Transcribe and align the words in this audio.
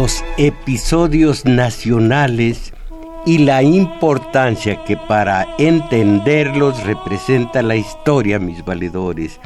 Los 0.00 0.24
episodios 0.38 1.44
nacionales 1.44 2.72
y 3.26 3.36
la 3.36 3.62
importancia 3.62 4.82
que 4.86 4.96
para 4.96 5.46
entenderlos 5.58 6.82
representa 6.84 7.60
la 7.60 7.76
historia, 7.76 8.38
mis 8.38 8.64
valedores. 8.64 9.38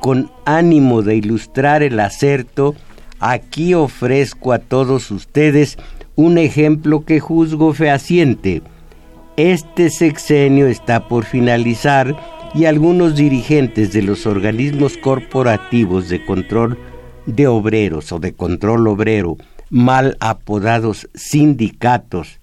Con 0.00 0.30
ánimo 0.46 1.02
de 1.02 1.16
ilustrar 1.16 1.82
el 1.82 2.00
acerto, 2.00 2.74
aquí 3.20 3.74
ofrezco 3.74 4.54
a 4.54 4.60
todos 4.60 5.10
ustedes 5.10 5.76
un 6.16 6.38
ejemplo 6.38 7.04
que 7.04 7.20
juzgo 7.20 7.74
fehaciente. 7.74 8.62
Este 9.36 9.90
sexenio 9.90 10.68
está 10.68 11.06
por 11.06 11.26
finalizar 11.26 12.16
y 12.54 12.64
algunos 12.64 13.14
dirigentes 13.14 13.92
de 13.92 14.00
los 14.00 14.24
organismos 14.24 14.96
corporativos 14.96 16.08
de 16.08 16.24
control 16.24 16.78
de 17.26 17.46
obreros 17.46 18.10
o 18.10 18.18
de 18.20 18.32
control 18.32 18.88
obrero 18.88 19.36
mal 19.72 20.18
apodados 20.20 21.08
sindicatos, 21.14 22.40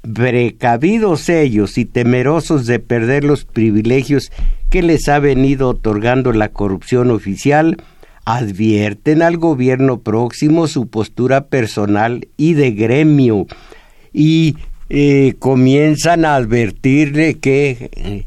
precavidos 0.00 1.28
ellos 1.28 1.76
y 1.76 1.84
temerosos 1.84 2.64
de 2.64 2.78
perder 2.78 3.22
los 3.22 3.44
privilegios 3.44 4.32
que 4.70 4.82
les 4.82 5.06
ha 5.10 5.18
venido 5.18 5.68
otorgando 5.68 6.32
la 6.32 6.48
corrupción 6.48 7.10
oficial, 7.10 7.76
advierten 8.24 9.20
al 9.20 9.36
gobierno 9.36 10.00
próximo 10.00 10.68
su 10.68 10.88
postura 10.88 11.48
personal 11.48 12.28
y 12.38 12.54
de 12.54 12.70
gremio 12.70 13.46
y 14.14 14.56
eh, 14.88 15.34
comienzan 15.38 16.24
a 16.24 16.36
advertirle 16.36 17.34
que, 17.34 18.26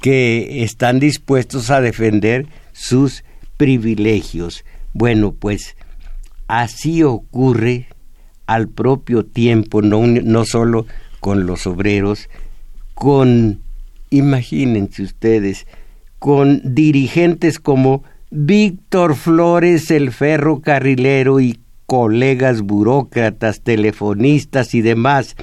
que 0.00 0.64
están 0.64 0.98
dispuestos 0.98 1.70
a 1.70 1.80
defender 1.80 2.46
sus 2.72 3.22
privilegios. 3.56 4.64
Bueno, 4.94 5.32
pues 5.32 5.76
así 6.48 7.02
ocurre 7.02 7.86
al 8.46 8.68
propio 8.68 9.24
tiempo, 9.24 9.82
no, 9.82 10.06
no 10.06 10.44
solo 10.44 10.86
con 11.20 11.46
los 11.46 11.66
obreros, 11.66 12.28
con, 12.94 13.60
imagínense 14.10 15.02
ustedes, 15.02 15.66
con 16.18 16.74
dirigentes 16.74 17.58
como 17.58 18.04
Víctor 18.30 19.14
Flores, 19.14 19.90
el 19.90 20.12
ferrocarrilero 20.12 21.40
y 21.40 21.58
colegas 21.86 22.62
burócratas, 22.62 23.60
telefonistas 23.60 24.74
y 24.74 24.80
demás, 24.80 25.36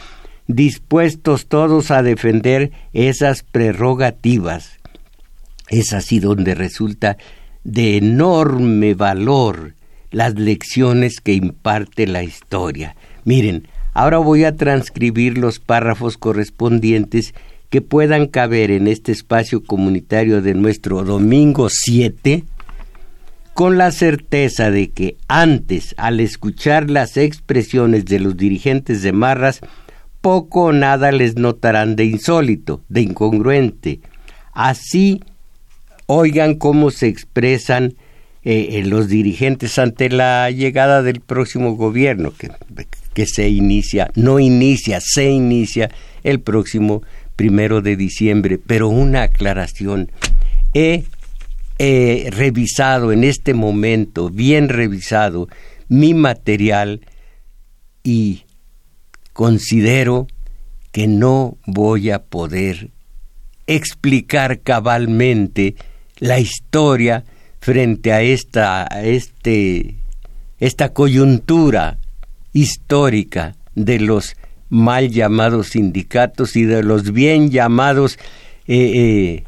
dispuestos 0.47 1.47
todos 1.47 1.91
a 1.91 2.03
defender 2.03 2.71
esas 2.93 3.43
prerrogativas. 3.43 4.79
Es 5.69 5.93
así 5.93 6.19
donde 6.19 6.55
resulta 6.55 7.17
de 7.63 7.97
enorme 7.97 8.93
valor 8.93 9.75
las 10.11 10.35
lecciones 10.35 11.19
que 11.21 11.33
imparte 11.33 12.05
la 12.07 12.23
historia. 12.23 12.95
Miren, 13.23 13.67
ahora 13.93 14.17
voy 14.17 14.43
a 14.43 14.55
transcribir 14.55 15.37
los 15.37 15.59
párrafos 15.59 16.17
correspondientes 16.17 17.33
que 17.69 17.81
puedan 17.81 18.27
caber 18.27 18.69
en 18.69 18.87
este 18.87 19.13
espacio 19.13 19.63
comunitario 19.63 20.41
de 20.41 20.53
nuestro 20.53 21.03
domingo 21.03 21.69
7, 21.69 22.43
con 23.53 23.77
la 23.77 23.91
certeza 23.91 24.71
de 24.71 24.89
que 24.89 25.15
antes, 25.27 25.95
al 25.97 26.19
escuchar 26.19 26.89
las 26.89 27.15
expresiones 27.15 28.05
de 28.05 28.19
los 28.19 28.35
dirigentes 28.35 29.01
de 29.01 29.13
Marras, 29.13 29.61
poco 30.19 30.65
o 30.65 30.71
nada 30.73 31.11
les 31.11 31.35
notarán 31.35 31.95
de 31.95 32.05
insólito, 32.05 32.81
de 32.89 33.01
incongruente. 33.01 34.01
Así, 34.53 35.21
oigan 36.05 36.55
cómo 36.55 36.91
se 36.91 37.07
expresan 37.07 37.95
eh, 38.43 38.69
eh, 38.71 38.83
los 38.83 39.07
dirigentes 39.07 39.77
ante 39.79 40.09
la 40.09 40.49
llegada 40.51 41.03
del 41.03 41.21
próximo 41.21 41.75
gobierno 41.75 42.33
que, 42.37 42.49
que 43.13 43.25
se 43.25 43.49
inicia, 43.49 44.09
no 44.15 44.39
inicia, 44.39 44.99
se 45.01 45.29
inicia 45.29 45.89
el 46.23 46.39
próximo 46.39 47.03
primero 47.35 47.81
de 47.81 47.95
diciembre. 47.95 48.57
Pero 48.57 48.89
una 48.89 49.23
aclaración. 49.23 50.11
He 50.73 51.03
revisado 52.29 53.11
en 53.11 53.23
este 53.23 53.55
momento, 53.55 54.29
bien 54.29 54.69
revisado, 54.69 55.47
mi 55.87 56.13
material 56.13 57.01
y 58.03 58.43
considero 59.33 60.27
que 60.91 61.07
no 61.07 61.57
voy 61.65 62.11
a 62.11 62.23
poder 62.23 62.91
explicar 63.67 64.59
cabalmente 64.61 65.75
la 66.17 66.39
historia 66.39 67.23
frente 67.61 68.11
a 68.11 68.23
esta, 68.23 68.87
este, 69.03 69.95
esta 70.59 70.93
coyuntura 70.93 71.99
histórica 72.53 73.55
de 73.75 73.99
los 73.99 74.35
mal 74.69 75.09
llamados 75.09 75.69
sindicatos 75.69 76.55
y 76.55 76.63
de 76.63 76.81
los 76.81 77.13
bien 77.13 77.51
llamados 77.51 78.17
eh, 78.67 78.91
eh, 78.95 79.43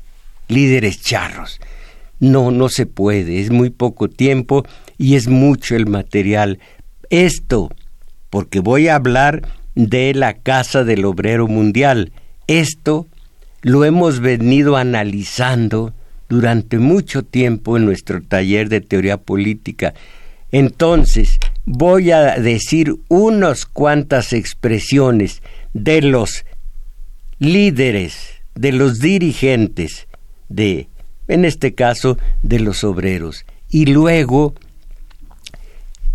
líderes 0.47 1.01
charros. 1.01 1.59
No, 2.19 2.51
no 2.51 2.69
se 2.69 2.85
puede, 2.85 3.40
es 3.40 3.50
muy 3.50 3.72
poco 3.72 4.07
tiempo 4.07 4.63
y 4.97 5.16
es 5.16 5.28
mucho 5.28 5.75
el 5.75 5.88
material. 5.88 6.59
Esto, 7.09 7.72
porque 8.30 8.59
voy 8.59 8.90
a 8.90 8.95
hablar 8.95 9.41
de 9.75 10.13
la 10.13 10.35
Casa 10.35 10.84
del 10.84 11.03
Obrero 11.06 11.47
Mundial. 11.47 12.12
Esto 12.45 13.07
lo 13.62 13.85
hemos 13.85 14.19
venido 14.19 14.78
analizando 14.78 15.94
durante 16.29 16.79
mucho 16.79 17.23
tiempo 17.23 17.78
en 17.78 17.85
nuestro 17.85 18.22
taller 18.22 18.69
de 18.69 18.81
teoría 18.81 19.17
política. 19.17 19.94
Entonces, 20.51 21.39
voy 21.66 22.11
a 22.11 22.38
decir 22.38 22.95
unas 23.07 23.66
cuantas 23.66 24.33
expresiones 24.33 25.41
de 25.73 26.01
los 26.01 26.45
líderes, 27.39 28.16
de 28.56 28.72
los 28.72 29.00
dirigentes, 29.00 30.07
de, 30.50 30.88
en 31.28 31.45
este 31.45 31.73
caso, 31.73 32.17
de 32.41 32.59
los 32.59 32.83
obreros. 32.83 33.45
Y 33.69 33.88
luego, 33.88 34.53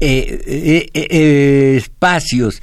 eh, 0.00 0.42
eh, 0.46 0.88
eh, 0.94 1.76
espacios, 1.76 2.62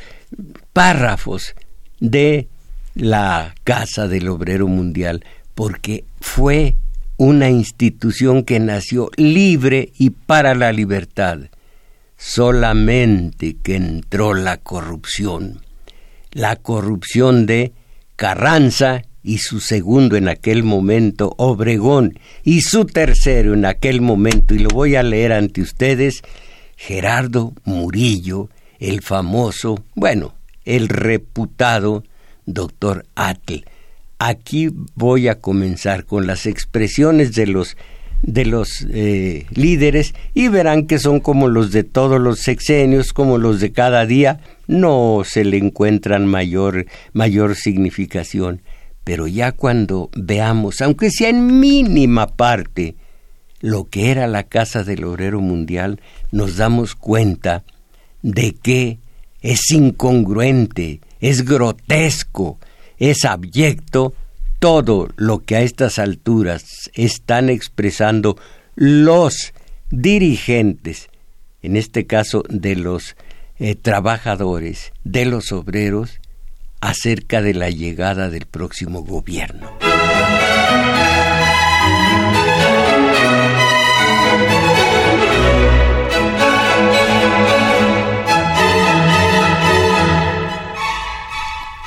párrafos 0.74 1.56
de 2.00 2.48
la 2.96 3.54
Casa 3.64 4.08
del 4.08 4.30
Obrero 4.30 4.68
Mundial, 4.68 5.24
porque 5.54 6.06
fue 6.22 6.76
una 7.18 7.50
institución 7.50 8.44
que 8.44 8.60
nació 8.60 9.10
libre 9.16 9.92
y 9.98 10.10
para 10.10 10.54
la 10.54 10.72
libertad, 10.72 11.40
solamente 12.18 13.56
que 13.62 13.76
entró 13.76 14.34
la 14.34 14.58
corrupción, 14.58 15.62
la 16.32 16.58
corrupción 16.58 17.46
de 17.46 17.74
Carranza 18.16 19.04
y 19.24 19.40
su 19.40 19.60
segundo 19.60 20.18
en 20.18 20.28
aquel 20.28 20.64
momento, 20.64 21.34
Obregón, 21.38 22.20
y 22.44 22.62
su 22.62 22.86
tercero 22.86 23.54
en 23.54 23.66
aquel 23.66 24.02
momento, 24.02 24.54
y 24.54 24.60
lo 24.60 24.70
voy 24.70 24.96
a 24.96 25.04
leer 25.04 25.34
ante 25.34 25.62
ustedes, 25.62 26.22
Gerardo 26.76 27.54
Murillo, 27.64 28.50
el 28.80 29.02
famoso, 29.02 29.84
bueno, 29.96 30.36
el 30.66 30.90
reputado 30.90 32.04
doctor 32.46 33.06
Atl 33.16 33.64
Aquí 34.28 34.70
voy 34.96 35.28
a 35.28 35.40
comenzar 35.40 36.06
con 36.06 36.26
las 36.26 36.48
expresiones 36.48 37.36
de 37.36 37.46
los 37.46 37.78
de 38.24 38.44
los 38.44 38.84
eh, 38.90 39.46
líderes 39.52 40.16
y 40.34 40.48
verán 40.48 40.88
que 40.88 40.98
son 40.98 41.20
como 41.20 41.48
los 41.48 41.72
de 41.72 41.84
todos 41.84 42.20
los 42.20 42.40
sexenios, 42.40 43.14
como 43.14 43.38
los 43.38 43.60
de 43.60 43.72
cada 43.72 44.08
día, 44.08 44.40
no 44.66 45.22
se 45.24 45.46
le 45.46 45.58
encuentran 45.58 46.26
mayor, 46.26 46.88
mayor 47.14 47.56
significación. 47.56 48.64
Pero 49.04 49.28
ya 49.28 49.52
cuando 49.52 50.10
veamos, 50.16 50.82
aunque 50.82 51.12
sea 51.12 51.30
en 51.30 51.60
mínima 51.60 52.26
parte, 52.26 52.96
lo 53.62 53.86
que 53.86 54.10
era 54.10 54.26
la 54.26 54.42
Casa 54.42 54.84
del 54.84 55.04
Obrero 55.04 55.40
Mundial, 55.40 56.02
nos 56.32 56.58
damos 56.58 56.96
cuenta 56.96 57.64
de 58.24 58.56
que 58.56 58.98
es 59.44 59.70
incongruente, 59.70 61.00
es 61.20 61.46
grotesco, 61.46 62.58
es 62.98 63.26
abyecto 63.26 64.14
todo 64.60 65.10
lo 65.16 65.40
que 65.44 65.56
a 65.56 65.62
estas 65.62 66.00
alturas 66.00 66.90
están 66.94 67.50
expresando 67.50 68.38
los 68.76 69.54
dirigentes, 69.92 71.10
en 71.62 71.78
este 71.78 72.06
caso 72.06 72.44
de 72.50 72.76
los 72.76 73.16
eh, 73.58 73.76
trabajadores, 73.76 74.92
de 75.04 75.26
los 75.26 75.52
obreros, 75.52 76.20
acerca 76.82 77.42
de 77.42 77.54
la 77.54 77.70
llegada 77.70 78.30
del 78.30 78.46
próximo 78.46 79.04
gobierno. 79.04 79.72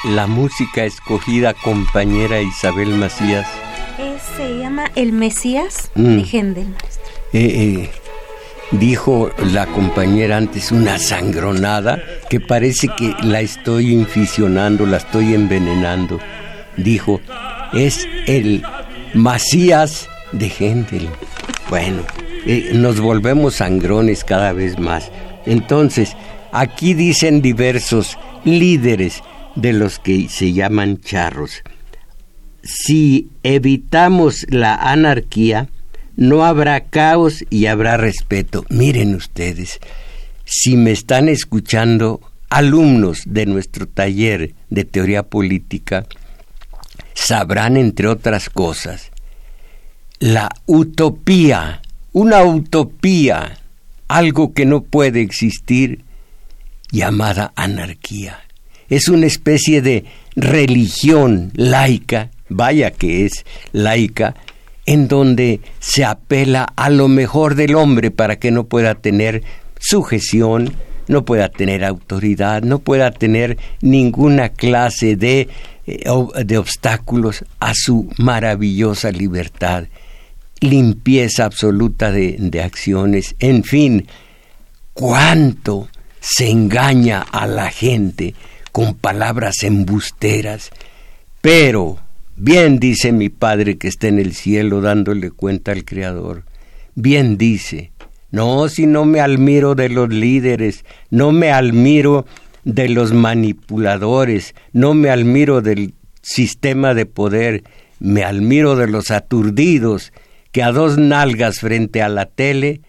La 0.04 0.28
música 0.28 0.84
escogida, 0.84 1.54
compañera 1.54 2.40
Isabel 2.40 2.90
Macías. 2.90 3.48
se 4.36 4.58
llama 4.58 4.84
El 4.94 5.12
Mesías 5.12 5.90
de 5.96 6.22
mm. 6.22 6.24
Händel. 6.32 6.66
Eh, 7.32 7.40
eh, 7.82 7.90
dijo 8.70 9.32
la 9.52 9.66
compañera 9.66 10.36
antes 10.36 10.70
una 10.70 11.00
sangronada 11.00 12.00
que 12.30 12.38
parece 12.38 12.88
que 12.96 13.12
la 13.22 13.40
estoy 13.40 13.92
inficionando, 13.92 14.86
la 14.86 14.98
estoy 14.98 15.34
envenenando. 15.34 16.20
Dijo, 16.76 17.20
es 17.72 18.06
el 18.28 18.64
Macías 19.14 20.08
de 20.30 20.48
Händel. 20.48 21.08
Bueno, 21.68 22.02
eh, 22.46 22.70
nos 22.72 23.00
volvemos 23.00 23.56
sangrones 23.56 24.22
cada 24.22 24.52
vez 24.52 24.78
más. 24.78 25.10
Entonces, 25.44 26.16
aquí 26.52 26.94
dicen 26.94 27.42
diversos 27.42 28.16
líderes 28.44 29.24
de 29.58 29.72
los 29.72 29.98
que 29.98 30.28
se 30.28 30.52
llaman 30.52 31.00
charros. 31.00 31.62
Si 32.62 33.28
evitamos 33.42 34.46
la 34.48 34.74
anarquía, 34.76 35.68
no 36.16 36.44
habrá 36.44 36.80
caos 36.80 37.44
y 37.50 37.66
habrá 37.66 37.96
respeto. 37.96 38.64
Miren 38.70 39.14
ustedes, 39.14 39.80
si 40.44 40.76
me 40.76 40.92
están 40.92 41.28
escuchando 41.28 42.20
alumnos 42.50 43.22
de 43.26 43.46
nuestro 43.46 43.86
taller 43.86 44.54
de 44.70 44.84
teoría 44.84 45.24
política, 45.24 46.06
sabrán, 47.14 47.76
entre 47.76 48.06
otras 48.06 48.50
cosas, 48.50 49.10
la 50.20 50.50
utopía, 50.66 51.82
una 52.12 52.44
utopía, 52.44 53.58
algo 54.06 54.52
que 54.54 54.66
no 54.66 54.82
puede 54.82 55.20
existir, 55.20 56.04
llamada 56.90 57.52
anarquía. 57.56 58.47
Es 58.88 59.08
una 59.08 59.26
especie 59.26 59.82
de 59.82 60.04
religión 60.36 61.52
laica, 61.54 62.30
vaya 62.48 62.90
que 62.90 63.26
es 63.26 63.44
laica, 63.72 64.34
en 64.86 65.08
donde 65.08 65.60
se 65.80 66.04
apela 66.04 66.66
a 66.76 66.88
lo 66.88 67.08
mejor 67.08 67.54
del 67.54 67.74
hombre 67.74 68.10
para 68.10 68.38
que 68.38 68.50
no 68.50 68.64
pueda 68.64 68.94
tener 68.94 69.42
sujeción, 69.78 70.72
no 71.08 71.24
pueda 71.24 71.48
tener 71.50 71.84
autoridad, 71.84 72.62
no 72.62 72.78
pueda 72.78 73.10
tener 73.10 73.58
ninguna 73.82 74.48
clase 74.48 75.16
de, 75.16 75.48
eh, 75.86 76.04
de 76.44 76.58
obstáculos 76.58 77.44
a 77.60 77.72
su 77.74 78.08
maravillosa 78.16 79.10
libertad, 79.10 79.84
limpieza 80.60 81.44
absoluta 81.44 82.10
de, 82.10 82.36
de 82.38 82.62
acciones, 82.62 83.34
en 83.40 83.64
fin, 83.64 84.06
cuánto 84.94 85.88
se 86.20 86.50
engaña 86.50 87.20
a 87.20 87.46
la 87.46 87.70
gente 87.70 88.34
con 88.72 88.94
palabras 88.94 89.62
embusteras, 89.62 90.70
pero 91.40 91.98
Bien 92.40 92.78
dice 92.78 93.10
mi 93.10 93.30
Padre 93.30 93.78
que 93.78 93.88
está 93.88 94.06
en 94.06 94.20
el 94.20 94.32
cielo 94.32 94.80
dándole 94.80 95.32
cuenta 95.32 95.72
al 95.72 95.84
Creador. 95.84 96.44
Bien 96.94 97.36
dice. 97.36 97.90
No, 98.30 98.68
si 98.68 98.86
no 98.86 99.04
me 99.04 99.20
admiro 99.20 99.74
de 99.74 99.88
los 99.88 100.08
líderes, 100.08 100.84
no 101.10 101.32
me 101.32 101.50
admiro 101.50 102.26
de 102.62 102.90
los 102.90 103.12
manipuladores, 103.12 104.54
no 104.72 104.94
me 104.94 105.10
admiro 105.10 105.62
del 105.62 105.94
sistema 106.22 106.94
de 106.94 107.06
poder, 107.06 107.64
me 107.98 108.22
admiro 108.22 108.76
de 108.76 108.86
los 108.86 109.10
aturdidos 109.10 110.12
que 110.52 110.62
a 110.62 110.70
dos 110.70 110.96
nalgas 110.96 111.58
frente 111.58 112.02
a 112.02 112.08
la 112.08 112.26
tele 112.26 112.82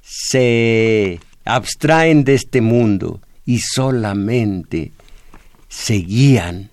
se 0.00 1.20
abstraen 1.44 2.24
de 2.24 2.34
este 2.34 2.60
mundo 2.60 3.20
y 3.44 3.60
solamente 3.60 4.90
se 5.70 5.94
guían 5.94 6.70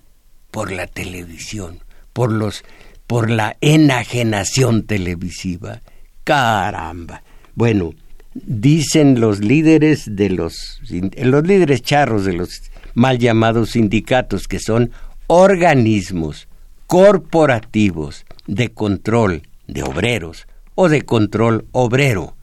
por 0.50 0.70
la 0.70 0.86
televisión 0.86 1.80
por 2.18 2.32
los 2.32 2.64
por 3.06 3.30
la 3.30 3.56
enajenación 3.60 4.82
televisiva. 4.82 5.80
Caramba. 6.24 7.22
Bueno, 7.54 7.94
dicen 8.34 9.20
los 9.20 9.38
líderes 9.38 10.16
de 10.16 10.30
los 10.30 10.80
los 11.22 11.46
líderes 11.46 11.82
charros 11.82 12.24
de 12.24 12.32
los 12.32 12.60
mal 12.94 13.18
llamados 13.18 13.70
sindicatos 13.70 14.48
que 14.48 14.58
son 14.58 14.90
organismos 15.28 16.48
corporativos 16.88 18.26
de 18.48 18.70
control 18.70 19.42
de 19.68 19.84
obreros 19.84 20.48
o 20.74 20.88
de 20.88 21.02
control 21.02 21.66
obrero. 21.70 22.34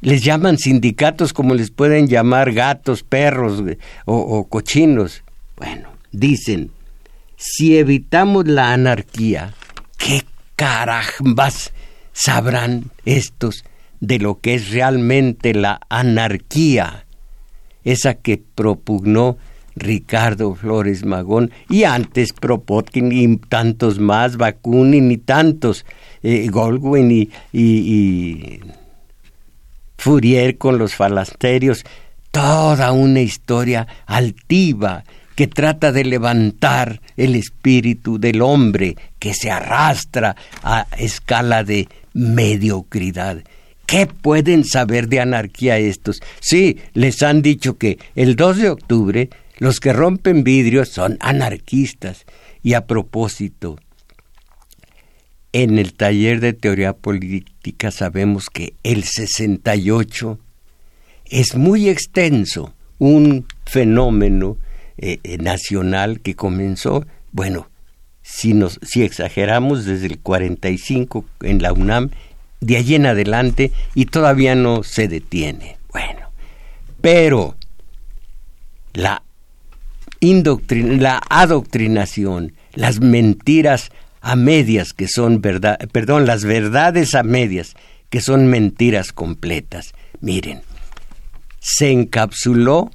Les 0.00 0.22
llaman 0.22 0.58
sindicatos 0.58 1.32
como 1.32 1.54
les 1.54 1.70
pueden 1.70 2.08
llamar 2.08 2.52
gatos, 2.52 3.02
perros 3.02 3.62
o, 4.06 4.16
o 4.16 4.48
cochinos. 4.48 5.22
Bueno, 5.56 5.90
dicen 6.10 6.70
si 7.40 7.78
evitamos 7.78 8.46
la 8.46 8.74
anarquía, 8.74 9.54
¿qué 9.96 10.24
carambas 10.56 11.72
sabrán 12.12 12.90
estos 13.06 13.64
de 13.98 14.18
lo 14.18 14.40
que 14.40 14.54
es 14.56 14.72
realmente 14.72 15.54
la 15.54 15.80
anarquía? 15.88 17.06
Esa 17.82 18.12
que 18.12 18.42
propugnó 18.54 19.38
Ricardo 19.74 20.54
Flores 20.54 21.06
Magón 21.06 21.50
y 21.70 21.84
antes 21.84 22.34
Propotkin 22.34 23.10
y 23.10 23.38
tantos 23.38 23.98
más, 23.98 24.36
Bakunin 24.36 25.10
y 25.10 25.16
tantos, 25.16 25.86
eh, 26.22 26.46
Goldwyn 26.50 27.10
y, 27.10 27.30
y 27.54 28.60
Fourier 30.00 30.56
con 30.56 30.78
los 30.78 30.94
falasterios, 30.94 31.84
toda 32.30 32.90
una 32.92 33.20
historia 33.20 33.86
altiva 34.06 35.04
que 35.34 35.46
trata 35.46 35.92
de 35.92 36.04
levantar 36.04 37.02
el 37.18 37.34
espíritu 37.34 38.18
del 38.18 38.40
hombre 38.40 38.96
que 39.18 39.34
se 39.34 39.50
arrastra 39.50 40.36
a 40.62 40.86
escala 40.96 41.64
de 41.64 41.86
mediocridad. 42.14 43.44
¿Qué 43.84 44.06
pueden 44.06 44.64
saber 44.64 45.06
de 45.08 45.20
anarquía 45.20 45.76
estos? 45.76 46.22
Sí, 46.40 46.78
les 46.94 47.22
han 47.22 47.42
dicho 47.42 47.76
que 47.76 47.98
el 48.14 48.36
2 48.36 48.56
de 48.56 48.70
octubre 48.70 49.28
los 49.58 49.80
que 49.80 49.92
rompen 49.92 50.44
vidrios 50.44 50.88
son 50.88 51.18
anarquistas. 51.20 52.24
Y 52.62 52.72
a 52.72 52.86
propósito, 52.86 53.78
en 55.52 55.78
el 55.78 55.92
taller 55.92 56.40
de 56.40 56.54
teoría 56.54 56.94
sabemos 57.90 58.50
que 58.50 58.74
el 58.82 59.04
68 59.04 60.38
es 61.26 61.54
muy 61.54 61.88
extenso, 61.88 62.74
un 62.98 63.46
fenómeno 63.64 64.56
eh, 64.98 65.18
eh, 65.22 65.38
nacional 65.38 66.20
que 66.20 66.34
comenzó, 66.34 67.06
bueno, 67.32 67.68
si, 68.22 68.52
nos, 68.52 68.78
si 68.82 69.02
exageramos 69.02 69.84
desde 69.84 70.06
el 70.06 70.18
45 70.18 71.24
en 71.42 71.62
la 71.62 71.72
UNAM, 71.72 72.10
de 72.60 72.76
allí 72.76 72.94
en 72.94 73.06
adelante 73.06 73.72
y 73.94 74.06
todavía 74.06 74.54
no 74.54 74.82
se 74.82 75.08
detiene. 75.08 75.78
Bueno, 75.92 76.30
pero 77.00 77.56
la, 78.92 79.22
la 80.20 81.22
adoctrinación, 81.28 82.52
las 82.74 83.00
mentiras 83.00 83.90
a 84.20 84.36
medias 84.36 84.92
que 84.92 85.08
son 85.08 85.40
verdad, 85.40 85.78
perdón, 85.92 86.26
las 86.26 86.44
verdades 86.44 87.14
a 87.14 87.22
medias 87.22 87.74
que 88.10 88.20
son 88.20 88.46
mentiras 88.46 89.12
completas. 89.12 89.94
Miren, 90.20 90.62
se 91.60 91.90
encapsuló 91.90 92.90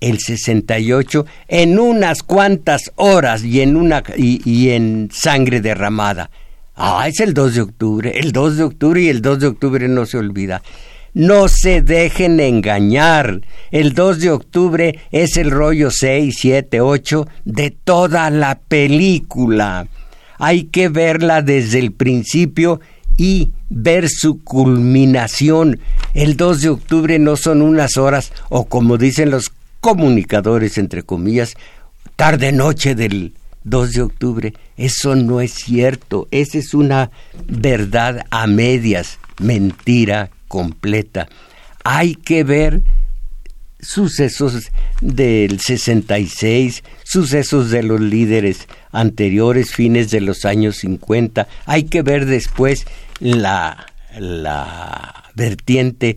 el 0.00 0.18
68 0.18 1.26
en 1.48 1.78
unas 1.78 2.22
cuantas 2.22 2.92
horas 2.96 3.44
y 3.44 3.60
en, 3.60 3.76
una, 3.76 4.02
y, 4.16 4.70
en 4.70 5.10
sangre 5.12 5.60
derramada. 5.60 6.30
Ah, 6.74 7.06
es 7.08 7.20
el 7.20 7.34
2 7.34 7.54
de 7.54 7.60
octubre, 7.60 8.18
el 8.18 8.32
2 8.32 8.56
de 8.56 8.62
octubre 8.62 9.00
y 9.02 9.08
el 9.08 9.20
2 9.20 9.40
de 9.40 9.46
octubre 9.48 9.88
no 9.88 10.06
se 10.06 10.18
olvida. 10.18 10.62
No 11.12 11.48
se 11.48 11.82
dejen 11.82 12.38
engañar. 12.38 13.40
El 13.72 13.94
2 13.94 14.20
de 14.20 14.30
octubre 14.30 14.98
es 15.10 15.36
el 15.36 15.50
rollo 15.50 15.90
6, 15.90 16.36
7, 16.38 16.80
8 16.80 17.26
de 17.44 17.70
toda 17.72 18.30
la 18.30 18.60
película. 18.60 19.88
Hay 20.40 20.64
que 20.64 20.88
verla 20.88 21.42
desde 21.42 21.78
el 21.78 21.92
principio 21.92 22.80
y 23.16 23.50
ver 23.68 24.08
su 24.08 24.42
culminación. 24.42 25.78
El 26.14 26.38
2 26.38 26.60
de 26.62 26.68
octubre 26.70 27.18
no 27.18 27.36
son 27.36 27.60
unas 27.60 27.98
horas 27.98 28.32
o 28.48 28.64
como 28.64 28.96
dicen 28.96 29.30
los 29.30 29.52
comunicadores, 29.80 30.78
entre 30.78 31.02
comillas, 31.02 31.54
tarde-noche 32.16 32.94
del 32.94 33.34
2 33.64 33.92
de 33.92 34.00
octubre. 34.00 34.54
Eso 34.78 35.14
no 35.14 35.42
es 35.42 35.52
cierto. 35.52 36.26
Esa 36.30 36.56
es 36.56 36.72
una 36.72 37.10
verdad 37.46 38.24
a 38.30 38.46
medias, 38.46 39.18
mentira 39.38 40.30
completa. 40.48 41.28
Hay 41.84 42.14
que 42.14 42.44
ver 42.44 42.82
sucesos 43.82 44.70
del 45.00 45.60
66, 45.60 46.82
sucesos 47.04 47.70
de 47.70 47.82
los 47.82 48.00
líderes 48.00 48.68
anteriores, 48.92 49.72
fines 49.72 50.10
de 50.10 50.20
los 50.20 50.44
años 50.44 50.76
50. 50.78 51.48
Hay 51.66 51.84
que 51.84 52.02
ver 52.02 52.26
después 52.26 52.86
la, 53.20 53.86
la 54.18 55.30
vertiente 55.34 56.16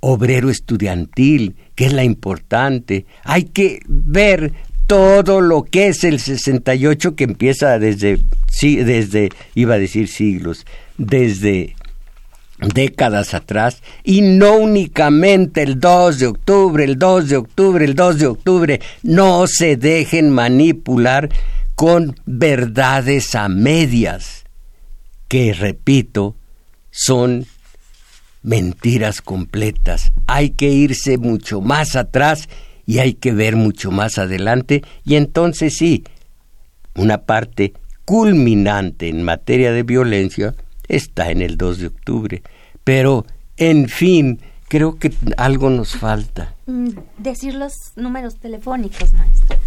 obrero 0.00 0.50
estudiantil, 0.50 1.56
que 1.74 1.86
es 1.86 1.92
la 1.92 2.04
importante. 2.04 3.06
Hay 3.24 3.44
que 3.44 3.80
ver 3.86 4.52
todo 4.86 5.40
lo 5.40 5.62
que 5.62 5.88
es 5.88 6.04
el 6.04 6.20
68 6.20 7.16
que 7.16 7.24
empieza 7.24 7.78
desde, 7.78 8.18
desde, 8.60 9.30
iba 9.54 9.74
a 9.74 9.78
decir 9.78 10.08
siglos, 10.08 10.66
desde 10.98 11.74
décadas 12.68 13.34
atrás 13.34 13.82
y 14.02 14.22
no 14.22 14.56
únicamente 14.56 15.62
el 15.62 15.80
2 15.80 16.18
de 16.18 16.26
octubre, 16.26 16.84
el 16.84 16.98
2 16.98 17.28
de 17.28 17.36
octubre, 17.36 17.84
el 17.84 17.94
2 17.94 18.18
de 18.18 18.26
octubre, 18.26 18.80
no 19.02 19.46
se 19.46 19.76
dejen 19.76 20.30
manipular 20.30 21.28
con 21.74 22.16
verdades 22.24 23.34
a 23.34 23.48
medias, 23.48 24.44
que 25.28 25.52
repito, 25.52 26.36
son 26.90 27.46
mentiras 28.42 29.20
completas. 29.20 30.12
Hay 30.26 30.50
que 30.50 30.68
irse 30.68 31.18
mucho 31.18 31.60
más 31.60 31.96
atrás 31.96 32.48
y 32.86 32.98
hay 32.98 33.14
que 33.14 33.32
ver 33.32 33.56
mucho 33.56 33.90
más 33.90 34.18
adelante 34.18 34.82
y 35.04 35.16
entonces 35.16 35.76
sí, 35.76 36.04
una 36.94 37.22
parte 37.22 37.72
culminante 38.04 39.08
en 39.08 39.22
materia 39.22 39.72
de 39.72 39.82
violencia 39.82 40.54
está 40.88 41.30
en 41.30 41.42
el 41.42 41.56
2 41.56 41.78
de 41.78 41.86
octubre. 41.86 42.42
Pero, 42.84 43.26
en 43.56 43.88
fin, 43.88 44.40
creo 44.68 44.98
que 44.98 45.12
algo 45.36 45.70
nos 45.70 45.96
falta. 45.96 46.54
Mm, 46.66 46.90
decir 47.18 47.54
los 47.54 47.72
números 47.96 48.36
telefónicos, 48.36 49.12
maestro. 49.14 49.58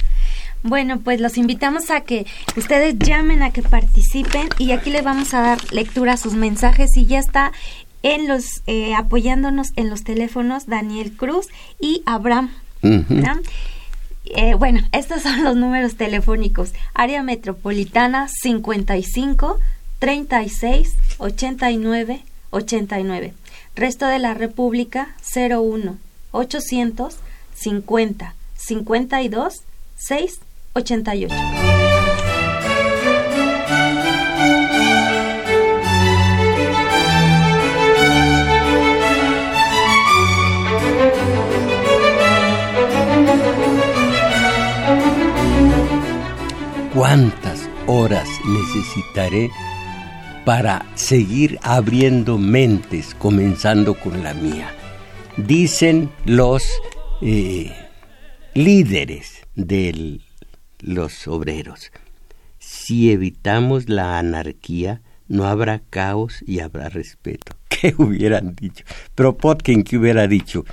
Bueno, 0.64 1.00
pues 1.00 1.22
los 1.22 1.38
invitamos 1.38 1.92
a 1.92 2.02
que 2.02 2.26
ustedes 2.56 2.98
llamen, 2.98 3.44
a 3.44 3.52
que 3.52 3.62
participen 3.62 4.50
y 4.58 4.72
aquí 4.72 4.90
les 4.90 5.04
vamos 5.04 5.34
a 5.34 5.42
dar 5.42 5.74
lectura 5.74 6.14
a 6.14 6.18
sus 6.18 6.34
mensajes 6.34 6.98
y 6.98 7.06
ya 7.06 7.20
está 7.20 7.52
en 8.04 8.28
los 8.28 8.64
eh, 8.68 8.94
apoyándonos 8.96 9.70
en 9.76 9.90
los 9.90 10.04
teléfonos 10.04 10.66
Daniel 10.66 11.12
Cruz 11.16 11.48
y 11.80 12.02
Abraham. 12.06 12.52
Eh, 12.84 14.56
bueno, 14.56 14.82
estos 14.92 15.22
son 15.22 15.44
los 15.44 15.56
números 15.56 15.96
telefónicos. 15.96 16.74
Área 16.94 17.24
metropolitana 17.24 18.28
55 18.28 19.60
36 20.00 20.96
89 21.18 22.24
89. 22.58 23.34
Resto 23.76 24.06
de 24.08 24.20
la 24.20 24.34
República 24.34 25.16
01 25.36 25.98
800 26.32 27.18
50 27.56 28.36
52 28.56 29.64
6 29.96 30.40
88. 30.74 31.36
¿Cuántas 46.94 47.70
horas 47.86 48.28
necesitaré 48.44 49.52
para 50.48 50.86
seguir 50.96 51.60
abriendo 51.62 52.38
mentes, 52.38 53.14
comenzando 53.16 53.96
con 53.96 54.24
la 54.24 54.34
mía. 54.34 54.74
Dicen 55.36 56.10
los 56.24 56.64
eh, 57.22 57.74
líderes 58.54 59.42
de 59.56 60.22
los 60.80 61.28
obreros, 61.28 61.92
si 62.60 63.12
evitamos 63.12 63.90
la 63.90 64.20
anarquía, 64.20 65.02
no 65.28 65.44
habrá 65.44 65.82
caos 65.90 66.42
y 66.48 66.62
habrá 66.62 66.88
respeto. 66.88 67.58
¿Qué 67.68 67.94
hubieran 67.98 68.56
dicho? 68.56 68.86
Pero 69.16 69.36
Potkin, 69.36 69.84
¿qué 69.84 69.98
hubiera 69.98 70.30
dicho? 70.30 70.64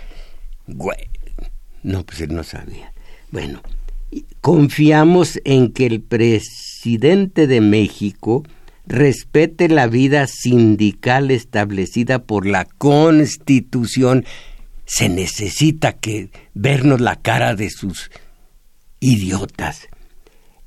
no, 1.82 2.06
pues 2.06 2.20
él 2.20 2.32
no 2.32 2.44
sabía. 2.44 2.92
Bueno, 3.32 3.60
confiamos 4.40 5.40
en 5.44 5.72
que 5.72 5.86
el 5.86 6.00
presidente 6.00 7.48
de 7.48 7.60
México 7.60 8.44
respete 8.86 9.68
la 9.68 9.86
vida 9.86 10.26
sindical 10.26 11.30
establecida 11.30 12.20
por 12.24 12.46
la 12.46 12.64
Constitución. 12.64 14.24
Se 14.84 15.08
necesita 15.08 15.92
que 15.92 16.30
vernos 16.54 17.00
la 17.00 17.16
cara 17.16 17.54
de 17.54 17.70
sus 17.70 18.10
idiotas. 19.00 19.88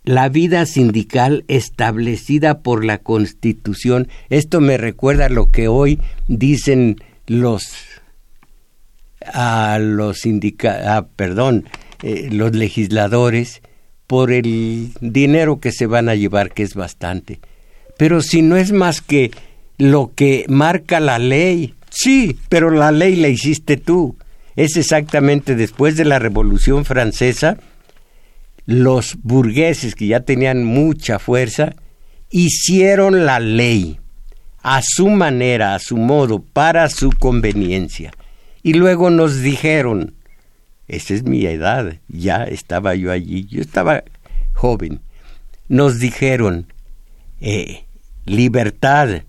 La 0.03 0.29
vida 0.29 0.65
sindical 0.65 1.43
establecida 1.47 2.61
por 2.61 2.85
la 2.85 2.99
Constitución. 2.99 4.07
Esto 4.29 4.61
me 4.61 4.77
recuerda 4.77 5.29
lo 5.29 5.47
que 5.47 5.67
hoy 5.67 5.99
dicen 6.27 6.97
los 7.25 7.73
a 9.33 9.77
los 9.81 10.19
sindica, 10.19 11.07
perdón, 11.15 11.65
eh, 12.01 12.29
los 12.31 12.55
legisladores 12.55 13.61
por 14.05 14.31
el 14.31 14.93
dinero 15.01 15.59
que 15.59 15.71
se 15.73 15.85
van 15.85 16.07
a 16.07 16.15
llevar, 16.15 16.53
que 16.53 16.63
es 16.63 16.75
bastante. 16.75 17.41
Pero 17.97 18.21
si 18.21 18.41
no 18.41 18.55
es 18.55 18.71
más 18.71 19.01
que 19.01 19.31
lo 19.77 20.11
que 20.15 20.45
marca 20.47 20.99
la 20.99 21.19
ley, 21.19 21.73
sí, 21.89 22.37
pero 22.49 22.69
la 22.69 22.91
ley 22.91 23.15
la 23.15 23.27
hiciste 23.27 23.77
tú. 23.77 24.15
Es 24.55 24.77
exactamente 24.77 25.55
después 25.55 25.97
de 25.97 26.05
la 26.05 26.19
Revolución 26.19 26.85
Francesa, 26.85 27.57
los 28.65 29.17
burgueses 29.21 29.95
que 29.95 30.07
ya 30.07 30.21
tenían 30.21 30.63
mucha 30.63 31.19
fuerza, 31.19 31.75
hicieron 32.29 33.25
la 33.25 33.39
ley 33.39 33.99
a 34.61 34.81
su 34.83 35.07
manera, 35.07 35.75
a 35.75 35.79
su 35.79 35.97
modo, 35.97 36.39
para 36.39 36.89
su 36.89 37.11
conveniencia. 37.11 38.11
Y 38.63 38.73
luego 38.73 39.09
nos 39.09 39.41
dijeron, 39.41 40.15
esa 40.87 41.13
es 41.13 41.23
mi 41.23 41.45
edad, 41.45 41.99
ya 42.07 42.43
estaba 42.43 42.95
yo 42.95 43.11
allí, 43.11 43.45
yo 43.45 43.61
estaba 43.61 44.03
joven, 44.53 44.99
nos 45.69 45.99
dijeron, 45.99 46.67
eh, 47.39 47.85
libertad. 48.27 49.23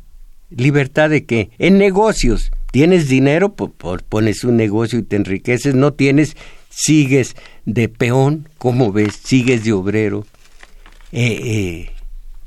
¿Libertad 0.50 1.08
de 1.08 1.24
qué? 1.24 1.50
En 1.58 1.78
negocios. 1.78 2.50
Tienes 2.70 3.08
dinero, 3.08 3.54
pones 3.54 4.44
un 4.44 4.56
negocio 4.56 4.98
y 4.98 5.02
te 5.02 5.16
enriqueces. 5.16 5.74
No 5.74 5.94
tienes, 5.94 6.36
sigues 6.68 7.34
de 7.64 7.88
peón, 7.88 8.48
¿cómo 8.58 8.92
ves? 8.92 9.14
Sigues 9.22 9.64
de 9.64 9.72
obrero. 9.72 10.26
Eh, 11.12 11.40
eh, 11.42 11.90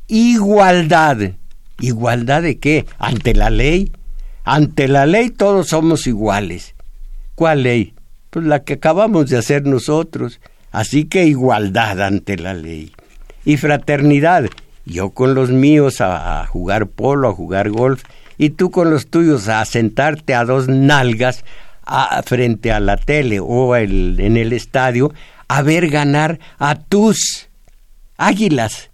igualdad. 0.08 1.32
¿Igualdad 1.80 2.44
de 2.44 2.60
qué? 2.60 2.86
Ante 3.00 3.34
la 3.34 3.50
ley. 3.50 3.92
Ante 4.44 4.88
la 4.88 5.06
ley 5.06 5.32
todos 5.32 5.70
somos 5.70 6.06
iguales. 6.06 6.76
¿Cuál 7.34 7.64
ley? 7.64 7.96
Pues 8.30 8.46
la 8.46 8.64
que 8.64 8.74
acabamos 8.74 9.30
de 9.30 9.38
hacer 9.38 9.66
nosotros. 9.66 10.40
Así 10.72 11.06
que 11.06 11.26
igualdad 11.26 12.02
ante 12.02 12.38
la 12.38 12.54
ley. 12.54 12.92
Y 13.44 13.58
fraternidad 13.58 14.46
yo 14.92 15.12
con 15.12 15.34
los 15.34 15.50
míos 15.50 16.02
a, 16.02 16.46
jugar 16.46 16.88
polo, 16.88 17.30
a 17.30 17.34
jugar 17.34 17.70
golf, 17.70 18.04
y 18.38 18.52
tú 18.52 18.72
con 18.72 18.90
los 18.90 19.08
tuyos 19.08 19.48
a 19.48 19.64
sentarte 19.66 20.34
a 20.34 20.46
dos 20.46 20.68
nalgas 20.68 21.44
frente 22.26 22.72
a 22.72 22.80
la 22.80 22.98
tele 22.98 23.40
o 23.42 23.76
en 23.76 24.38
el 24.38 24.54
estadio 24.54 25.12
a 25.48 25.62
ver 25.62 25.90
ganar 25.90 26.40
a 26.60 26.76
tus 26.76 27.50
águilas 28.18 28.92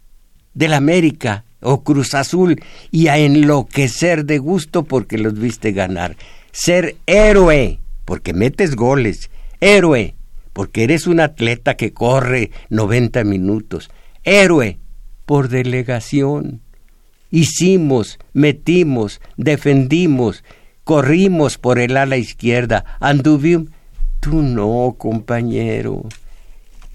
del 0.53 0.73
América 0.73 1.43
o 1.61 1.83
Cruz 1.83 2.13
Azul 2.13 2.61
y 2.91 3.07
a 3.07 3.17
enloquecer 3.17 4.25
de 4.25 4.39
gusto 4.39 4.83
porque 4.83 5.17
los 5.17 5.37
viste 5.37 5.71
ganar. 5.71 6.15
Ser 6.51 6.95
héroe, 7.05 7.79
porque 8.05 8.33
metes 8.33 8.75
goles. 8.75 9.29
Héroe, 9.59 10.15
porque 10.53 10.83
eres 10.83 11.07
un 11.07 11.19
atleta 11.19 11.75
que 11.75 11.93
corre 11.93 12.51
90 12.69 13.23
minutos. 13.23 13.89
Héroe, 14.23 14.79
por 15.27 15.49
delegación. 15.49 16.61
Hicimos, 17.29 18.17
metimos, 18.31 19.19
defendimos, 19.35 20.45
corrimos 20.85 21.57
por 21.57 21.77
el 21.79 21.97
ala 21.97 22.15
izquierda, 22.17 22.85
anduvimos. 23.01 23.69
Tú 24.21 24.41
no, 24.41 24.95
compañero. 24.97 26.03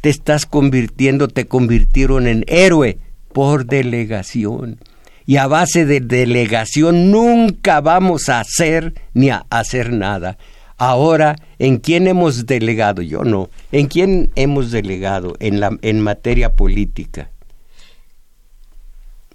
Te 0.00 0.08
estás 0.08 0.46
convirtiendo, 0.46 1.28
te 1.28 1.46
convirtieron 1.46 2.26
en 2.26 2.44
héroe 2.48 2.98
por 3.32 3.66
delegación. 3.66 4.78
Y 5.26 5.36
a 5.36 5.46
base 5.46 5.84
de 5.84 6.00
delegación 6.00 7.10
nunca 7.10 7.82
vamos 7.82 8.30
a 8.30 8.40
hacer 8.40 8.94
ni 9.12 9.28
a 9.28 9.44
hacer 9.50 9.92
nada. 9.92 10.38
Ahora, 10.78 11.36
¿en 11.58 11.76
quién 11.76 12.08
hemos 12.08 12.46
delegado? 12.46 13.02
Yo 13.02 13.24
no. 13.24 13.50
¿En 13.70 13.86
quién 13.86 14.30
hemos 14.34 14.70
delegado 14.70 15.36
en, 15.38 15.60
la, 15.60 15.78
en 15.82 16.00
materia 16.00 16.56
política? 16.56 17.30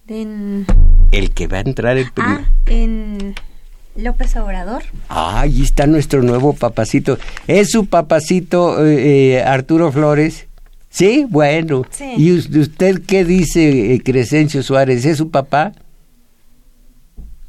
El 0.10 1.32
que 1.34 1.48
va 1.48 1.58
a 1.58 1.62
entrar 1.62 1.98
el 1.98 2.12
primero. 2.12 2.42
Ah, 2.42 2.52
en 2.68 3.36
López 3.96 4.36
Obrador. 4.38 4.84
Ah, 5.10 5.42
allí 5.42 5.64
está 5.64 5.86
nuestro 5.86 6.22
nuevo 6.22 6.54
papacito. 6.54 7.18
¿Es 7.48 7.72
su 7.72 7.88
papacito 7.88 8.86
eh, 8.86 9.34
eh, 9.36 9.44
Arturo 9.44 9.92
Flores? 9.92 10.48
Sí, 10.90 11.26
bueno. 11.30 11.84
¿Y 12.16 12.32
usted 12.32 13.02
qué 13.06 13.26
dice, 13.26 13.94
eh, 13.94 14.02
Crescencio 14.02 14.64
Suárez? 14.64 15.04
¿Es 15.04 15.18
su 15.18 15.30
papá? 15.30 15.74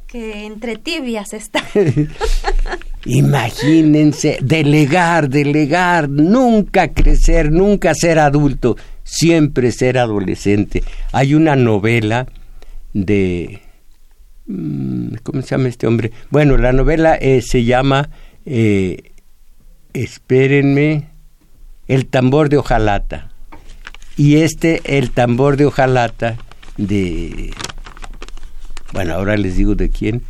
Que 0.07 0.45
entre 0.45 0.75
tibias 0.75 1.33
está. 1.33 1.63
Imagínense, 3.05 4.37
delegar, 4.41 5.29
delegar, 5.29 6.09
nunca 6.09 6.89
crecer, 6.89 7.51
nunca 7.51 7.93
ser 7.95 8.19
adulto, 8.19 8.75
siempre 9.03 9.71
ser 9.71 9.97
adolescente. 9.97 10.83
Hay 11.13 11.35
una 11.35 11.55
novela 11.55 12.27
de... 12.93 13.61
Mm, 14.47 15.15
¿Cómo 15.23 15.41
se 15.41 15.49
llama 15.49 15.69
este 15.69 15.87
hombre? 15.87 16.11
Bueno, 16.29 16.57
la 16.57 16.71
novela 16.73 17.15
eh, 17.15 17.41
se 17.41 17.63
llama... 17.63 18.09
Eh, 18.45 19.11
espérenme, 19.93 21.09
El 21.87 22.05
tambor 22.07 22.49
de 22.49 22.57
hojalata. 22.57 23.31
Y 24.17 24.37
este, 24.37 24.81
El 24.97 25.11
tambor 25.11 25.57
de 25.57 25.65
hojalata, 25.65 26.37
de... 26.77 27.53
Bueno, 28.91 29.13
ahora 29.13 29.37
les 29.37 29.55
digo 29.55 29.75
de 29.75 29.89
quién. 29.89 30.23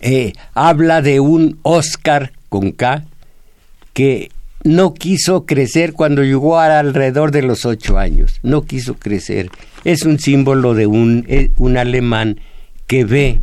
Eh, 0.00 0.32
habla 0.52 1.00
de 1.00 1.20
un 1.20 1.58
Oscar 1.62 2.32
con 2.48 2.72
K 2.72 3.04
que 3.92 4.30
no 4.62 4.92
quiso 4.94 5.46
crecer 5.46 5.94
cuando 5.94 6.22
llegó 6.22 6.58
a 6.58 6.78
alrededor 6.78 7.30
de 7.30 7.42
los 7.42 7.64
ocho 7.64 7.98
años. 7.98 8.40
No 8.42 8.62
quiso 8.62 8.94
crecer 8.94 9.50
es 9.86 10.02
un 10.02 10.18
símbolo 10.18 10.74
de 10.74 10.88
un, 10.88 11.24
eh, 11.28 11.52
un 11.58 11.76
alemán 11.76 12.40
que 12.88 13.04
ve 13.04 13.38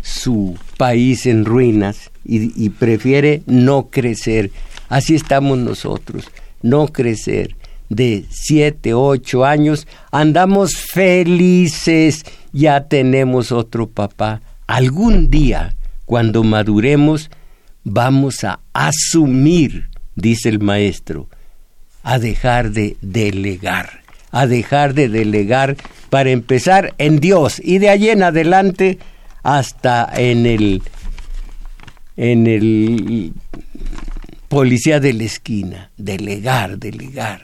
su 0.00 0.56
país 0.76 1.26
en 1.26 1.44
ruinas 1.44 2.12
y, 2.24 2.68
prefiere 2.70 3.42
no 3.46 3.88
crecer. 3.90 4.52
Así 4.88 5.16
estamos 5.16 5.58
nosotros, 5.58 6.30
no 6.62 6.86
crecer. 6.86 7.56
De 7.88 8.26
siete, 8.30 8.94
ocho 8.94 9.44
años, 9.44 9.88
andamos 10.12 10.76
felices, 10.76 12.24
ya 12.52 12.84
tenemos 12.84 13.50
otro 13.50 13.88
papá. 13.88 14.40
Algún 14.68 15.30
día, 15.30 15.74
cuando 16.04 16.44
maduremos, 16.44 17.28
vamos 17.82 18.44
a 18.44 18.60
asumir, 18.72 19.88
dice 20.14 20.48
el 20.48 20.60
maestro, 20.60 21.28
a 22.04 22.20
dejar 22.20 22.70
de 22.70 22.96
delegar 23.00 24.07
a 24.30 24.46
dejar 24.46 24.94
de 24.94 25.08
delegar 25.08 25.76
para 26.10 26.30
empezar 26.30 26.94
en 26.98 27.20
Dios 27.20 27.60
y 27.62 27.78
de 27.78 27.90
allí 27.90 28.10
en 28.10 28.22
adelante 28.22 28.98
hasta 29.42 30.10
en 30.16 30.46
el 30.46 30.82
en 32.16 32.46
el 32.46 33.32
policía 34.48 34.98
de 34.98 35.12
la 35.12 35.24
esquina, 35.24 35.90
delegar, 35.96 36.78
delegar. 36.78 37.42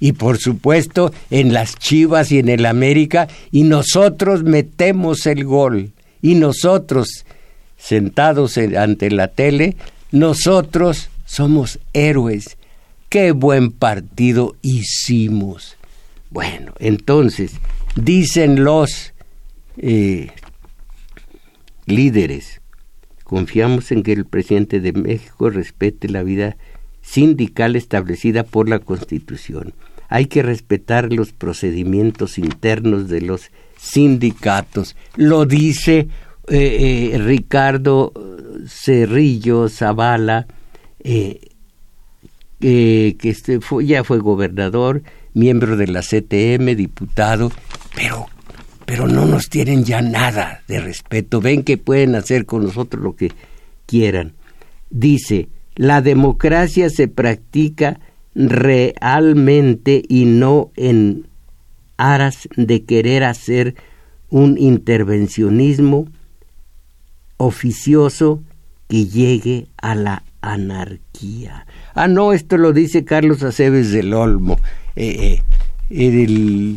Y 0.00 0.12
por 0.12 0.38
supuesto 0.38 1.12
en 1.30 1.52
las 1.52 1.76
Chivas 1.76 2.32
y 2.32 2.38
en 2.38 2.48
el 2.48 2.66
América 2.66 3.28
y 3.50 3.64
nosotros 3.64 4.42
metemos 4.42 5.26
el 5.26 5.44
gol 5.44 5.92
y 6.22 6.34
nosotros 6.34 7.24
sentados 7.76 8.58
ante 8.58 9.10
la 9.10 9.28
tele, 9.28 9.76
nosotros 10.10 11.08
somos 11.24 11.78
héroes. 11.92 12.56
Qué 13.08 13.32
buen 13.32 13.70
partido 13.70 14.56
hicimos. 14.62 15.75
Bueno, 16.36 16.74
entonces, 16.80 17.52
dicen 17.94 18.62
los 18.62 19.14
eh, 19.78 20.28
líderes, 21.86 22.60
confiamos 23.24 23.90
en 23.90 24.02
que 24.02 24.12
el 24.12 24.26
presidente 24.26 24.80
de 24.80 24.92
México 24.92 25.48
respete 25.48 26.10
la 26.10 26.22
vida 26.22 26.58
sindical 27.00 27.74
establecida 27.74 28.42
por 28.42 28.68
la 28.68 28.80
Constitución. 28.80 29.72
Hay 30.10 30.26
que 30.26 30.42
respetar 30.42 31.10
los 31.10 31.32
procedimientos 31.32 32.36
internos 32.36 33.08
de 33.08 33.22
los 33.22 33.50
sindicatos. 33.78 34.94
Lo 35.14 35.46
dice 35.46 36.08
eh, 36.48 37.12
eh, 37.14 37.16
Ricardo 37.16 38.12
Cerrillo 38.68 39.70
Zavala, 39.70 40.46
que 41.02 41.40
este 43.22 43.58
ya 43.84 44.04
fue 44.04 44.18
gobernador 44.18 45.02
miembro 45.36 45.76
de 45.76 45.86
la 45.86 46.00
CTM, 46.00 46.74
diputado, 46.74 47.52
pero 47.94 48.26
pero 48.86 49.08
no 49.08 49.26
nos 49.26 49.48
tienen 49.48 49.84
ya 49.84 50.00
nada 50.00 50.62
de 50.68 50.80
respeto. 50.80 51.40
Ven 51.40 51.64
que 51.64 51.76
pueden 51.76 52.14
hacer 52.14 52.46
con 52.46 52.62
nosotros 52.62 53.02
lo 53.02 53.16
que 53.16 53.32
quieran. 53.84 54.34
Dice, 54.90 55.48
la 55.74 56.00
democracia 56.00 56.88
se 56.88 57.08
practica 57.08 57.98
realmente 58.36 60.02
y 60.08 60.24
no 60.24 60.70
en 60.76 61.26
aras 61.96 62.48
de 62.56 62.84
querer 62.84 63.24
hacer 63.24 63.74
un 64.30 64.56
intervencionismo 64.56 66.06
oficioso 67.38 68.42
que 68.86 69.06
llegue 69.06 69.66
a 69.78 69.96
la 69.96 70.22
anarquía. 70.42 71.66
Ah, 71.94 72.06
no, 72.06 72.32
esto 72.32 72.56
lo 72.56 72.72
dice 72.72 73.04
Carlos 73.04 73.42
Aceves 73.42 73.90
del 73.90 74.14
Olmo. 74.14 74.58
Eh, 74.96 75.42
eh, 75.90 76.76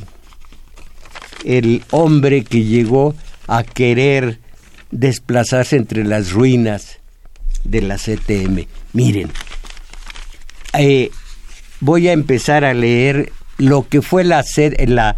el, 1.45 1.83
hombre 1.91 2.43
que 2.43 2.65
llegó 2.65 3.15
a 3.47 3.63
querer 3.63 4.39
desplazarse 4.91 5.77
entre 5.77 6.03
las 6.03 6.31
ruinas 6.31 6.99
de 7.63 7.81
la 7.81 7.95
CTM. 7.97 8.67
Miren, 8.91 9.31
eh, 10.77 11.11
voy 11.79 12.09
a 12.09 12.11
empezar 12.11 12.65
a 12.65 12.73
leer 12.73 13.31
lo 13.57 13.87
que 13.87 14.01
fue 14.01 14.25
la, 14.25 14.43
la, 14.87 15.15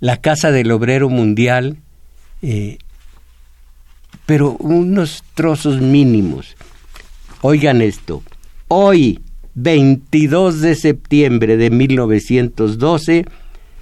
la 0.00 0.16
Casa 0.18 0.50
del 0.50 0.70
Obrero 0.72 1.08
Mundial, 1.08 1.78
pero 4.26 4.56
unos 4.58 5.24
trozos 5.34 5.80
mínimos. 5.80 6.54
Oigan 7.40 7.80
esto, 7.80 8.22
hoy 8.68 9.20
22 9.54 10.60
de 10.60 10.74
septiembre 10.74 11.56
de 11.56 11.70
1912 11.70 13.24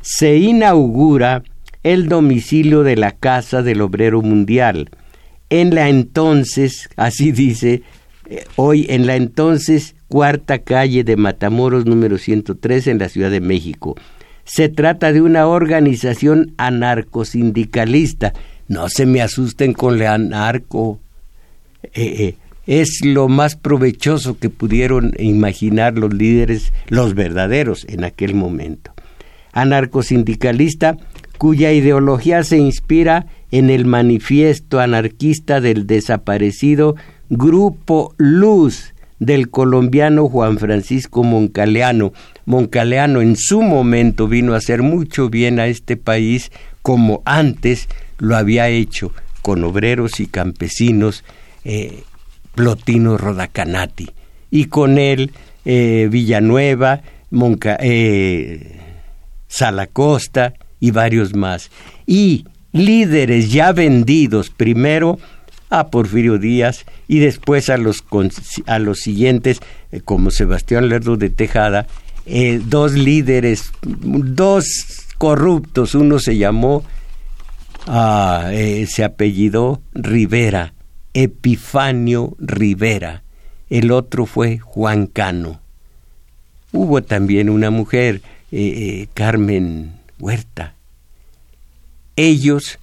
se 0.01 0.37
inaugura 0.37 1.43
el 1.83 2.09
domicilio 2.09 2.83
de 2.83 2.97
la 2.97 3.13
Casa 3.13 3.63
del 3.63 3.81
Obrero 3.81 4.23
Mundial. 4.23 4.91
En 5.51 5.75
la 5.75 5.89
entonces, 5.89 6.89
así 6.97 7.33
dice, 7.33 7.83
eh, 8.29 8.45
hoy 8.57 8.87
en 8.89 9.07
la 9.07 9.17
entonces 9.17 9.95
cuarta 10.09 10.59
calle 10.59 11.05
de 11.05 11.17
Matamoros 11.17 11.87
número 11.87 12.19
103 12.19 12.87
en 12.89 12.99
la 12.99 13.09
Ciudad 13.09 13.31
de 13.31 13.41
México. 13.41 13.97
Se 14.45 14.69
trata 14.69 15.13
de 15.13 15.21
una 15.21 15.47
organización 15.47 16.55
anarcosindicalista. 16.57 18.33
No 18.67 18.89
se 18.89 19.07
me 19.07 19.21
asusten 19.21 19.75
con 19.75 19.99
la 19.99 20.15
anarco. 20.15 21.01
Eh, 21.83 21.91
eh, 21.95 22.35
es 22.69 23.01
lo 23.03 23.29
más 23.29 23.57
provechoso 23.57 24.39
que 24.39 24.51
pudieron 24.51 25.15
imaginar 25.19 25.97
los 25.97 26.13
líderes, 26.13 26.75
los 26.89 27.15
verdaderos 27.15 27.87
en 27.89 28.05
aquel 28.05 28.35
momento. 28.35 28.93
Anarcosindicalista 29.53 30.99
cuya 31.39 31.73
ideología 31.73 32.45
se 32.45 32.59
inspira 32.59 33.27
en 33.51 33.71
el 33.71 33.87
manifiesto 33.87 34.81
anarquista 34.81 35.63
del 35.63 35.87
desaparecido 35.87 36.95
Grupo 37.31 38.15
Luz 38.19 38.93
del 39.19 39.49
colombiano 39.49 40.29
Juan 40.29 40.59
Francisco 40.59 41.25
Moncaleano. 41.25 42.13
Moncaleano 42.45 43.23
en 43.23 43.37
su 43.37 43.63
momento 43.63 44.29
vino 44.29 44.53
a 44.53 44.59
hacer 44.59 44.83
mucho 44.83 45.31
bien 45.31 45.59
a 45.59 45.69
este 45.69 45.97
país 45.97 46.53
como 46.83 47.23
antes 47.25 47.89
lo 48.19 48.37
había 48.37 48.69
hecho 48.69 49.11
con 49.41 49.65
obreros 49.65 50.21
y 50.21 50.27
campesinos 50.27 51.25
eh, 51.65 52.03
Plotino 52.59 53.17
Rodacanati. 53.17 54.11
Y 54.51 54.65
con 54.65 54.99
él 54.99 55.31
eh, 55.65 56.09
Villanueva, 56.11 57.03
Monca, 57.31 57.79
eh, 57.81 58.81
Salacosta 59.47 60.55
y 60.81 60.91
varios 60.91 61.37
más. 61.37 61.71
Y 62.05 62.47
líderes 62.73 63.53
ya 63.53 63.71
vendidos 63.71 64.51
primero 64.51 65.21
a 65.71 65.87
Porfirio 65.87 66.39
Díaz 66.39 66.85
y 67.07 67.21
después 67.21 67.71
a 67.71 67.77
los, 67.77 68.03
a 68.67 68.81
los 68.81 68.99
siguientes, 68.99 69.61
eh, 69.93 70.01
como 70.01 70.33
Sebastián 70.33 70.89
Lerdo 70.89 71.17
de 71.17 71.31
Tejada, 71.31 71.87
dos 72.65 72.93
líderes, 72.95 73.71
dos 73.85 74.67
corruptos, 75.17 75.95
uno 75.95 76.19
se 76.19 76.37
llamó, 76.37 76.83
ah, 77.87 78.51
se 78.87 79.05
apellidó 79.05 79.81
Rivera, 79.95 80.75
Epifanio 81.21 82.37
Rivera, 82.39 83.25
el 83.71 83.91
otro 83.91 84.25
fue 84.25 84.59
Juan 84.59 85.09
Cano. 85.09 85.61
Hubo 86.71 87.03
también 87.03 87.51
una 87.51 87.71
mujer, 87.71 88.23
eh, 88.53 88.61
eh, 88.61 89.09
Carmen 89.15 89.95
Huerta, 90.21 90.75
ellos 92.15 92.79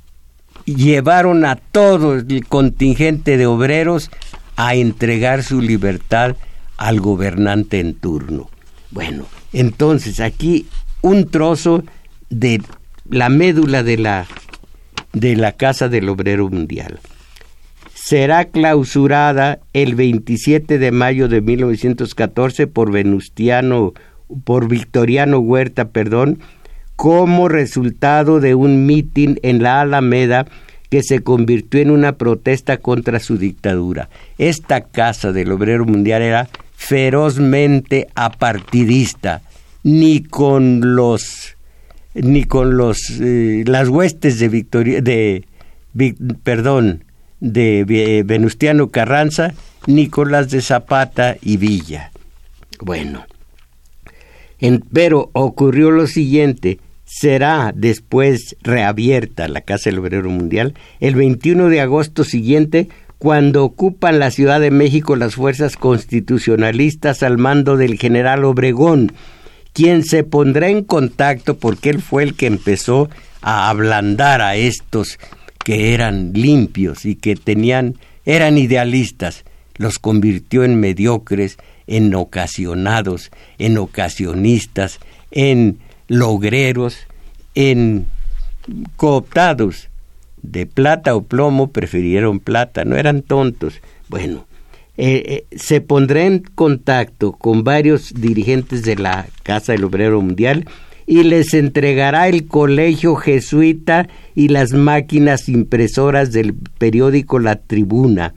llevaron 0.66 1.46
a 1.46 1.56
todo 1.56 2.16
el 2.16 2.46
contingente 2.46 3.38
de 3.38 3.46
obreros 3.46 4.12
a 4.58 4.76
entregar 4.76 5.42
su 5.42 5.62
libertad 5.62 6.36
al 6.76 7.00
gobernante 7.00 7.80
en 7.80 7.94
turno. 7.94 8.50
Bueno, 8.92 9.28
entonces 9.54 10.20
aquí 10.20 10.66
un 11.02 11.30
trozo 11.30 11.86
de 12.30 12.62
la 13.10 13.30
médula 13.30 13.82
de 13.82 13.98
la, 13.98 14.28
de 15.14 15.38
la 15.38 15.54
Casa 15.54 15.88
del 15.88 16.10
Obrero 16.10 16.50
Mundial. 16.50 17.00
Será 18.08 18.46
clausurada 18.46 19.58
el 19.74 19.96
27 19.96 20.78
de 20.78 20.92
mayo 20.92 21.28
de 21.28 21.42
1914 21.42 22.68
por 22.68 22.92
Venustiano, 22.92 23.96
por 24.44 24.68
Victoriano 24.68 25.40
Huerta, 25.40 25.90
perdón, 25.90 26.38
como 26.96 27.50
resultado 27.50 28.40
de 28.42 28.54
un 28.54 28.86
mitin 28.86 29.40
en 29.42 29.64
la 29.64 29.82
Alameda 29.82 30.46
que 30.92 31.02
se 31.02 31.22
convirtió 31.22 31.80
en 31.80 31.90
una 31.90 32.12
protesta 32.12 32.78
contra 32.78 33.20
su 33.20 33.40
dictadura. 33.40 34.10
Esta 34.38 34.82
casa 34.82 35.32
del 35.32 35.52
obrero 35.52 35.86
mundial 35.86 36.22
era 36.22 36.48
ferozmente 36.76 38.06
apartidista, 38.14 39.42
ni 39.82 40.22
con 40.22 40.96
los 40.96 41.56
ni 42.14 42.44
con 42.44 42.78
los 42.78 43.20
eh, 43.20 43.64
las 43.66 43.90
huestes 43.90 44.38
de 44.38 44.50
Victoria 44.50 45.02
de 45.02 45.44
perdón 46.44 47.05
de 47.54 48.24
Venustiano 48.26 48.90
Carranza 48.90 49.54
ni 49.88 50.08
con 50.08 50.32
las 50.32 50.50
de 50.50 50.62
Zapata 50.62 51.38
y 51.42 51.58
Villa. 51.58 52.12
Bueno, 52.82 53.26
pero 54.92 55.30
ocurrió 55.34 55.92
lo 55.92 56.08
siguiente, 56.08 56.80
será 57.06 57.72
después 57.76 58.56
reabierta 58.62 59.48
la 59.48 59.62
Casa 59.62 59.90
del 59.90 60.00
Obrero 60.00 60.30
Mundial 60.30 60.74
el 61.00 61.16
21 61.16 61.70
de 61.70 61.82
agosto 61.82 62.24
siguiente 62.24 62.90
cuando 63.18 63.64
ocupan 63.64 64.20
la 64.20 64.32
Ciudad 64.32 64.60
de 64.60 64.72
México 64.72 65.16
las 65.16 65.36
fuerzas 65.36 65.78
constitucionalistas 65.78 67.24
al 67.24 67.38
mando 67.38 67.78
del 67.78 67.98
general 67.98 68.44
Obregón, 68.44 69.14
quien 69.72 70.04
se 70.04 70.24
pondrá 70.24 70.70
en 70.70 70.84
contacto 70.84 71.58
porque 71.58 71.92
él 71.92 72.02
fue 72.02 72.24
el 72.24 72.34
que 72.34 72.48
empezó 72.48 73.10
a 73.42 73.70
ablandar 73.70 74.42
a 74.42 74.56
estos 74.56 75.20
que 75.66 75.96
eran 75.96 76.32
limpios 76.34 77.06
y 77.06 77.16
que 77.16 77.36
tenían 77.36 77.96
eran 78.24 78.58
idealistas, 78.60 79.46
los 79.78 79.98
convirtió 79.98 80.64
en 80.64 80.80
mediocres, 80.80 81.58
en 81.88 82.14
ocasionados, 82.14 83.32
en 83.58 83.80
ocasionistas, 83.80 85.00
en 85.32 85.80
logreros, 86.08 86.98
en 87.56 88.06
cooptados 88.96 89.90
de 90.44 90.68
plata 90.68 91.16
o 91.16 91.24
plomo, 91.24 91.72
prefirieron 91.72 92.40
plata, 92.40 92.86
no 92.86 92.96
eran 92.96 93.24
tontos. 93.24 93.82
Bueno, 94.08 94.46
eh, 94.98 95.46
eh, 95.52 95.58
se 95.58 95.82
pondrá 95.82 96.26
en 96.26 96.40
contacto 96.40 97.32
con 97.32 97.64
varios 97.64 98.14
dirigentes 98.14 98.84
de 98.84 98.98
la 98.98 99.26
Casa 99.42 99.72
del 99.72 99.84
Obrero 99.84 100.22
Mundial 100.22 100.68
y 101.08 101.24
les 101.24 101.54
entregará 101.54 102.28
el 102.28 102.48
colegio 102.48 103.16
jesuita 103.16 104.08
y 104.34 104.48
las 104.50 104.74
máquinas 104.74 105.50
impresoras 105.50 106.32
del 106.32 106.54
periódico 106.54 107.40
La 107.40 107.56
Tribuna. 107.58 108.34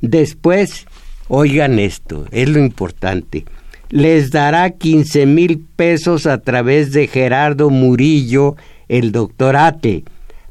Después, 0.00 0.86
oigan 1.28 1.78
esto, 1.78 2.26
es 2.30 2.48
lo 2.48 2.58
importante, 2.58 3.44
les 3.90 4.30
dará 4.30 4.70
15 4.70 5.26
mil 5.26 5.64
pesos 5.76 6.26
a 6.26 6.38
través 6.38 6.92
de 6.92 7.06
Gerardo 7.06 7.70
Murillo, 7.70 8.56
el 8.88 9.12
doctor 9.12 9.56
Ate, 9.56 10.04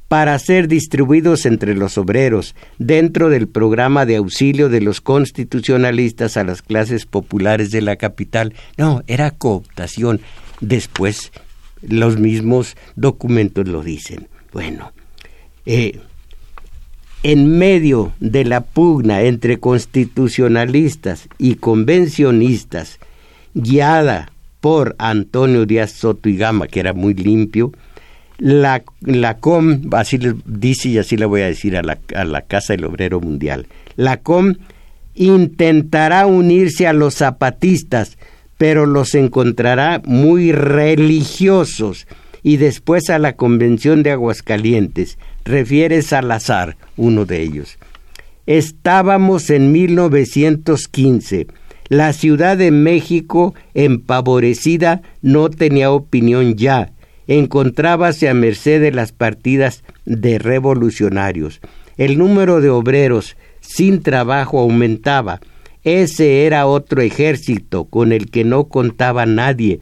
para 0.08 0.39
ser 0.39 0.67
distribuidos 0.67 1.45
entre 1.45 1.75
los 1.75 1.97
obreros 1.97 2.56
dentro 2.77 3.30
del 3.30 3.47
programa 3.47 4.06
de 4.06 4.15
auxilio 4.15 4.69
de 4.69 4.82
los 4.82 5.01
constitucionalistas 5.01 6.38
a 6.38 6.45
las 6.45 6.62
clases 6.62 7.06
populares 7.06 7.71
de 7.71 7.82
la 7.82 7.97
capital. 7.97 8.53
No, 8.77 9.03
era 9.08 9.32
cooptación. 9.32 10.21
Después 10.62 11.32
los 11.81 12.17
mismos 12.17 12.75
documentos 12.95 13.67
lo 13.67 13.83
dicen. 13.83 14.27
Bueno, 14.53 14.91
eh, 15.65 15.99
en 17.23 17.57
medio 17.57 18.13
de 18.19 18.45
la 18.45 18.61
pugna 18.61 19.21
entre 19.21 19.59
constitucionalistas 19.59 21.27
y 21.37 21.55
convencionistas, 21.55 22.99
guiada 23.53 24.31
por 24.61 24.95
Antonio 24.99 25.65
Díaz 25.65 25.91
Soto 25.91 26.29
y 26.29 26.37
Gama, 26.37 26.67
que 26.67 26.79
era 26.79 26.93
muy 26.93 27.13
limpio, 27.13 27.71
la, 28.37 28.83
la 29.01 29.37
COM, 29.37 29.81
así 29.93 30.17
le 30.17 30.35
dice 30.45 30.89
y 30.89 30.97
así 30.99 31.17
le 31.17 31.25
voy 31.25 31.41
a 31.41 31.47
decir 31.47 31.75
a 31.75 31.81
la, 31.81 31.97
a 32.15 32.23
la 32.23 32.41
Casa 32.41 32.73
del 32.73 32.85
Obrero 32.85 33.19
Mundial, 33.19 33.67
la 33.95 34.17
COM 34.17 34.55
intentará 35.15 36.27
unirse 36.27 36.87
a 36.87 36.93
los 36.93 37.15
zapatistas, 37.15 38.17
pero 38.58 38.86
los 38.86 39.15
encontrará 39.15 40.02
muy 40.06 40.52
religiosos 40.52 42.08
y 42.43 42.58
después 42.58 43.10
a 43.10 43.20
la 43.20 43.36
Convención 43.36 44.04
de 44.04 44.12
Aguascalientes, 44.12 45.17
refiere 45.46 46.02
Salazar, 46.02 46.78
uno 46.96 47.26
de 47.26 47.41
ellos. 47.41 47.78
Estábamos 48.46 49.50
en 49.50 49.72
1915 49.72 51.48
la 51.89 52.12
Ciudad 52.12 52.58
de 52.58 52.72
México, 52.72 53.56
empavorecida, 53.74 55.02
no 55.22 55.50
tenía 55.50 55.91
opinión 55.91 56.56
ya, 56.56 56.91
encontrábase 57.28 58.28
a 58.28 58.34
merced 58.34 58.82
de 58.82 58.91
las 58.91 59.13
partidas 59.13 59.84
de 60.06 60.38
revolucionarios. 60.38 61.62
El 61.98 62.17
número 62.17 62.60
de 62.60 62.70
obreros 62.70 63.38
sin 63.62 64.02
trabajo 64.04 64.60
aumentaba. 64.60 65.39
Ese 65.88 66.45
era 66.45 66.67
otro 66.67 67.02
ejército 67.02 67.86
con 67.86 68.12
el 68.12 68.30
que 68.30 68.43
no 68.43 68.65
contaba 68.65 69.26
nadie, 69.26 69.80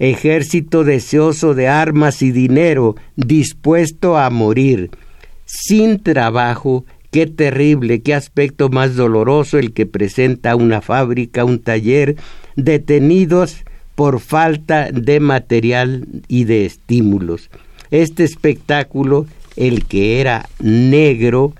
ejército 0.00 0.82
deseoso 0.82 1.54
de 1.54 1.68
armas 1.68 2.20
y 2.22 2.32
dinero, 2.32 2.96
dispuesto 3.14 4.18
a 4.18 4.28
morir. 4.30 4.90
Sin 5.44 6.02
trabajo, 6.02 6.84
Qué 7.12 7.28
terrible, 7.28 8.02
qué 8.02 8.12
aspecto 8.12 8.68
más 8.70 8.96
doloroso 8.96 9.58
el 9.58 9.72
que 9.72 9.86
presenta 9.86 10.56
una 10.56 10.80
fábrica, 10.82 11.44
un 11.44 11.60
taller, 11.60 12.16
detenidos 12.56 13.64
por 13.94 14.18
falta 14.18 14.90
de 14.90 15.20
material 15.20 16.08
y 16.26 16.44
de 16.44 16.66
estímulos. 16.66 17.48
Este 17.92 18.24
espectáculo, 18.24 19.26
el 19.54 19.86
que 19.86 20.20
era 20.20 20.48
negro, 20.58 21.54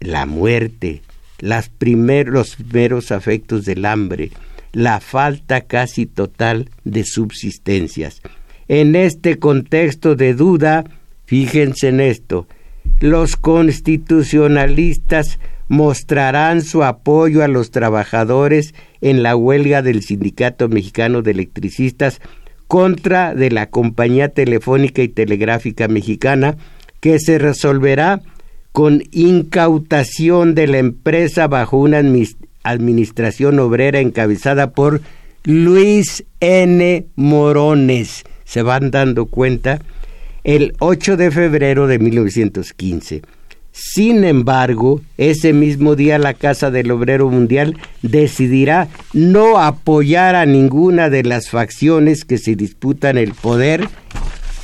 la 0.00 0.24
muerte, 0.24 1.02
las 1.38 1.68
los 1.68 2.56
primeros 2.56 3.12
afectos 3.12 3.64
del 3.64 3.84
hambre, 3.84 4.30
la 4.72 5.00
falta 5.00 5.62
casi 5.62 6.06
total 6.06 6.70
de 6.84 7.04
subsistencias. 7.04 8.20
En 8.68 8.96
este 8.96 9.38
contexto 9.38 10.16
de 10.16 10.34
duda, 10.34 10.84
fíjense 11.24 11.88
en 11.88 12.00
esto, 12.00 12.46
los 13.00 13.36
constitucionalistas 13.36 15.38
mostrarán 15.68 16.62
su 16.62 16.84
apoyo 16.84 17.42
a 17.42 17.48
los 17.48 17.70
trabajadores 17.70 18.74
en 19.00 19.22
la 19.22 19.36
huelga 19.36 19.82
del 19.82 20.02
Sindicato 20.02 20.68
Mexicano 20.68 21.22
de 21.22 21.32
Electricistas 21.32 22.20
contra 22.68 23.34
de 23.34 23.50
la 23.50 23.70
Compañía 23.70 24.28
Telefónica 24.28 25.02
y 25.02 25.08
Telegráfica 25.08 25.88
Mexicana, 25.88 26.56
que 27.00 27.18
se 27.18 27.38
resolverá 27.38 28.20
con 28.76 29.02
incautación 29.10 30.54
de 30.54 30.66
la 30.66 30.76
empresa 30.76 31.46
bajo 31.46 31.78
una 31.78 32.02
administración 32.62 33.58
obrera 33.58 34.00
encabezada 34.00 34.72
por 34.72 35.00
Luis 35.44 36.24
N. 36.40 37.06
Morones. 37.16 38.24
Se 38.44 38.60
van 38.60 38.90
dando 38.90 39.24
cuenta 39.24 39.80
el 40.44 40.74
8 40.80 41.16
de 41.16 41.30
febrero 41.30 41.86
de 41.86 41.98
1915. 41.98 43.22
Sin 43.72 44.24
embargo, 44.24 45.00
ese 45.16 45.54
mismo 45.54 45.96
día 45.96 46.18
la 46.18 46.34
Casa 46.34 46.70
del 46.70 46.90
Obrero 46.90 47.30
Mundial 47.30 47.78
decidirá 48.02 48.88
no 49.14 49.58
apoyar 49.58 50.34
a 50.34 50.44
ninguna 50.44 51.08
de 51.08 51.22
las 51.22 51.48
facciones 51.48 52.26
que 52.26 52.36
se 52.36 52.56
disputan 52.56 53.16
el 53.16 53.32
poder, 53.32 53.88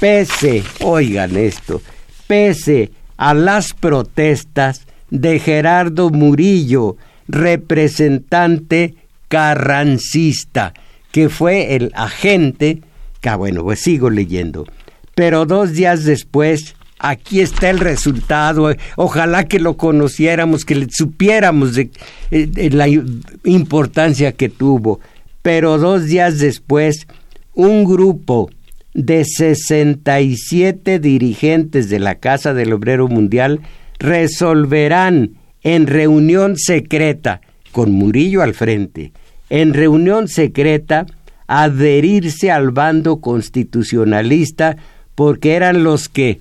pese, 0.00 0.64
oigan 0.82 1.34
esto, 1.38 1.80
pese 2.26 2.90
a 3.22 3.34
las 3.34 3.72
protestas 3.72 4.84
de 5.10 5.38
Gerardo 5.38 6.10
Murillo, 6.10 6.96
representante 7.28 8.96
carrancista, 9.28 10.74
que 11.12 11.28
fue 11.28 11.76
el 11.76 11.92
agente, 11.94 12.82
que 13.20 13.28
ah, 13.28 13.36
bueno, 13.36 13.62
pues 13.62 13.78
sigo 13.78 14.10
leyendo, 14.10 14.66
pero 15.14 15.46
dos 15.46 15.70
días 15.72 16.02
después, 16.02 16.74
aquí 16.98 17.40
está 17.40 17.70
el 17.70 17.78
resultado. 17.78 18.74
Ojalá 18.96 19.44
que 19.44 19.60
lo 19.60 19.76
conociéramos, 19.76 20.64
que 20.64 20.74
le 20.74 20.88
supiéramos 20.90 21.76
de, 21.76 21.90
eh, 22.32 22.70
la 22.72 22.88
importancia 22.88 24.32
que 24.32 24.48
tuvo. 24.48 24.98
Pero 25.42 25.78
dos 25.78 26.06
días 26.06 26.40
después, 26.40 27.06
un 27.54 27.84
grupo 27.84 28.50
de 28.94 29.24
67 29.24 30.98
dirigentes 30.98 31.88
de 31.88 31.98
la 31.98 32.16
Casa 32.16 32.54
del 32.54 32.72
Obrero 32.72 33.08
Mundial 33.08 33.60
resolverán 33.98 35.36
en 35.62 35.86
reunión 35.86 36.56
secreta, 36.56 37.40
con 37.70 37.92
Murillo 37.92 38.42
al 38.42 38.54
frente, 38.54 39.12
en 39.48 39.74
reunión 39.74 40.28
secreta, 40.28 41.06
adherirse 41.46 42.50
al 42.50 42.70
bando 42.70 43.20
constitucionalista 43.20 44.76
porque 45.14 45.54
eran 45.54 45.84
los 45.84 46.08
que, 46.08 46.40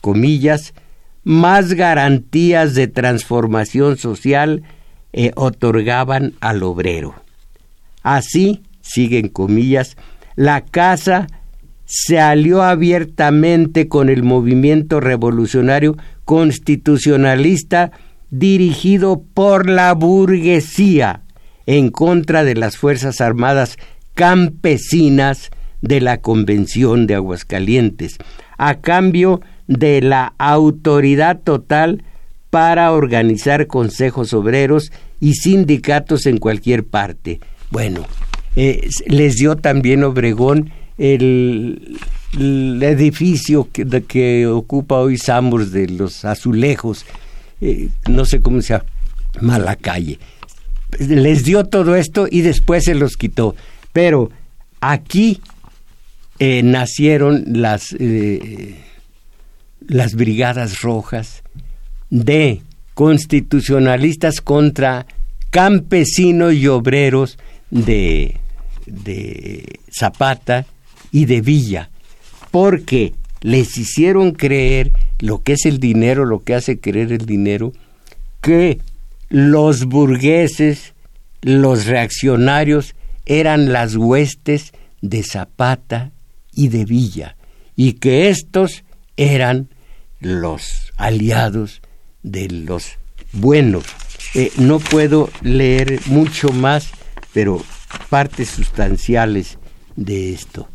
comillas, 0.00 0.74
más 1.24 1.74
garantías 1.74 2.74
de 2.74 2.88
transformación 2.88 3.96
social 3.98 4.62
eh, 5.12 5.32
otorgaban 5.36 6.34
al 6.40 6.62
obrero. 6.62 7.14
Así, 8.02 8.62
siguen 8.80 9.28
comillas, 9.28 9.96
la 10.36 10.62
casa 10.62 11.26
se 11.92 12.20
alió 12.20 12.62
abiertamente 12.62 13.88
con 13.88 14.10
el 14.10 14.22
movimiento 14.22 15.00
revolucionario 15.00 15.96
constitucionalista 16.24 17.90
dirigido 18.30 19.24
por 19.34 19.68
la 19.68 19.92
burguesía 19.94 21.22
en 21.66 21.90
contra 21.90 22.44
de 22.44 22.54
las 22.54 22.76
Fuerzas 22.76 23.20
Armadas 23.20 23.76
campesinas 24.14 25.50
de 25.82 26.00
la 26.00 26.20
Convención 26.20 27.08
de 27.08 27.16
Aguascalientes, 27.16 28.18
a 28.56 28.76
cambio 28.76 29.40
de 29.66 30.00
la 30.00 30.34
autoridad 30.38 31.40
total 31.40 32.04
para 32.50 32.92
organizar 32.92 33.66
consejos 33.66 34.32
obreros 34.32 34.92
y 35.18 35.34
sindicatos 35.34 36.26
en 36.26 36.38
cualquier 36.38 36.86
parte. 36.86 37.40
Bueno, 37.72 38.06
eh, 38.54 38.88
les 39.06 39.34
dio 39.34 39.56
también 39.56 40.04
Obregón 40.04 40.70
el, 41.00 41.98
edificio 42.82 43.68
que, 43.72 43.84
que, 44.02 44.46
ocupa 44.46 44.96
hoy 44.96 45.16
Sambors 45.16 45.72
de 45.72 45.88
los 45.88 46.24
azulejos, 46.24 47.06
eh, 47.60 47.88
no 48.08 48.24
sé 48.24 48.40
cómo 48.40 48.60
se 48.60 48.78
llama 49.34 49.58
la 49.58 49.76
calle. 49.76 50.18
Les 50.98 51.44
dio 51.44 51.64
todo 51.64 51.96
esto 51.96 52.28
y 52.30 52.42
después 52.42 52.84
se 52.84 52.94
los 52.94 53.16
quitó. 53.16 53.56
Pero 53.92 54.30
aquí 54.80 55.40
eh, 56.38 56.62
nacieron 56.62 57.44
las, 57.46 57.96
las 59.80 60.14
brigadas 60.14 60.82
rojas 60.82 61.42
de 62.10 62.60
constitucionalistas 62.94 64.40
contra 64.40 65.06
campesinos 65.50 66.54
y 66.54 66.66
obreros 66.66 67.38
de, 67.70 68.36
de 68.86 69.80
Zapata 69.90 70.66
y 71.12 71.26
de 71.26 71.40
Villa, 71.40 71.90
porque 72.50 73.14
les 73.40 73.76
hicieron 73.78 74.32
creer 74.32 74.92
lo 75.18 75.42
que 75.42 75.54
es 75.54 75.66
el 75.66 75.78
dinero, 75.78 76.24
lo 76.24 76.42
que 76.42 76.54
hace 76.54 76.78
creer 76.78 77.12
el 77.12 77.26
dinero, 77.26 77.72
que 78.40 78.80
los 79.28 79.84
burgueses, 79.84 80.94
los 81.42 81.86
reaccionarios, 81.86 82.94
eran 83.26 83.72
las 83.72 83.96
huestes 83.96 84.72
de 85.00 85.22
Zapata 85.22 86.10
y 86.52 86.68
de 86.68 86.84
Villa, 86.84 87.36
y 87.76 87.94
que 87.94 88.28
estos 88.28 88.84
eran 89.16 89.68
los 90.20 90.92
aliados 90.96 91.80
de 92.22 92.48
los 92.50 92.98
buenos. 93.32 93.84
Eh, 94.34 94.52
no 94.58 94.78
puedo 94.78 95.30
leer 95.42 96.00
mucho 96.06 96.50
más, 96.50 96.90
pero 97.32 97.62
partes 98.08 98.48
sustanciales 98.50 99.58
de 99.96 100.32
esto. 100.32 100.68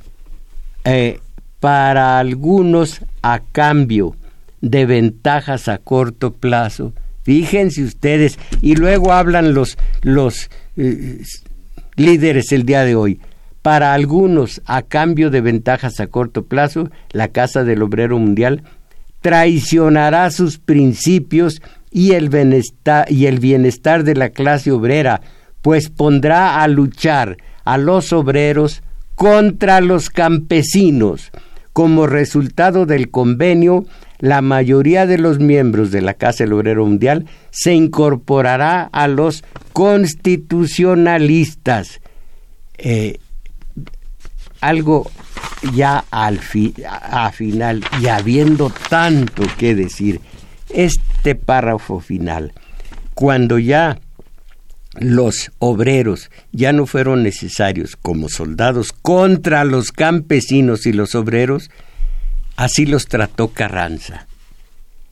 Eh, 0.86 1.20
para 1.60 2.20
algunos, 2.20 3.02
a 3.22 3.40
cambio 3.40 4.16
de 4.62 4.86
ventajas 4.86 5.68
a 5.68 5.80
corto 5.80 6.34
plazo, 6.34 6.94
fíjense 7.24 7.84
ustedes, 7.84 8.38
y 8.62 8.76
luego 8.76 9.12
hablan 9.12 9.54
los, 9.54 9.78
los 10.04 10.50
eh, 10.78 11.22
líderes 11.96 12.52
el 12.52 12.66
día 12.66 12.84
de 12.84 12.96
hoy, 12.96 13.20
para 13.64 13.94
algunos, 13.94 14.62
a 14.66 14.84
cambio 14.84 15.32
de 15.32 15.42
ventajas 15.42 16.00
a 16.00 16.06
corto 16.06 16.46
plazo, 16.46 16.92
la 17.12 17.30
Casa 17.30 17.64
del 17.64 17.82
Obrero 17.82 18.20
Mundial 18.20 18.62
traicionará 19.22 20.30
sus 20.30 20.60
principios 20.60 21.64
y 21.90 22.12
el 22.12 22.30
bienestar, 22.30 23.12
y 23.12 23.26
el 23.26 23.40
bienestar 23.40 24.04
de 24.04 24.14
la 24.14 24.30
clase 24.30 24.72
obrera, 24.72 25.22
pues 25.64 25.90
pondrá 25.90 26.62
a 26.62 26.68
luchar 26.68 27.38
a 27.64 27.80
los 27.80 28.14
obreros 28.14 28.84
contra 29.16 29.82
los 29.82 30.10
campesinos. 30.10 31.34
Como 31.74 32.08
resultado 32.08 32.86
del 32.86 33.12
convenio, 33.12 33.86
la 34.20 34.42
mayoría 34.42 35.06
de 35.06 35.18
los 35.18 35.40
miembros 35.40 35.92
de 35.92 36.02
la 36.02 36.14
Casa 36.14 36.46
del 36.46 36.54
Obrero 36.54 36.86
Mundial 36.86 37.26
se 37.50 37.74
incorporará 37.74 38.84
a 38.84 39.08
los 39.08 39.44
constitucionalistas. 39.74 42.00
Eh, 42.78 43.20
algo 44.62 45.10
ya 45.74 46.06
al 46.12 46.40
a 46.88 47.32
final 47.32 47.84
y 48.02 48.08
habiendo 48.08 48.72
tanto 48.90 49.44
que 49.58 49.76
decir, 49.76 50.22
este 50.70 51.36
párrafo 51.36 52.00
final, 52.00 52.54
cuando 53.14 53.60
ya 53.60 54.00
los 55.00 55.52
obreros 55.60 56.30
ya 56.52 56.74
no 56.74 56.86
fueron 56.86 57.24
necesarios 57.24 57.96
como 57.96 58.30
soldados 58.30 58.92
contra 58.92 59.64
los 59.66 59.92
campesinos 59.92 60.86
y 60.86 60.94
los 60.94 61.16
obreros, 61.16 61.70
así 62.56 62.86
los 62.86 63.08
trató 63.08 63.50
Carranza. 63.50 64.28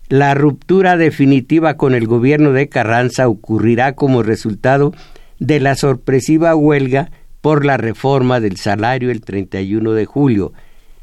La 0.10 0.34
ruptura 0.36 0.98
definitiva 0.98 1.76
con 1.76 1.96
el 1.96 2.08
gobierno 2.08 2.52
de 2.52 2.70
Carranza 2.70 3.28
ocurrirá 3.28 3.94
como 3.94 4.22
resultado 4.22 4.94
de 5.40 5.60
la 5.60 5.76
sorpresiva 5.76 6.56
huelga 6.56 7.12
por 7.42 7.66
la 7.66 7.78
reforma 7.78 8.40
del 8.40 8.58
salario 8.58 9.12
el 9.12 9.22
31 9.22 9.92
de 9.94 10.06
julio 10.06 10.54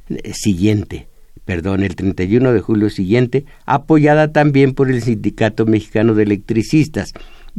eh, 0.09 0.33
siguiente, 0.33 1.09
perdón, 1.45 1.83
el 1.83 1.97
31 1.97 2.53
de 2.53 2.61
julio 2.61 2.89
siguiente, 2.89 3.45
apoyada 3.67 4.33
también 4.33 4.75
por 4.75 4.91
el 4.91 5.03
Sindicato 5.03 5.67
Mexicano 5.67 6.15
de 6.15 6.23
Electricistas. 6.23 7.13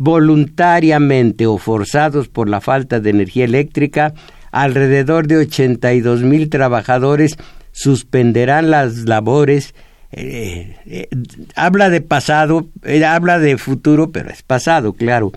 Voluntariamente 0.03 1.45
o 1.45 1.59
forzados 1.59 2.27
por 2.27 2.49
la 2.49 2.59
falta 2.59 2.99
de 2.99 3.11
energía 3.11 3.45
eléctrica, 3.45 4.15
alrededor 4.51 5.27
de 5.27 5.37
82 5.37 6.23
mil 6.23 6.49
trabajadores 6.49 7.37
suspenderán 7.71 8.71
las 8.71 9.07
labores. 9.07 9.75
Eh, 10.11 10.75
eh, 10.87 11.07
habla 11.55 11.91
de 11.91 12.01
pasado, 12.01 12.67
habla 13.05 13.37
de 13.37 13.59
futuro, 13.59 14.11
pero 14.11 14.31
es 14.31 14.41
pasado, 14.41 14.93
claro. 14.93 15.33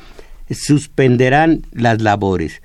Suspenderán 0.50 1.66
las 1.72 2.00
labores. 2.00 2.62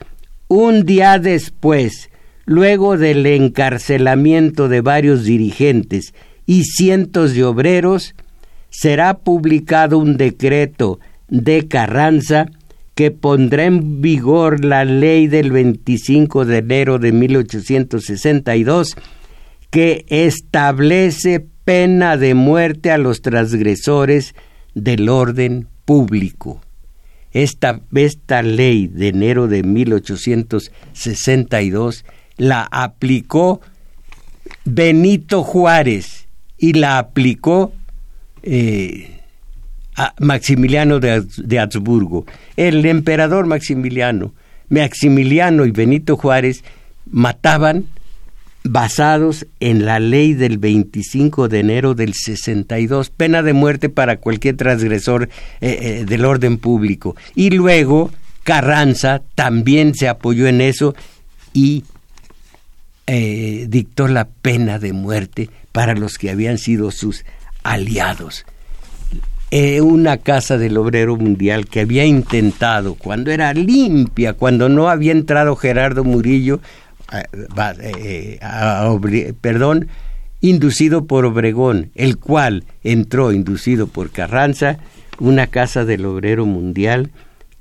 Un 0.47 0.85
día 0.85 1.19
después, 1.19 2.09
luego 2.45 2.95
del 2.95 3.25
encarcelamiento 3.25 4.69
de 4.69 4.79
varios 4.79 5.25
dirigentes 5.25 6.13
y 6.45 6.63
cientos 6.63 7.33
de 7.33 7.43
obreros, 7.43 8.15
será 8.69 9.15
publicado 9.15 9.97
un 9.97 10.15
decreto 10.15 11.01
de 11.29 11.67
Carranza 11.67 12.47
que 12.95 13.11
pondrá 13.11 13.65
en 13.65 14.01
vigor 14.01 14.65
la 14.65 14.83
ley 14.83 15.27
del 15.27 15.51
25 15.51 16.45
de 16.45 16.57
enero 16.57 16.97
de 16.99 17.11
1862 17.13 18.95
que 19.69 20.05
establece 20.09 21.45
pena 21.63 22.17
de 22.17 22.33
muerte 22.33 22.91
a 22.91 22.97
los 22.97 23.21
transgresores 23.21 24.35
del 24.73 25.07
orden 25.07 25.69
público. 25.85 26.59
Esta, 27.31 27.79
esta 27.93 28.41
ley 28.41 28.87
de 28.87 29.09
enero 29.09 29.47
de 29.47 29.61
1862 29.63 32.05
la 32.37 32.67
aplicó 32.71 33.61
Benito 34.65 35.43
Juárez 35.43 36.27
y 36.57 36.73
la 36.73 36.97
aplicó 36.97 37.71
eh, 38.43 39.18
Maximiliano 40.19 40.99
de, 40.99 41.23
de 41.37 41.59
Habsburgo. 41.59 42.25
El 42.55 42.85
emperador 42.85 43.45
Maximiliano, 43.45 44.33
Maximiliano 44.69 45.65
y 45.65 45.71
Benito 45.71 46.15
Juárez 46.15 46.63
mataban 47.09 47.85
basados 48.63 49.45
en 49.59 49.85
la 49.85 49.99
ley 49.99 50.33
del 50.33 50.57
25 50.57 51.47
de 51.47 51.59
enero 51.59 51.95
del 51.95 52.13
62, 52.13 53.09
pena 53.09 53.41
de 53.41 53.53
muerte 53.53 53.89
para 53.89 54.17
cualquier 54.17 54.57
transgresor 54.57 55.29
eh, 55.61 55.79
eh, 55.81 56.05
del 56.05 56.25
orden 56.25 56.57
público. 56.57 57.15
Y 57.35 57.51
luego 57.51 58.11
Carranza 58.43 59.21
también 59.35 59.95
se 59.95 60.07
apoyó 60.07 60.47
en 60.47 60.61
eso 60.61 60.95
y 61.53 61.83
eh, 63.07 63.65
dictó 63.69 64.07
la 64.07 64.25
pena 64.25 64.77
de 64.77 64.93
muerte 64.93 65.49
para 65.71 65.95
los 65.95 66.17
que 66.17 66.29
habían 66.29 66.57
sido 66.57 66.91
sus 66.91 67.25
aliados. 67.63 68.45
Una 69.51 70.17
casa 70.17 70.57
del 70.57 70.77
obrero 70.77 71.15
mundial 71.15 71.65
que 71.67 71.81
había 71.81 72.05
intentado, 72.05 72.95
cuando 72.95 73.31
era 73.31 73.53
limpia, 73.53 74.33
cuando 74.33 74.69
no 74.69 74.89
había 74.89 75.11
entrado 75.11 75.55
Gerardo 75.55 76.03
Murillo, 76.03 76.59
perdón, 79.41 79.87
inducido 80.41 81.05
por 81.05 81.25
Obregón, 81.25 81.91
el 81.95 82.17
cual 82.17 82.63
entró 82.83 83.31
inducido 83.31 83.87
por 83.87 84.11
Carranza, 84.11 84.77
una 85.19 85.47
casa 85.47 85.85
del 85.85 86.05
obrero 86.05 86.45
mundial 86.45 87.11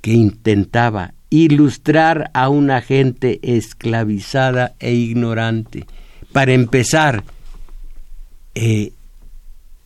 que 0.01 0.13
intentaba 0.13 1.15
ilustrar 1.31 2.31
a 2.35 2.49
una 2.49 2.81
gente 2.81 3.41
esclavizada 3.43 4.75
e 4.79 4.93
ignorante. 4.93 5.87
Para 6.33 6.53
empezar, 6.53 7.25
eh, 8.55 8.93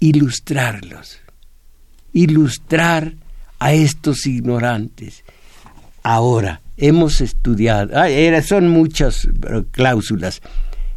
ilustrarlos, 0.00 1.20
ilustrar 2.12 3.14
a 3.58 3.72
estos 3.72 4.26
ignorantes. 4.26 5.24
Ahora, 6.02 6.60
hemos 6.76 7.20
estudiado, 7.20 7.92
son 8.42 8.68
muchas 8.68 9.28
cláusulas, 9.70 10.42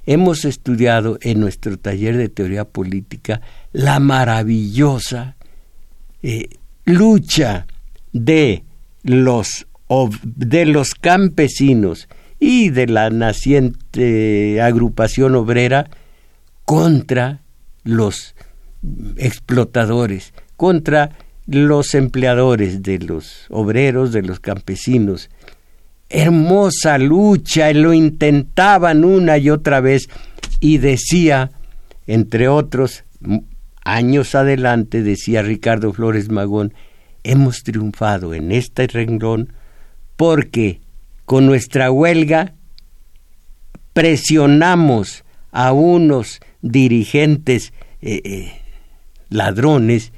hemos 0.06 0.46
estudiado 0.46 1.18
en 1.22 1.40
nuestro 1.40 1.78
taller 1.78 2.18
de 2.18 2.30
teoría 2.30 2.66
política 2.66 3.42
la 3.72 4.00
maravillosa 4.00 5.36
eh, 6.24 6.50
lucha 6.86 7.68
de 8.14 8.64
los, 9.04 9.68
de 10.24 10.66
los 10.66 10.96
campesinos 10.96 12.08
y 12.40 12.70
de 12.70 12.88
la 12.88 13.10
naciente 13.10 14.62
agrupación 14.62 15.36
obrera 15.36 15.90
contra 16.66 17.42
los 17.84 18.36
explotadores, 19.18 20.34
contra 20.58 21.12
los 21.48 21.94
empleadores 21.94 22.82
de 22.82 23.00
los 23.00 23.46
obreros, 23.50 24.12
de 24.12 24.24
los 24.24 24.40
campesinos. 24.40 25.30
Hermosa 26.10 26.98
lucha, 26.98 27.72
lo 27.74 27.94
intentaban 27.94 29.04
una 29.04 29.38
y 29.38 29.50
otra 29.50 29.80
vez 29.80 30.10
y 30.60 30.78
decía, 30.78 31.52
entre 32.08 32.48
otros, 32.48 33.04
años 33.84 34.36
adelante, 34.36 35.04
decía 35.04 35.42
Ricardo 35.42 35.94
Flores 35.94 36.30
Magón, 36.30 36.74
hemos 37.24 37.64
triunfado 37.64 38.34
en 38.34 38.52
este 38.52 38.88
renglón 38.88 39.54
porque 40.16 40.82
con 41.26 41.46
nuestra 41.46 41.92
huelga 41.92 42.54
presionamos 43.94 45.24
a 45.52 45.72
unos 45.72 46.40
dirigentes 46.62 47.74
eh, 48.02 48.22
eh, 48.24 48.62
ladrones 49.30 50.12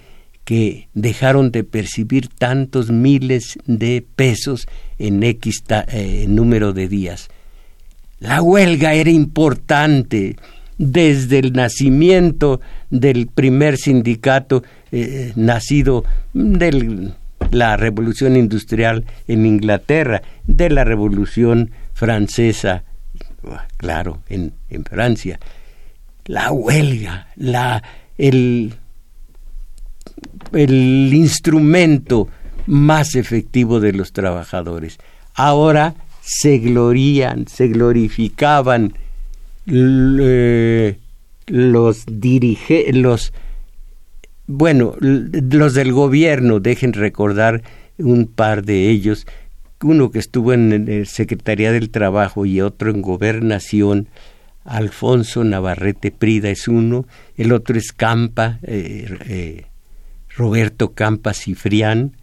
que 0.47 0.88
dejaron 0.93 1.51
de 1.51 1.65
percibir 1.65 2.29
tantos 2.29 2.89
miles 2.89 3.60
de 3.65 4.01
pesos 4.15 4.65
en 4.97 5.21
X 5.21 5.62
eh, 5.89 6.23
número 6.29 6.71
de 6.71 6.88
días. 6.88 7.27
La 8.21 8.41
huelga 8.41 8.93
era 8.93 9.10
importante 9.10 10.38
desde 10.77 11.39
el 11.39 11.51
nacimiento 11.51 12.62
del 12.89 13.27
primer 13.27 13.75
sindicato 13.75 14.63
eh, 14.93 15.33
nacido 15.36 16.05
de 16.33 17.12
la 17.51 17.75
revolución 17.75 18.38
industrial 18.38 19.03
en 19.27 19.45
Inglaterra, 19.45 20.21
de 20.45 20.69
la 20.69 20.86
revolución 20.86 21.71
francesa, 21.91 22.86
claro, 23.75 24.21
en, 24.29 24.53
en 24.69 24.86
Francia. 24.86 25.41
La 26.23 26.53
huelga, 26.53 27.27
la, 27.36 27.83
el, 28.17 28.73
el 30.53 31.13
instrumento 31.13 32.27
más 32.65 33.15
efectivo 33.15 33.79
de 33.79 33.93
los 33.93 34.13
trabajadores. 34.13 34.97
Ahora 35.33 35.95
se 36.21 36.60
glorían, 36.60 37.47
se 37.47 37.67
glorificaban 37.67 38.93
los 39.65 42.05
dirige, 42.05 42.91
los 42.93 43.33
bueno, 44.47 44.95
los 44.99 45.73
del 45.73 45.91
gobierno, 45.91 46.62
dejen 46.62 46.93
recordar 46.93 47.63
un 47.97 48.27
par 48.27 48.63
de 48.63 48.89
ellos, 48.89 49.27
uno 49.83 50.10
que 50.10 50.19
estuvo 50.19 50.53
en 50.53 51.05
Secretaría 51.05 51.73
del 51.73 51.89
Trabajo 51.89 52.45
y 52.45 52.62
otro 52.62 52.89
en 52.89 53.01
Gobernación, 53.01 54.07
Alfonso 54.63 55.43
Navarrete 55.43 56.12
Prida 56.12 56.49
es 56.49 56.67
uno, 56.67 57.05
el 57.38 57.51
otro 57.51 57.77
es 57.77 57.91
Campa, 57.91 58.60
eh, 58.63 59.17
eh, 59.27 59.65
Roberto 60.38 60.93
Campa 60.93 61.34
Cifrián, 61.34 62.13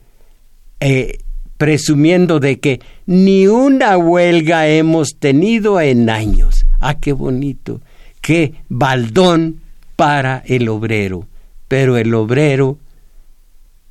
eh, 0.81 1.19
presumiendo 1.59 2.41
de 2.41 2.61
que 2.61 2.81
ni 3.07 3.47
una 3.47 3.99
huelga 3.99 4.69
hemos 4.69 5.17
tenido 5.19 5.81
en 5.81 6.09
años. 6.09 6.65
Ah, 6.81 6.95
qué 6.95 7.13
bonito, 7.13 7.81
qué 8.21 8.55
baldón 8.69 9.61
para 9.97 10.43
el 10.47 10.69
obrero. 10.69 11.27
Pero 11.69 11.97
el 11.97 12.15
obrero 12.15 12.79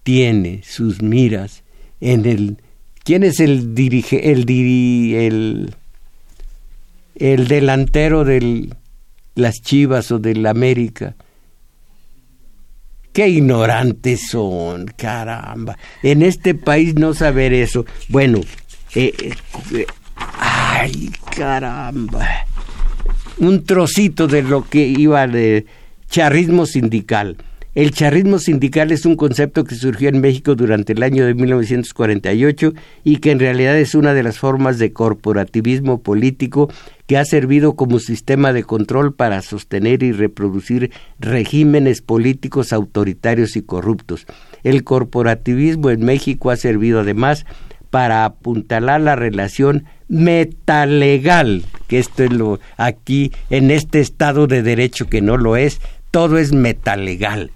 tiene 0.03 0.61
sus 0.63 1.01
miras 1.01 1.63
en 1.99 2.25
el 2.25 2.57
¿Quién 3.03 3.23
es 3.23 3.41
el 3.41 3.75
dirige 3.75 4.31
el 4.31 4.49
el 4.49 5.75
el 7.15 7.47
delantero 7.47 8.23
de 8.23 8.69
las 9.35 9.61
Chivas 9.61 10.09
o 10.11 10.19
del 10.19 10.45
América? 10.45 11.15
Qué 13.13 13.29
ignorantes 13.29 14.27
son, 14.29 14.87
caramba. 14.97 15.77
En 16.01 16.23
este 16.23 16.55
país 16.55 16.95
no 16.95 17.13
saber 17.13 17.53
eso. 17.53 17.85
Bueno, 18.09 18.41
eh, 18.95 19.13
eh, 19.73 19.85
ay, 20.15 21.11
caramba 21.35 22.27
un 23.37 23.63
trocito 23.65 24.27
de 24.27 24.43
lo 24.43 24.67
que 24.67 24.85
iba 24.85 25.27
de 25.27 25.65
charrismo 26.09 26.65
sindical. 26.65 27.37
El 27.75 27.89
charrismo 27.89 28.37
sindical 28.37 28.91
es 28.91 29.03
un 29.03 29.15
concepto 29.15 29.63
que 29.63 29.73
surgió 29.73 30.07
en 30.07 30.21
México 30.21 30.53
durante 30.53 30.93
el 30.93 31.01
año 31.01 31.25
de 31.25 31.33
1948 31.33 32.71
y 33.03 33.17
que 33.17 33.31
en 33.31 33.39
realidad 33.39 33.75
es 33.79 33.95
una 33.95 34.13
de 34.13 34.21
las 34.21 34.37
formas 34.37 34.77
de 34.77 34.93
corporativismo 34.93 36.03
político 36.03 36.71
que 37.07 37.17
ha 37.17 37.25
servido 37.25 37.75
como 37.75 37.97
sistema 37.97 38.53
de 38.53 38.63
control 38.63 39.15
para 39.15 39.41
sostener 39.41 40.03
y 40.03 40.11
reproducir 40.11 40.91
regímenes 41.17 42.03
políticos 42.03 42.73
autoritarios 42.73 43.55
y 43.55 43.63
corruptos. 43.63 44.27
El 44.63 44.83
corporativismo 44.83 45.89
en 45.89 46.05
México 46.05 46.51
ha 46.51 46.57
servido 46.57 46.99
además 46.99 47.47
para 47.89 48.23
apuntalar 48.25 49.01
la 49.01 49.15
relación 49.15 49.85
metalegal, 50.07 51.63
que 51.87 51.97
esto 51.97 52.23
es 52.23 52.31
lo 52.31 52.59
aquí 52.77 53.31
en 53.49 53.71
este 53.71 53.99
estado 53.99 54.45
de 54.45 54.61
derecho 54.61 55.07
que 55.07 55.21
no 55.21 55.37
lo 55.37 55.57
es, 55.57 55.81
todo 56.11 56.37
es 56.37 56.53
metalegal. 56.53 57.49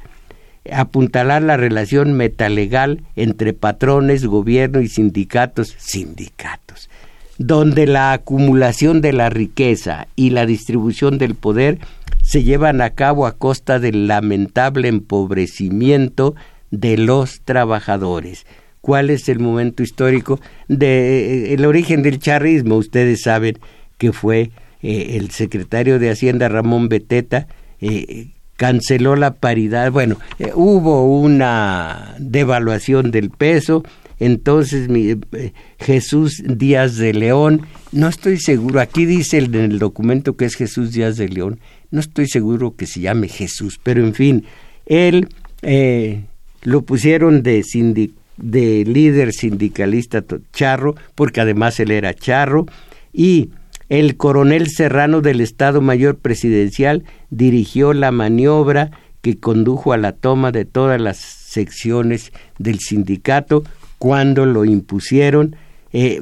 Apuntalar 0.72 1.42
la 1.42 1.58
relación 1.58 2.14
metalegal 2.14 3.04
entre 3.16 3.54
patrones, 3.54 4.26
gobierno 4.26 4.82
y 4.82 4.88
sindicatos, 4.88 5.76
sindicatos, 5.78 6.90
donde 7.38 7.88
la 7.88 8.14
acumulación 8.14 9.02
de 9.02 9.14
la 9.14 9.30
riqueza 9.30 10.08
y 10.16 10.32
la 10.32 10.46
distribución 10.46 11.18
del 11.18 11.36
poder 11.36 11.80
se 12.22 12.44
llevan 12.44 12.82
a 12.82 12.92
cabo 12.92 13.26
a 13.26 13.38
costa 13.38 13.80
del 13.80 14.08
lamentable 14.08 14.88
empobrecimiento 14.88 16.36
de 16.72 16.98
los 16.98 17.42
trabajadores 17.42 18.46
cuál 18.88 19.10
es 19.10 19.28
el 19.28 19.40
momento 19.40 19.84
histórico 19.84 20.40
de 20.70 21.50
eh, 21.50 21.54
el 21.54 21.66
origen 21.66 22.04
del 22.04 22.20
charrismo. 22.20 22.78
Ustedes 22.78 23.22
saben 23.22 23.60
que 23.98 24.14
fue 24.14 24.52
eh, 24.82 25.18
el 25.18 25.32
secretario 25.32 26.00
de 26.00 26.10
Hacienda 26.10 26.48
Ramón 26.48 26.88
Beteta 26.88 27.48
eh, 27.82 28.30
canceló 28.58 29.16
la 29.16 29.36
paridad. 29.36 29.92
Bueno, 29.92 30.18
hubo 30.56 31.20
una 31.20 32.16
devaluación 32.20 33.12
del 33.12 33.30
peso. 33.30 33.84
Entonces 34.20 34.90
mi, 34.90 35.16
Jesús 35.80 36.44
Díaz 36.44 36.98
de 36.98 37.14
León, 37.14 37.62
no 37.92 38.08
estoy 38.08 38.40
seguro, 38.40 38.80
aquí 38.80 39.06
dice 39.06 39.38
en 39.38 39.54
el 39.54 39.78
documento 39.80 40.36
que 40.36 40.46
es 40.46 40.56
Jesús 40.56 40.92
Díaz 40.92 41.18
de 41.18 41.30
León, 41.30 41.60
no 41.92 42.00
estoy 42.00 42.28
seguro 42.28 42.76
que 42.76 42.88
se 42.88 43.02
llame 43.02 43.28
Jesús, 43.28 43.80
pero 43.82 44.04
en 44.04 44.16
fin, 44.16 44.44
él 44.88 45.30
lo 46.64 46.82
pusieron 46.82 47.44
de 47.44 47.64
de 48.38 48.86
líder 48.86 49.34
sindicalista 49.34 50.24
charro, 50.52 50.96
porque 51.14 51.42
además 51.42 51.80
él 51.80 51.92
era 51.92 52.14
charro, 52.14 52.66
y 53.14 53.52
el 53.90 54.18
coronel 54.18 54.68
Serrano 54.68 55.22
del 55.22 55.42
Estado 55.42 55.82
Mayor 55.82 56.18
Presidencial 56.18 57.04
dirigió 57.30 57.94
la 57.94 58.12
maniobra 58.12 58.92
que 59.22 59.40
condujo 59.40 59.94
a 59.94 59.98
la 59.98 60.12
toma 60.12 60.52
de 60.52 60.66
todas 60.66 61.00
las 61.00 61.18
secciones 61.18 62.32
del 62.60 62.80
sindicato 62.80 63.64
cuando 63.98 64.46
lo 64.46 64.66
impusieron 64.66 65.56
eh, 65.94 66.22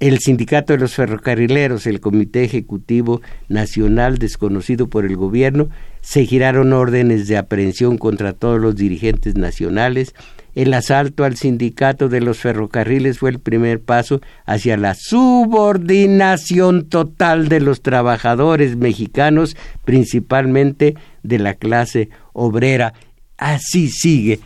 el 0.00 0.18
sindicato 0.18 0.72
de 0.72 0.80
los 0.80 0.94
ferrocarrileros, 0.94 1.86
el 1.86 2.00
Comité 2.00 2.44
Ejecutivo 2.44 3.22
Nacional 3.48 4.18
desconocido 4.18 4.88
por 4.88 5.04
el 5.04 5.16
gobierno, 5.16 5.68
se 6.00 6.26
giraron 6.26 6.72
órdenes 6.72 7.28
de 7.28 7.36
aprehensión 7.36 7.96
contra 7.96 8.32
todos 8.32 8.60
los 8.60 8.74
dirigentes 8.74 9.36
nacionales, 9.36 10.14
el 10.54 10.72
asalto 10.74 11.24
al 11.24 11.36
sindicato 11.36 12.08
de 12.08 12.20
los 12.20 12.38
ferrocarriles 12.38 13.18
fue 13.18 13.30
el 13.30 13.40
primer 13.40 13.80
paso 13.80 14.20
hacia 14.46 14.76
la 14.76 14.94
subordinación 14.94 16.88
total 16.88 17.48
de 17.48 17.60
los 17.60 17.82
trabajadores 17.82 18.76
mexicanos, 18.76 19.56
principalmente 19.84 20.94
de 21.22 21.38
la 21.38 21.54
clase 21.54 22.08
obrera. 22.32 22.94
Así 23.36 23.88
sigue. 23.88 24.40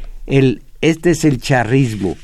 Este 0.80 1.10
es 1.10 1.24
el 1.24 1.40
charrismo 1.40 2.16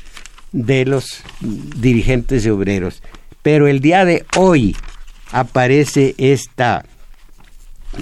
de 0.51 0.85
los 0.85 1.21
dirigentes 1.41 2.47
obreros. 2.47 3.03
Pero 3.41 3.67
el 3.67 3.81
día 3.81 4.05
de 4.05 4.25
hoy 4.37 4.75
aparece 5.31 6.15
esta 6.17 6.85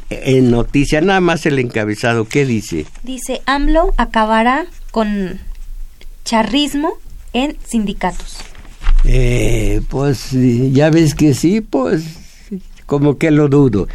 eh, 0.09 0.41
noticia, 0.41 1.01
nada 1.01 1.19
más 1.19 1.45
el 1.45 1.59
encabezado. 1.59 2.25
¿Qué 2.25 2.45
dice? 2.45 2.85
Dice, 3.03 3.41
AMLO 3.45 3.93
acabará 3.97 4.65
con 4.91 5.39
charrismo 6.23 6.93
en 7.33 7.57
sindicatos. 7.65 8.37
Eh, 9.05 9.81
pues 9.89 10.29
ya 10.31 10.89
ves 10.89 11.15
que 11.15 11.33
sí, 11.33 11.61
pues 11.61 12.03
como 12.85 13.17
que 13.17 13.31
lo 13.31 13.49
dudo. 13.49 13.87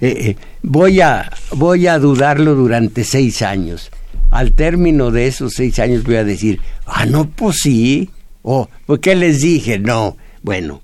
Eh, 0.00 0.14
eh, 0.18 0.36
voy, 0.62 1.00
a, 1.00 1.30
voy 1.52 1.86
a 1.86 1.98
dudarlo 1.98 2.54
durante 2.54 3.04
seis 3.04 3.42
años. 3.42 3.90
Al 4.30 4.52
término 4.52 5.10
de 5.10 5.26
esos 5.28 5.54
seis 5.54 5.78
años 5.78 6.04
voy 6.04 6.16
a 6.16 6.24
decir, 6.24 6.60
ah, 6.84 7.06
no, 7.06 7.28
pues 7.28 7.58
sí. 7.62 8.10
Oh, 8.42 8.68
¿por 8.86 9.00
qué 9.00 9.14
les 9.14 9.40
dije? 9.40 9.78
No. 9.78 10.16
Bueno, 10.42 10.80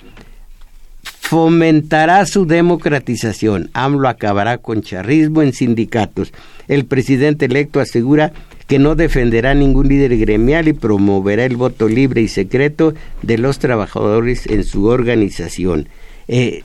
fomentará 1.32 2.26
su 2.26 2.46
democratización. 2.46 3.70
AMLO 3.72 4.08
acabará 4.08 4.58
con 4.58 4.82
charrismo 4.82 5.42
en 5.42 5.52
sindicatos. 5.52 6.32
El 6.68 6.84
presidente 6.84 7.46
electo 7.46 7.80
asegura 7.80 8.32
que 8.72 8.78
no 8.78 8.94
defenderá 8.94 9.52
ningún 9.52 9.88
líder 9.88 10.16
gremial 10.16 10.66
y 10.66 10.72
promoverá 10.72 11.44
el 11.44 11.58
voto 11.58 11.90
libre 11.90 12.22
y 12.22 12.28
secreto 12.28 12.94
de 13.20 13.36
los 13.36 13.58
trabajadores 13.58 14.46
en 14.46 14.64
su 14.64 14.86
organización. 14.86 15.90
Eh, 16.26 16.62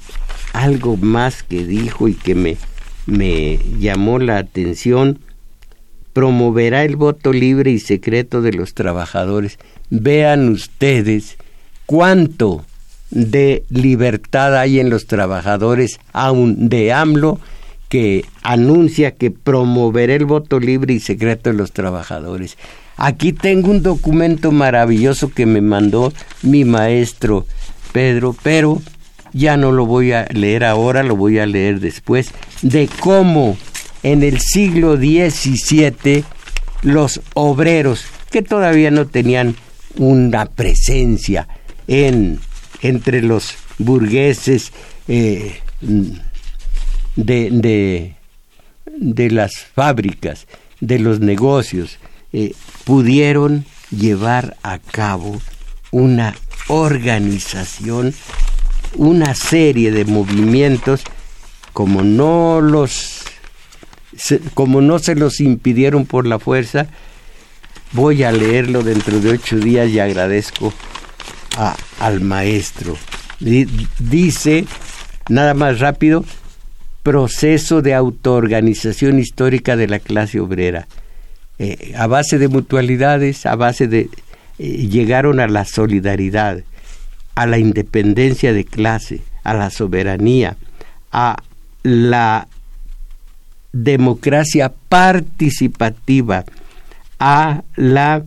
algo 0.53 0.95
más 0.95 1.43
que 1.43 1.65
dijo 1.65 2.07
y 2.07 2.13
que 2.13 2.33
me, 2.33 2.55
me 3.07 3.59
llamó 3.77 4.19
la 4.19 4.37
atención, 4.37 5.19
promoverá 6.13 6.85
el 6.85 6.95
voto 6.95 7.33
libre 7.33 7.71
y 7.71 7.79
secreto 7.79 8.41
de 8.41 8.53
los 8.53 8.73
trabajadores. 8.73 9.59
Vean 9.89 10.47
ustedes 10.47 11.35
cuánto 11.85 12.65
de 13.11 13.65
libertad 13.69 14.57
hay 14.57 14.79
en 14.79 14.89
los 14.89 15.07
trabajadores, 15.07 15.99
aún 16.13 16.69
de 16.69 16.93
AMLO, 16.93 17.41
que 17.89 18.25
anuncia 18.43 19.11
que 19.15 19.31
promoverá 19.31 20.15
el 20.15 20.25
voto 20.25 20.59
libre 20.59 20.93
y 20.93 20.99
secreto 20.99 21.49
de 21.49 21.55
los 21.55 21.71
trabajadores. 21.71 22.57
Aquí 22.97 23.31
tengo 23.31 23.69
un 23.69 23.83
documento 23.83 24.51
maravilloso 24.51 25.31
que 25.31 25.45
me 25.45 25.61
mandó 25.61 26.11
mi 26.41 26.65
maestro 26.65 27.45
Pedro, 27.91 28.35
pero 28.43 28.81
ya 29.33 29.57
no 29.57 29.71
lo 29.71 29.85
voy 29.85 30.11
a 30.11 30.25
leer 30.31 30.63
ahora, 30.63 31.03
lo 31.03 31.15
voy 31.15 31.39
a 31.39 31.45
leer 31.45 31.79
después, 31.79 32.31
de 32.61 32.89
cómo 32.99 33.57
en 34.03 34.23
el 34.23 34.39
siglo 34.39 34.97
XVII 34.97 36.23
los 36.81 37.21
obreros, 37.33 38.05
que 38.31 38.41
todavía 38.41 38.91
no 38.91 39.07
tenían 39.07 39.55
una 39.97 40.45
presencia 40.45 41.47
en, 41.87 42.39
entre 42.81 43.21
los 43.21 43.55
burgueses, 43.77 44.71
eh, 45.07 45.59
de, 47.17 48.15
de, 48.85 49.31
las 49.31 49.57
fábricas, 49.57 50.47
de 50.79 50.99
los 50.99 51.19
negocios, 51.19 51.99
eh, 52.31 52.53
pudieron 52.85 53.65
llevar 53.91 54.55
a 54.63 54.79
cabo 54.79 55.41
una 55.91 56.35
organización, 56.67 58.13
una 58.95 59.35
serie 59.35 59.91
de 59.91 60.05
movimientos, 60.05 61.03
como 61.73 62.03
no 62.03 62.61
los 62.61 63.23
como 64.55 64.81
no 64.81 64.97
se 64.97 65.13
los 65.13 65.39
impidieron 65.41 66.07
por 66.07 66.25
la 66.25 66.39
fuerza, 66.39 66.87
voy 67.91 68.23
a 68.23 68.31
leerlo 68.31 68.81
dentro 68.81 69.19
de 69.19 69.31
ocho 69.31 69.57
días 69.57 69.89
y 69.89 69.99
agradezco 69.99 70.73
al 71.99 72.21
maestro. 72.21 72.97
Dice, 73.39 74.65
nada 75.29 75.53
más 75.53 75.79
rápido, 75.79 76.25
proceso 77.07 77.81
de 77.81 77.93
autoorganización 77.93 79.17
histórica 79.17 79.77
de 79.77 79.87
la 79.87 79.99
clase 79.99 80.41
obrera. 80.41 80.89
Eh, 81.57 81.93
a 81.97 82.05
base 82.05 82.37
de 82.37 82.49
mutualidades, 82.49 83.45
a 83.45 83.55
base 83.55 83.87
de... 83.87 84.09
Eh, 84.59 84.87
llegaron 84.89 85.39
a 85.39 85.47
la 85.47 85.63
solidaridad, 85.63 86.65
a 87.33 87.45
la 87.45 87.59
independencia 87.59 88.51
de 88.51 88.65
clase, 88.65 89.21
a 89.45 89.53
la 89.53 89.69
soberanía, 89.69 90.57
a 91.13 91.41
la 91.81 92.49
democracia 93.71 94.73
participativa, 94.89 96.43
a 97.19 97.63
la 97.77 98.25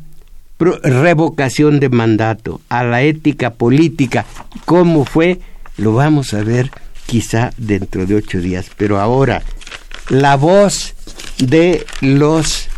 revocación 0.59 1.81
de 1.81 1.91
mandato, 1.91 2.63
a 2.71 2.83
la 2.85 3.03
ética 3.03 3.51
política. 3.51 4.25
¿Cómo 4.65 5.05
fue? 5.05 5.39
Lo 5.77 5.93
vamos 5.93 6.33
a 6.33 6.43
ver 6.43 6.71
quizá 7.11 7.51
dentro 7.57 8.07
de 8.07 8.15
ocho 8.15 8.41
días. 8.41 8.71
Pero 8.77 9.01
ahora, 9.01 9.43
la 10.11 10.37
voz 10.37 10.95
de 11.39 11.85
los 12.01 12.69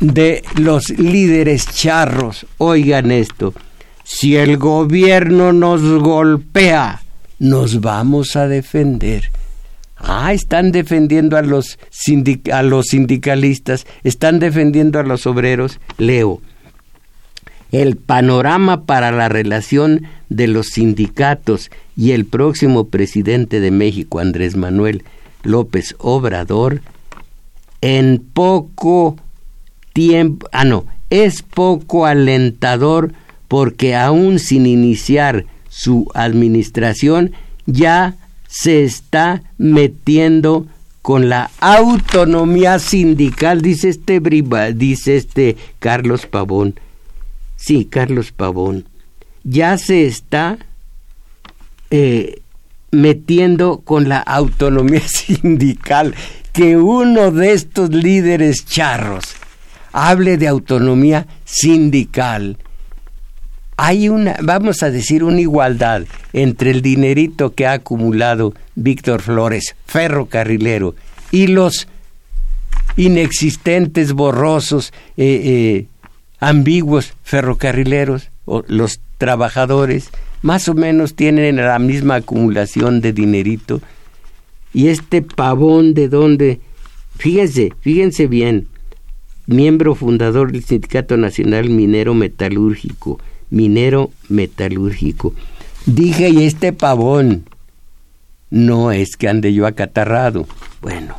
de 0.00 0.42
los 0.56 0.88
líderes 0.90 1.64
charros, 1.72 2.44
oigan 2.58 3.12
esto, 3.12 3.54
si 4.02 4.34
el 4.34 4.56
gobierno 4.56 5.52
nos 5.52 5.80
golpea, 6.02 7.02
nos 7.38 7.80
vamos 7.80 8.34
a 8.34 8.48
defender. 8.48 9.30
Ah, 9.96 10.32
están 10.32 10.72
defendiendo 10.72 11.36
a 11.36 11.42
los, 11.42 11.78
a 12.52 12.62
los 12.64 12.86
sindicalistas, 12.88 13.86
están 14.02 14.40
defendiendo 14.40 14.98
a 14.98 15.04
los 15.04 15.28
obreros. 15.28 15.78
Leo, 15.98 16.42
el 17.70 17.94
panorama 17.94 18.86
para 18.86 19.12
la 19.12 19.28
relación 19.28 20.08
de 20.28 20.48
los 20.48 20.66
sindicatos 20.70 21.70
y 21.96 22.12
el 22.12 22.24
próximo 22.24 22.88
presidente 22.88 23.60
de 23.60 23.70
México, 23.70 24.18
Andrés 24.18 24.56
Manuel 24.56 25.04
López 25.42 25.94
Obrador, 25.98 26.80
en 27.80 28.24
poco 28.32 29.16
tiempo, 29.92 30.48
ah 30.52 30.64
no, 30.64 30.86
es 31.10 31.42
poco 31.42 32.06
alentador 32.06 33.12
porque 33.48 33.94
aún 33.94 34.38
sin 34.38 34.66
iniciar 34.66 35.44
su 35.68 36.08
administración 36.14 37.32
ya 37.66 38.16
se 38.46 38.84
está 38.84 39.42
metiendo 39.58 40.66
con 41.02 41.28
la 41.28 41.50
autonomía 41.60 42.78
sindical, 42.78 43.60
dice 43.60 43.88
este 43.88 44.20
dice 44.74 45.16
este 45.16 45.56
Carlos 45.80 46.26
Pavón. 46.26 46.78
Sí, 47.56 47.84
Carlos 47.84 48.30
Pavón. 48.32 48.86
Ya 49.42 49.76
se 49.78 50.06
está 50.06 50.58
eh, 51.92 52.40
metiendo 52.90 53.82
con 53.84 54.08
la 54.08 54.18
autonomía 54.18 55.02
sindical. 55.06 56.14
Que 56.52 56.76
uno 56.76 57.30
de 57.30 57.52
estos 57.52 57.90
líderes 57.90 58.64
charros 58.66 59.36
hable 59.92 60.38
de 60.38 60.48
autonomía 60.48 61.26
sindical. 61.44 62.56
Hay 63.76 64.08
una, 64.08 64.36
vamos 64.42 64.82
a 64.82 64.90
decir, 64.90 65.22
una 65.22 65.40
igualdad 65.40 66.02
entre 66.32 66.70
el 66.70 66.82
dinerito 66.82 67.54
que 67.54 67.66
ha 67.66 67.72
acumulado 67.72 68.54
Víctor 68.74 69.20
Flores, 69.20 69.76
ferrocarrilero, 69.86 70.94
y 71.30 71.48
los 71.48 71.88
inexistentes, 72.96 74.12
borrosos, 74.12 74.92
eh, 75.16 75.42
eh, 75.44 75.86
ambiguos 76.40 77.14
ferrocarrileros, 77.22 78.30
o 78.44 78.62
los 78.66 79.00
trabajadores, 79.18 80.10
más 80.42 80.68
o 80.68 80.74
menos 80.74 81.14
tienen 81.14 81.56
la 81.56 81.78
misma 81.78 82.16
acumulación 82.16 83.00
de 83.00 83.12
dinerito. 83.12 83.80
Y 84.74 84.88
este 84.88 85.22
pavón 85.22 85.94
de 85.94 86.08
donde, 86.08 86.60
fíjense, 87.16 87.72
fíjense 87.80 88.26
bien, 88.26 88.66
miembro 89.46 89.94
fundador 89.94 90.52
del 90.52 90.64
Sindicato 90.64 91.16
Nacional 91.16 91.70
Minero 91.70 92.14
Metalúrgico, 92.14 93.20
minero 93.50 94.10
metalúrgico. 94.28 95.34
Dije, 95.86 96.30
y 96.30 96.44
este 96.44 96.72
pavón, 96.72 97.44
no 98.50 98.92
es 98.92 99.16
que 99.16 99.28
ande 99.28 99.52
yo 99.52 99.66
acatarrado. 99.66 100.46
Bueno, 100.80 101.16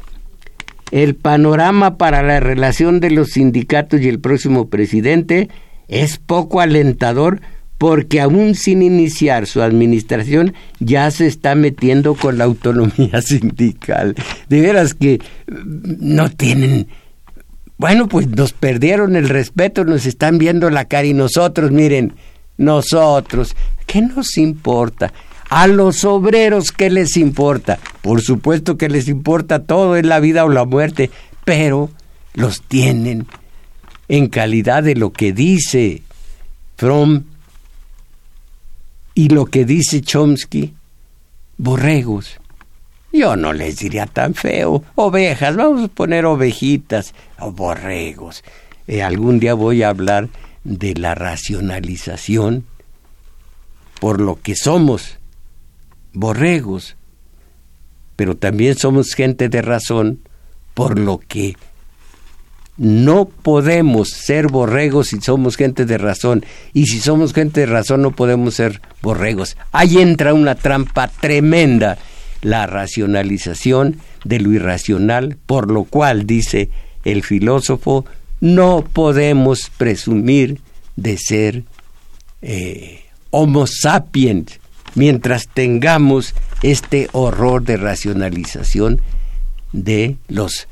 el 0.91 1.15
panorama 1.15 1.97
para 1.97 2.23
la 2.23 2.39
relación 2.39 2.99
de 2.99 3.11
los 3.11 3.31
sindicatos 3.31 4.01
y 4.01 4.09
el 4.09 4.19
próximo 4.19 4.69
presidente 4.69 5.49
es 5.87 6.17
poco 6.17 6.59
alentador 6.59 7.41
porque 7.83 8.21
aún 8.21 8.55
sin 8.55 8.81
iniciar 8.81 9.45
su 9.45 9.61
administración 9.61 10.53
ya 10.79 11.11
se 11.11 11.27
está 11.27 11.53
metiendo 11.53 12.15
con 12.15 12.37
la 12.37 12.45
autonomía 12.45 13.21
sindical. 13.21 14.15
De 14.47 14.61
veras 14.61 14.93
que 14.93 15.19
mm, 15.47 15.95
no 15.99 16.29
tienen 16.29 16.87
Bueno, 17.77 18.07
pues 18.07 18.29
nos 18.29 18.53
perdieron 18.53 19.17
el 19.17 19.27
respeto, 19.27 19.83
nos 19.83 20.05
están 20.05 20.37
viendo 20.37 20.69
la 20.69 20.85
cara 20.85 21.07
y 21.07 21.13
nosotros, 21.13 21.71
miren, 21.71 22.13
nosotros, 22.57 23.53
¿qué 23.85 24.01
nos 24.01 24.37
importa? 24.37 25.11
A 25.49 25.67
los 25.67 26.05
obreros, 26.05 26.71
¿qué 26.71 26.89
les 26.89 27.17
importa? 27.17 27.79
Por 28.01 28.21
supuesto 28.21 28.77
que 28.77 28.87
les 28.87 29.09
importa 29.09 29.59
todo 29.59 29.97
en 29.97 30.07
la 30.07 30.21
vida 30.21 30.45
o 30.45 30.49
la 30.49 30.63
muerte, 30.63 31.11
pero 31.43 31.89
los 32.33 32.61
tienen 32.61 33.27
en 34.07 34.29
calidad 34.29 34.83
de 34.83 34.95
lo 34.95 35.11
que 35.11 35.33
dice 35.33 36.01
Fromm 36.77 37.32
y 39.15 39.29
lo 39.29 39.45
que 39.45 39.65
dice 39.65 40.01
Chomsky, 40.01 40.73
borregos. 41.57 42.39
Yo 43.11 43.35
no 43.35 43.53
les 43.53 43.77
diría 43.77 44.07
tan 44.07 44.33
feo. 44.33 44.83
Ovejas, 44.95 45.55
vamos 45.55 45.83
a 45.83 45.87
poner 45.87 46.25
ovejitas 46.25 47.13
o 47.39 47.51
borregos. 47.51 48.43
Eh, 48.87 49.03
algún 49.03 49.39
día 49.39 49.53
voy 49.53 49.83
a 49.83 49.89
hablar 49.89 50.29
de 50.63 50.95
la 50.95 51.13
racionalización 51.13 52.65
por 53.99 54.19
lo 54.19 54.41
que 54.41 54.55
somos 54.55 55.19
borregos, 56.13 56.95
pero 58.15 58.35
también 58.35 58.75
somos 58.75 59.13
gente 59.13 59.47
de 59.47 59.61
razón 59.61 60.19
por 60.73 60.97
lo 60.97 61.19
que 61.19 61.55
no 62.77 63.25
podemos 63.25 64.09
ser 64.09 64.47
borregos 64.47 65.09
si 65.09 65.21
somos 65.21 65.57
gente 65.57 65.85
de 65.85 65.97
razón. 65.97 66.45
Y 66.73 66.87
si 66.87 66.99
somos 66.99 67.33
gente 67.33 67.61
de 67.61 67.65
razón 67.67 68.01
no 68.01 68.11
podemos 68.11 68.55
ser 68.55 68.81
borregos. 69.01 69.57
Ahí 69.71 69.99
entra 69.99 70.33
una 70.33 70.55
trampa 70.55 71.07
tremenda 71.07 71.97
la 72.41 72.67
racionalización 72.67 73.97
de 74.25 74.39
lo 74.39 74.51
irracional, 74.51 75.37
por 75.45 75.71
lo 75.71 75.85
cual, 75.85 76.25
dice 76.25 76.69
el 77.05 77.23
filósofo, 77.23 78.05
no 78.41 78.83
podemos 78.91 79.71
presumir 79.77 80.59
de 80.95 81.17
ser 81.17 81.63
eh, 82.41 83.01
homo 83.31 83.65
sapiens 83.67 84.59
mientras 84.95 85.47
tengamos 85.47 86.35
este 86.61 87.07
horror 87.13 87.63
de 87.63 87.77
racionalización 87.77 89.01
de 89.71 90.17
los 90.27 90.67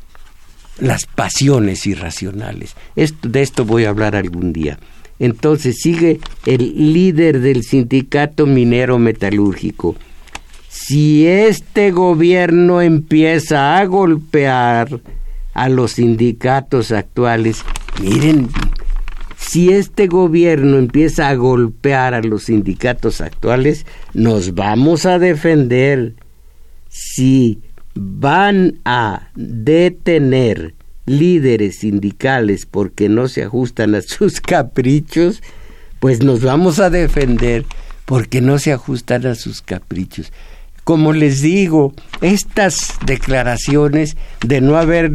las 0.82 1.06
pasiones 1.06 1.88
irracionales. 1.88 2.76
de 2.96 3.42
esto 3.42 3.64
voy 3.64 3.86
a 3.86 3.90
hablar 3.90 4.16
algún 4.16 4.52
día. 4.52 4.78
Entonces 5.20 5.78
sigue 5.80 6.20
el 6.46 6.94
líder 6.94 7.40
del 7.40 7.64
sindicato 7.64 8.48
minero 8.48 8.98
metalúrgico, 8.98 9.96
si 10.72 11.28
este 11.28 11.92
gobierno 11.92 12.82
empieza 12.82 13.78
a 13.78 13.86
golpear 13.86 15.02
a 15.54 15.70
los 15.70 15.92
sindicatos 15.94 16.92
actuales, 16.92 17.64
miren, 18.02 18.50
si 19.38 19.74
este 19.74 20.08
gobierno 20.08 20.78
empieza 20.78 21.28
a 21.28 21.36
golpear 21.36 22.14
a 22.14 22.22
los 22.22 22.44
sindicatos 22.44 23.20
actuales, 23.20 23.86
nos 24.14 24.56
vamos 24.56 25.06
a 25.06 25.20
defender. 25.20 26.14
Si 26.88 27.60
van 27.96 28.80
a 28.86 29.30
detener 29.36 30.74
líderes 31.06 31.80
sindicales 31.80 32.66
porque 32.66 33.10
no 33.10 33.28
se 33.28 33.44
ajustan 33.44 33.96
a 33.96 34.02
sus 34.02 34.42
caprichos, 34.42 35.42
pues 36.00 36.24
nos 36.24 36.42
vamos 36.42 36.80
a 36.80 36.89
defender 36.89 37.66
porque 38.06 38.42
no 38.42 38.60
se 38.60 38.72
ajustan 38.72 39.26
a 39.26 39.36
sus 39.36 39.62
caprichos 39.62 40.32
como 40.84 41.14
les 41.14 41.42
digo, 41.42 41.94
estas 42.22 42.98
declaraciones 43.06 44.18
de 44.46 44.62
no 44.62 44.78
haber 44.78 45.12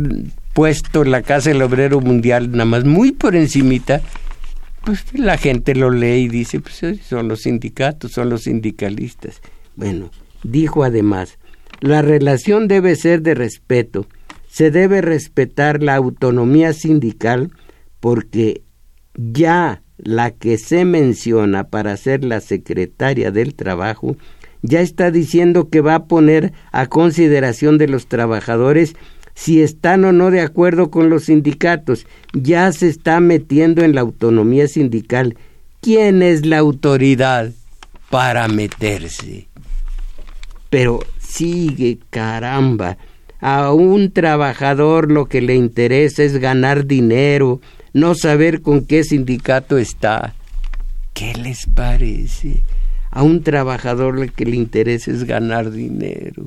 puesto 0.52 1.04
la 1.04 1.22
Casa 1.22 1.50
del 1.50 1.62
Obrero 1.62 2.00
Mundial 2.00 2.50
nada 2.52 2.64
más 2.64 2.84
muy 2.84 3.12
por 3.12 3.36
encimita, 3.36 4.00
pues 4.84 5.04
la 5.12 5.36
gente 5.36 5.74
lo 5.74 5.90
lee 5.90 6.24
y 6.24 6.28
dice, 6.28 6.60
pues 6.60 6.82
son 7.06 7.28
los 7.28 7.42
sindicatos, 7.42 8.12
son 8.12 8.30
los 8.30 8.44
sindicalistas. 8.44 9.40
Bueno, 9.74 10.10
dijo 10.44 10.84
además, 10.84 11.38
la 11.80 12.02
relación 12.02 12.68
debe 12.68 12.96
ser 12.96 13.22
de 13.22 13.34
respeto, 13.34 14.06
se 14.48 14.70
debe 14.70 15.00
respetar 15.02 15.82
la 15.82 15.96
autonomía 15.96 16.72
sindical 16.72 17.50
porque 18.00 18.62
ya 19.14 19.82
la 19.98 20.30
que 20.30 20.58
se 20.58 20.84
menciona 20.84 21.68
para 21.68 21.96
ser 21.96 22.24
la 22.24 22.40
secretaria 22.40 23.30
del 23.30 23.54
trabajo 23.54 24.16
ya 24.62 24.80
está 24.80 25.10
diciendo 25.10 25.68
que 25.68 25.80
va 25.80 25.94
a 25.94 26.04
poner 26.06 26.52
a 26.72 26.86
consideración 26.86 27.78
de 27.78 27.88
los 27.88 28.06
trabajadores 28.06 28.94
si 29.34 29.62
están 29.62 30.04
o 30.04 30.12
no 30.12 30.30
de 30.30 30.40
acuerdo 30.40 30.90
con 30.90 31.10
los 31.10 31.24
sindicatos. 31.24 32.06
Ya 32.32 32.72
se 32.72 32.88
está 32.88 33.20
metiendo 33.20 33.84
en 33.84 33.94
la 33.94 34.00
autonomía 34.00 34.66
sindical. 34.66 35.36
¿Quién 35.82 36.22
es 36.22 36.46
la 36.46 36.58
autoridad 36.58 37.52
para 38.10 38.48
meterse? 38.48 39.48
Pero 40.70 41.00
sigue, 41.36 41.98
caramba. 42.10 42.96
A 43.40 43.72
un 43.72 44.12
trabajador 44.12 45.10
lo 45.10 45.26
que 45.26 45.42
le 45.42 45.54
interesa 45.54 46.22
es 46.22 46.38
ganar 46.38 46.86
dinero, 46.86 47.60
no 47.92 48.14
saber 48.14 48.62
con 48.62 48.86
qué 48.86 49.04
sindicato 49.04 49.76
está. 49.76 50.34
¿Qué 51.12 51.34
les 51.34 51.66
parece? 51.66 52.62
A 53.10 53.22
un 53.22 53.42
trabajador 53.42 54.18
lo 54.18 54.26
que 54.32 54.46
le 54.46 54.56
interesa 54.56 55.10
es 55.10 55.24
ganar 55.24 55.70
dinero, 55.70 56.46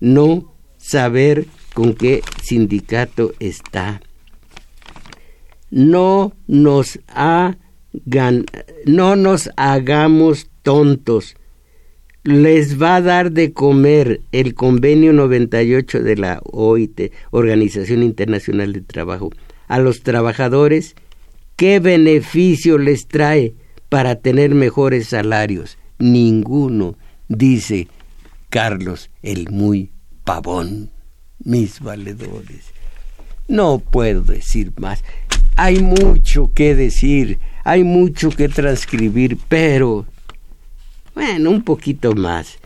no 0.00 0.52
saber 0.76 1.46
con 1.74 1.94
qué 1.94 2.22
sindicato 2.42 3.32
está. 3.40 4.00
No 5.70 6.32
nos, 6.46 7.00
no 8.86 9.16
nos 9.16 9.50
hagamos 9.56 10.48
tontos. 10.62 11.36
Les 12.24 12.80
va 12.80 12.96
a 12.96 13.02
dar 13.02 13.32
de 13.32 13.52
comer 13.52 14.20
el 14.32 14.54
convenio 14.54 15.12
98 15.12 16.02
de 16.02 16.16
la 16.16 16.40
OIT, 16.44 17.12
Organización 17.30 18.02
Internacional 18.02 18.72
de 18.72 18.80
Trabajo, 18.80 19.30
a 19.68 19.78
los 19.78 20.02
trabajadores. 20.02 20.96
¿Qué 21.56 21.80
beneficio 21.80 22.78
les 22.78 23.06
trae 23.06 23.54
para 23.88 24.16
tener 24.16 24.54
mejores 24.54 25.08
salarios? 25.08 25.78
ninguno, 25.98 26.96
dice 27.28 27.88
Carlos 28.50 29.10
el 29.22 29.50
muy 29.50 29.90
pavón, 30.24 30.90
mis 31.38 31.80
valedores. 31.80 32.66
No 33.48 33.78
puedo 33.78 34.22
decir 34.22 34.72
más. 34.78 35.02
Hay 35.56 35.80
mucho 35.80 36.50
que 36.54 36.74
decir, 36.74 37.38
hay 37.64 37.84
mucho 37.84 38.30
que 38.30 38.48
transcribir, 38.48 39.38
pero, 39.48 40.06
bueno, 41.14 41.50
un 41.50 41.62
poquito 41.62 42.14
más. 42.14 42.58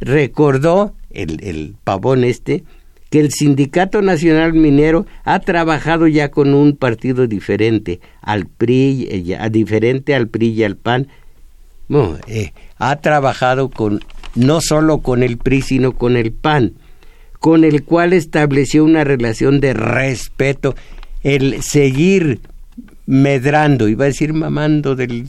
Recordó 0.00 0.94
el, 1.10 1.42
el 1.42 1.74
pavón 1.84 2.24
este 2.24 2.64
que 3.10 3.20
el 3.20 3.32
Sindicato 3.32 4.02
Nacional 4.02 4.52
Minero 4.52 5.06
ha 5.24 5.38
trabajado 5.40 6.06
ya 6.06 6.30
con 6.30 6.54
un 6.54 6.76
partido 6.76 7.26
diferente 7.26 8.00
al 8.20 8.46
PRI, 8.46 9.08
eh, 9.10 9.50
diferente 9.50 10.14
al 10.14 10.28
PRI 10.28 10.48
y 10.48 10.64
al 10.64 10.76
PAN, 10.76 11.08
eh, 12.26 12.52
ha 12.78 12.96
trabajado 12.96 13.70
con 13.70 14.00
no 14.34 14.60
solo 14.60 14.98
con 14.98 15.22
el 15.22 15.38
PRI, 15.38 15.62
sino 15.62 15.92
con 15.92 16.16
el 16.16 16.32
PAN, 16.32 16.74
con 17.38 17.64
el 17.64 17.84
cual 17.84 18.12
estableció 18.12 18.84
una 18.84 19.04
relación 19.04 19.60
de 19.60 19.72
respeto, 19.72 20.74
el 21.22 21.62
seguir 21.62 22.40
medrando, 23.06 23.88
iba 23.88 24.04
a 24.04 24.08
decir 24.08 24.32
mamando 24.32 24.96
de 24.96 25.26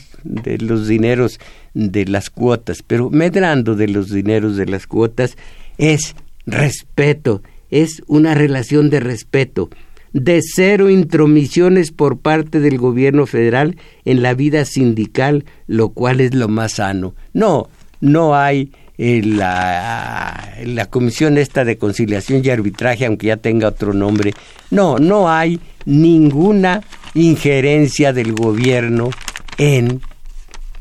los 0.59 0.88
dineros 0.88 1.39
de 1.78 2.05
las 2.05 2.32
cuotas, 2.32 2.82
pero 2.82 3.11
medrando 3.11 3.75
de 3.75 3.88
los 3.88 4.09
dineros 4.09 4.57
de 4.57 4.65
las 4.65 4.88
cuotas 4.88 5.38
es 5.78 6.15
respeto, 6.47 7.43
es 7.69 8.01
una 8.07 8.34
relación 8.34 8.89
de 8.89 8.99
respeto 8.99 9.69
de 10.11 10.41
cero 10.41 10.89
intromisiones 10.89 11.91
por 11.91 12.17
parte 12.17 12.59
del 12.59 12.80
gobierno 12.80 13.28
federal 13.28 13.78
en 14.05 14.23
la 14.23 14.34
vida 14.34 14.65
sindical, 14.65 15.45
lo 15.67 15.89
cual 15.89 16.21
es 16.21 16.34
lo 16.34 16.47
más 16.47 16.73
sano. 16.73 17.13
No, 17.34 17.69
no 18.01 18.36
hay 18.36 18.71
eh, 18.97 19.21
la, 19.23 20.55
la 20.65 20.86
comisión 20.88 21.38
esta 21.38 21.63
de 21.63 21.78
conciliación 21.78 22.41
y 22.43 22.49
arbitraje, 22.49 23.05
aunque 23.05 23.28
ya 23.28 23.38
tenga 23.38 23.67
otro 23.67 23.93
nombre. 23.93 24.34
No, 24.71 24.97
no 24.97 25.30
hay 25.30 25.59
ninguna 25.86 26.82
injerencia 27.13 28.13
del 28.13 28.34
gobierno 28.34 29.11
en 29.59 30.01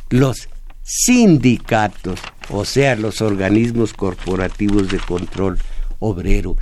los 0.09 0.49
sindicatos, 0.87 2.21
o 2.49 2.65
sea, 2.65 2.95
los 2.95 3.21
organismos 3.21 3.93
corporativos 3.93 4.89
de 4.89 4.99
control 4.99 5.59
obrero. 5.99 6.57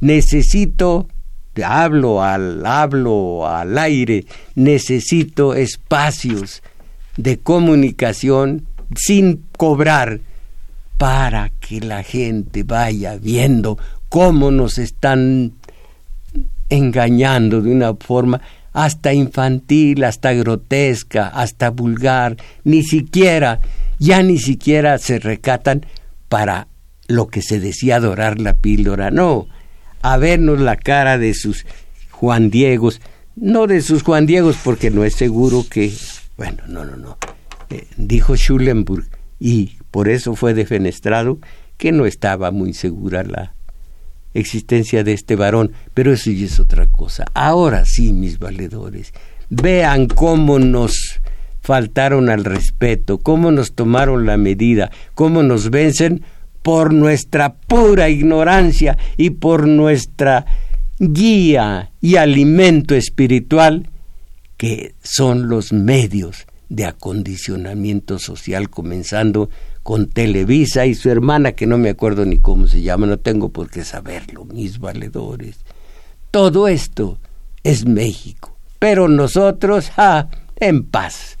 Necesito 0.00 1.08
hablo 1.64 2.22
al 2.22 2.64
hablo 2.66 3.48
al 3.48 3.78
aire, 3.78 4.26
necesito 4.54 5.54
espacios 5.54 6.62
de 7.16 7.38
comunicación 7.38 8.66
sin 8.94 9.44
cobrar 9.56 10.20
para 10.98 11.48
que 11.48 11.80
la 11.80 12.02
gente 12.02 12.64
vaya 12.64 13.16
viendo 13.16 13.78
cómo 14.10 14.50
nos 14.50 14.76
están 14.76 15.54
engañando 16.68 17.62
de 17.62 17.70
una 17.70 17.94
forma 17.94 18.40
hasta 18.72 19.12
infantil, 19.12 20.04
hasta 20.04 20.32
grotesca, 20.32 21.28
hasta 21.28 21.70
vulgar, 21.70 22.36
ni 22.64 22.82
siquiera, 22.82 23.60
ya 23.98 24.22
ni 24.22 24.38
siquiera 24.38 24.98
se 24.98 25.18
recatan 25.18 25.86
para 26.28 26.68
lo 27.08 27.28
que 27.28 27.42
se 27.42 27.60
decía 27.60 27.96
adorar 27.96 28.40
la 28.40 28.56
píldora, 28.56 29.10
no, 29.10 29.48
a 30.00 30.16
vernos 30.16 30.60
la 30.60 30.76
cara 30.76 31.18
de 31.18 31.34
sus 31.34 31.66
Juan 32.10 32.50
Diegos, 32.50 33.00
no 33.36 33.66
de 33.66 33.82
sus 33.82 34.02
Juan 34.02 34.26
Diegos 34.26 34.56
porque 34.62 34.90
no 34.90 35.04
es 35.04 35.14
seguro 35.14 35.64
que, 35.68 35.92
bueno, 36.36 36.62
no, 36.66 36.84
no, 36.84 36.96
no, 36.96 37.18
eh, 37.70 37.86
dijo 37.96 38.36
Schulenburg 38.36 39.06
y 39.38 39.76
por 39.90 40.08
eso 40.08 40.34
fue 40.34 40.54
defenestrado 40.54 41.38
que 41.76 41.92
no 41.92 42.06
estaba 42.06 42.50
muy 42.50 42.72
segura 42.72 43.24
la 43.24 43.54
existencia 44.34 45.04
de 45.04 45.12
este 45.12 45.36
varón, 45.36 45.72
pero 45.94 46.12
eso 46.12 46.30
ya 46.30 46.46
es 46.46 46.60
otra 46.60 46.86
cosa. 46.86 47.24
Ahora 47.34 47.84
sí, 47.84 48.12
mis 48.12 48.38
valedores, 48.38 49.12
vean 49.50 50.06
cómo 50.06 50.58
nos 50.58 51.20
faltaron 51.60 52.28
al 52.28 52.44
respeto, 52.44 53.18
cómo 53.18 53.50
nos 53.50 53.72
tomaron 53.74 54.26
la 54.26 54.36
medida, 54.36 54.90
cómo 55.14 55.42
nos 55.42 55.70
vencen 55.70 56.22
por 56.62 56.92
nuestra 56.92 57.54
pura 57.54 58.08
ignorancia 58.08 58.98
y 59.16 59.30
por 59.30 59.66
nuestra 59.66 60.46
guía 60.98 61.90
y 62.00 62.16
alimento 62.16 62.94
espiritual, 62.94 63.88
que 64.56 64.94
son 65.02 65.48
los 65.48 65.72
medios 65.72 66.46
de 66.68 66.84
acondicionamiento 66.84 68.18
social, 68.18 68.70
comenzando 68.70 69.50
con 69.82 70.08
Televisa 70.08 70.86
y 70.86 70.94
su 70.94 71.10
hermana, 71.10 71.52
que 71.52 71.66
no 71.66 71.78
me 71.78 71.90
acuerdo 71.90 72.24
ni 72.24 72.38
cómo 72.38 72.66
se 72.66 72.82
llama, 72.82 73.06
no 73.06 73.18
tengo 73.18 73.50
por 73.50 73.70
qué 73.70 73.84
saberlo, 73.84 74.44
mis 74.44 74.78
valedores. 74.78 75.58
Todo 76.30 76.68
esto 76.68 77.18
es 77.62 77.86
México, 77.86 78.56
pero 78.78 79.08
nosotros, 79.08 79.90
ah, 79.96 80.28
en 80.56 80.84
paz. 80.84 81.38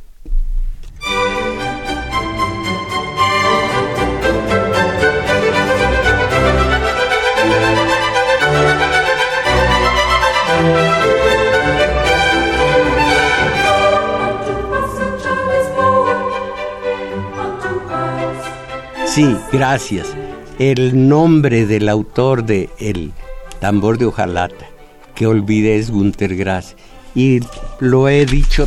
Sí, 19.14 19.36
gracias. 19.52 20.06
El 20.58 21.06
nombre 21.06 21.66
del 21.66 21.90
autor 21.90 22.46
de 22.46 22.70
El 22.78 23.12
tambor 23.60 23.98
de 23.98 24.06
hojalata, 24.06 24.66
que 25.14 25.26
olvidé 25.26 25.76
es 25.76 25.90
Gunter 25.90 26.34
Grass. 26.34 26.76
Y 27.14 27.40
lo 27.78 28.08
he 28.08 28.24
dicho, 28.24 28.66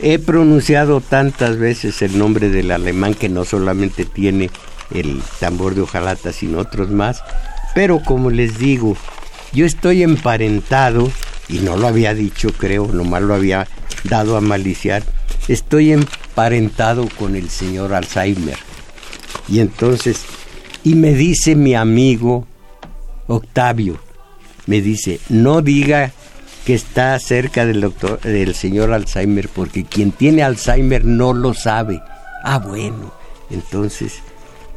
he 0.00 0.18
pronunciado 0.18 1.02
tantas 1.02 1.58
veces 1.58 2.00
el 2.00 2.18
nombre 2.18 2.48
del 2.48 2.70
alemán 2.70 3.12
que 3.12 3.28
no 3.28 3.44
solamente 3.44 4.06
tiene 4.06 4.48
el 4.90 5.20
tambor 5.38 5.74
de 5.74 5.82
hojalata, 5.82 6.32
sino 6.32 6.60
otros 6.60 6.88
más. 6.88 7.22
Pero 7.74 8.00
como 8.02 8.30
les 8.30 8.56
digo, 8.56 8.96
yo 9.52 9.66
estoy 9.66 10.02
emparentado, 10.02 11.10
y 11.46 11.58
no 11.58 11.76
lo 11.76 11.88
había 11.88 12.14
dicho 12.14 12.54
creo, 12.56 12.86
nomás 12.86 13.20
lo 13.20 13.34
había 13.34 13.68
dado 14.04 14.38
a 14.38 14.40
maliciar, 14.40 15.02
estoy 15.46 15.92
emparentado 15.92 17.06
con 17.18 17.36
el 17.36 17.50
señor 17.50 17.92
Alzheimer 17.92 18.56
y 19.48 19.60
entonces, 19.60 20.24
y 20.82 20.94
me 20.94 21.14
dice 21.14 21.54
mi 21.54 21.74
amigo 21.74 22.46
Octavio, 23.26 23.98
me 24.66 24.80
dice, 24.80 25.20
no 25.28 25.62
diga 25.62 26.12
que 26.64 26.74
está 26.74 27.18
cerca 27.18 27.66
del 27.66 27.82
doctor, 27.82 28.20
del 28.20 28.54
señor 28.54 28.92
Alzheimer, 28.92 29.48
porque 29.48 29.84
quien 29.84 30.12
tiene 30.12 30.42
Alzheimer 30.42 31.04
no 31.04 31.32
lo 31.32 31.52
sabe. 31.52 32.02
Ah, 32.42 32.58
bueno, 32.58 33.12
entonces 33.50 34.20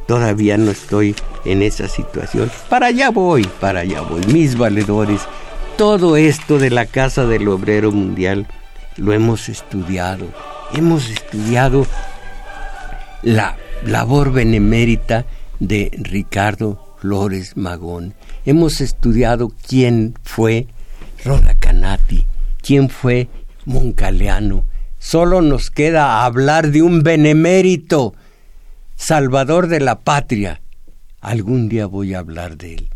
todavía 0.06 0.56
no 0.58 0.70
estoy 0.70 1.14
en 1.44 1.62
esa 1.62 1.88
situación. 1.88 2.50
Para 2.68 2.86
allá 2.86 3.10
voy, 3.10 3.46
para 3.60 3.80
allá 3.80 4.02
voy, 4.02 4.24
mis 4.26 4.56
valedores. 4.56 5.22
Todo 5.76 6.16
esto 6.16 6.58
de 6.58 6.70
la 6.70 6.86
Casa 6.86 7.24
del 7.24 7.48
Obrero 7.48 7.92
Mundial 7.92 8.46
lo 8.96 9.12
hemos 9.12 9.48
estudiado. 9.48 10.26
Hemos 10.74 11.08
estudiado 11.08 11.86
la 13.22 13.56
labor 13.84 14.32
benemérita 14.32 15.26
de 15.60 15.90
Ricardo 15.92 16.96
Flores 17.00 17.56
Magón. 17.56 18.14
Hemos 18.44 18.80
estudiado 18.80 19.52
quién 19.66 20.14
fue 20.22 20.66
Roda 21.24 21.54
Canati, 21.54 22.26
quién 22.62 22.90
fue 22.90 23.28
Moncaleano. 23.64 24.64
Solo 24.98 25.42
nos 25.42 25.70
queda 25.70 26.24
hablar 26.24 26.70
de 26.70 26.82
un 26.82 27.02
benemérito, 27.02 28.14
salvador 28.96 29.68
de 29.68 29.80
la 29.80 30.00
patria. 30.00 30.60
Algún 31.20 31.68
día 31.68 31.86
voy 31.86 32.14
a 32.14 32.18
hablar 32.18 32.56
de 32.56 32.74
él, 32.74 32.88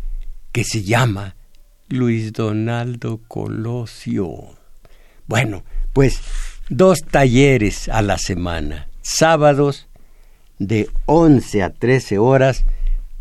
que 0.51 0.63
se 0.63 0.83
llama 0.83 1.35
Luis 1.87 2.33
Donaldo 2.33 3.21
Colosio. 3.27 4.57
Bueno, 5.27 5.63
pues 5.93 6.19
dos 6.69 7.01
talleres 7.01 7.87
a 7.87 8.01
la 8.01 8.17
semana, 8.17 8.87
sábados 9.01 9.87
de 10.67 10.89
11 11.05 11.63
a 11.63 11.69
13 11.69 12.17
horas, 12.17 12.65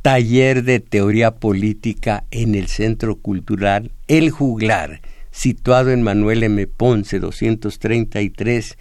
taller 0.03 0.65
de 0.65 0.81
teoría 0.81 1.33
política 1.37 2.25
en 2.31 2.55
el 2.55 2.69
Centro 2.69 3.17
Cultural 3.17 3.91
El 4.09 4.31
Juglar, 4.31 5.01
situado 5.31 5.91
en 5.91 6.03
Manuel 6.03 6.43
M. 6.43 6.67
Ponce 6.67 7.19
233, 7.19 8.77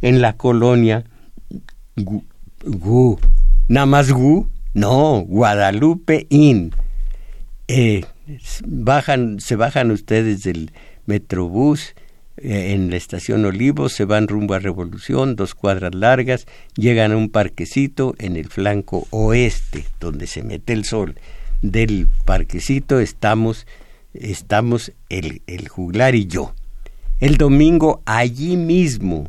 en 0.00 0.20
la 0.20 0.34
colonia 0.34 1.04
Gu, 1.96 3.18
nada 3.68 3.86
más 3.86 4.12
Gu, 4.12 4.48
no, 4.74 5.24
Guadalupe 5.26 6.26
Inn. 6.30 6.72
Eh, 7.66 8.04
bajan, 8.64 9.40
se 9.40 9.56
bajan 9.56 9.90
ustedes 9.90 10.44
del 10.44 10.72
Metrobús, 11.06 11.94
en 12.42 12.90
la 12.90 12.96
estación 12.96 13.44
Olivos, 13.44 13.92
se 13.92 14.04
van 14.04 14.28
rumbo 14.28 14.54
a 14.54 14.58
Revolución, 14.58 15.36
dos 15.36 15.54
cuadras 15.54 15.94
largas, 15.94 16.46
llegan 16.76 17.12
a 17.12 17.16
un 17.16 17.28
parquecito 17.28 18.14
en 18.18 18.36
el 18.36 18.48
flanco 18.48 19.06
oeste, 19.10 19.84
donde 20.00 20.26
se 20.26 20.42
mete 20.42 20.72
el 20.72 20.84
sol. 20.84 21.16
Del 21.62 22.08
parquecito 22.24 23.00
estamos, 23.00 23.66
estamos 24.14 24.92
el, 25.08 25.42
el 25.46 25.68
juglar 25.68 26.14
y 26.14 26.26
yo. 26.26 26.54
El 27.20 27.36
domingo 27.36 28.02
allí 28.04 28.56
mismo, 28.56 29.28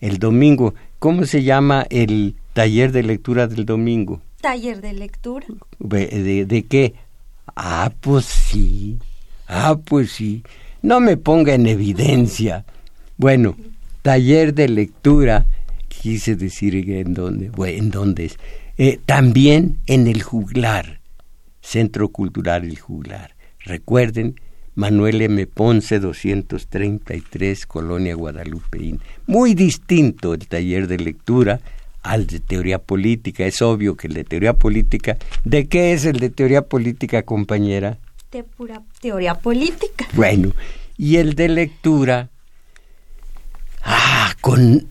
el 0.00 0.18
domingo, 0.18 0.74
¿cómo 0.98 1.24
se 1.24 1.42
llama 1.42 1.86
el 1.90 2.36
taller 2.52 2.92
de 2.92 3.02
lectura 3.02 3.48
del 3.48 3.66
domingo? 3.66 4.20
Taller 4.40 4.80
de 4.80 4.92
lectura. 4.92 5.46
¿De, 5.78 6.44
de 6.46 6.62
qué? 6.64 6.94
Ah, 7.56 7.92
pues 8.00 8.26
sí. 8.26 8.98
Ah, 9.48 9.76
pues 9.84 10.12
sí 10.12 10.42
no 10.82 11.00
me 11.00 11.16
ponga 11.16 11.54
en 11.54 11.66
evidencia. 11.66 12.64
Bueno, 13.16 13.56
taller 14.02 14.54
de 14.54 14.68
lectura, 14.68 15.46
quise 15.88 16.36
decir 16.36 16.74
en 16.74 17.14
dónde, 17.14 17.50
bueno, 17.50 17.78
en 17.78 17.90
dónde 17.90 18.26
es. 18.26 18.38
Eh, 18.78 19.00
también 19.06 19.78
en 19.86 20.06
el 20.06 20.22
juglar, 20.22 21.00
Centro 21.60 22.10
Cultural 22.10 22.64
El 22.64 22.78
Juglar. 22.78 23.34
Recuerden, 23.60 24.36
Manuel 24.76 25.22
M. 25.22 25.46
Ponce 25.46 25.98
233, 25.98 27.66
Colonia 27.66 28.14
Guadalupeín. 28.14 29.00
Muy 29.26 29.54
distinto 29.54 30.34
el 30.34 30.46
taller 30.46 30.86
de 30.86 30.98
lectura 30.98 31.60
al 32.02 32.26
de 32.26 32.40
teoría 32.40 32.78
política. 32.78 33.46
Es 33.46 33.62
obvio 33.62 33.96
que 33.96 34.06
el 34.06 34.14
de 34.14 34.24
teoría 34.24 34.52
política, 34.52 35.16
¿de 35.44 35.66
qué 35.66 35.94
es 35.94 36.04
el 36.04 36.20
de 36.20 36.30
teoría 36.30 36.62
política, 36.62 37.22
compañera? 37.22 37.98
De 38.30 38.44
pura 38.44 38.82
teoría 39.00 39.34
política. 39.34 40.06
Bueno, 40.12 40.52
y 40.96 41.16
el 41.16 41.34
de 41.34 41.48
lectura, 41.48 42.30
ah, 43.82 44.34
con, 44.40 44.88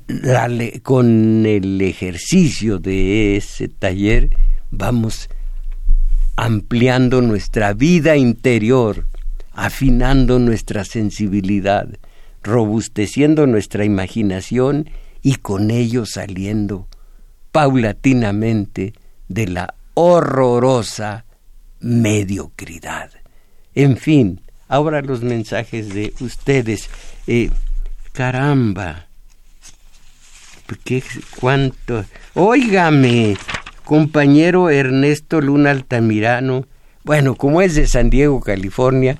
con 0.83 1.45
el 1.45 1.81
ejercicio 1.81 2.79
de 2.79 3.37
ese 3.37 3.67
taller 3.67 4.29
vamos 4.71 5.29
ampliando 6.35 7.21
nuestra 7.21 7.73
vida 7.73 8.17
interior, 8.17 9.07
afinando 9.53 10.39
nuestra 10.39 10.83
sensibilidad, 10.83 11.87
robusteciendo 12.43 13.47
nuestra 13.47 13.85
imaginación 13.85 14.89
y 15.21 15.35
con 15.35 15.71
ello 15.71 16.05
saliendo 16.05 16.87
paulatinamente 17.51 18.93
de 19.27 19.47
la 19.47 19.75
horrorosa 19.93 21.25
mediocridad. 21.79 23.11
En 23.75 23.97
fin, 23.97 24.39
ahora 24.67 25.01
los 25.01 25.21
mensajes 25.21 25.93
de 25.93 26.13
ustedes. 26.21 26.89
Eh, 27.27 27.49
caramba. 28.13 29.07
¿Qué, 30.83 31.03
¿Cuánto? 31.39 32.05
Óigame, 32.33 33.37
compañero 33.83 34.69
Ernesto 34.69 35.41
Luna 35.41 35.71
Altamirano. 35.71 36.65
Bueno, 37.03 37.35
como 37.35 37.61
es 37.61 37.75
de 37.75 37.85
San 37.85 38.09
Diego, 38.09 38.39
California, 38.39 39.19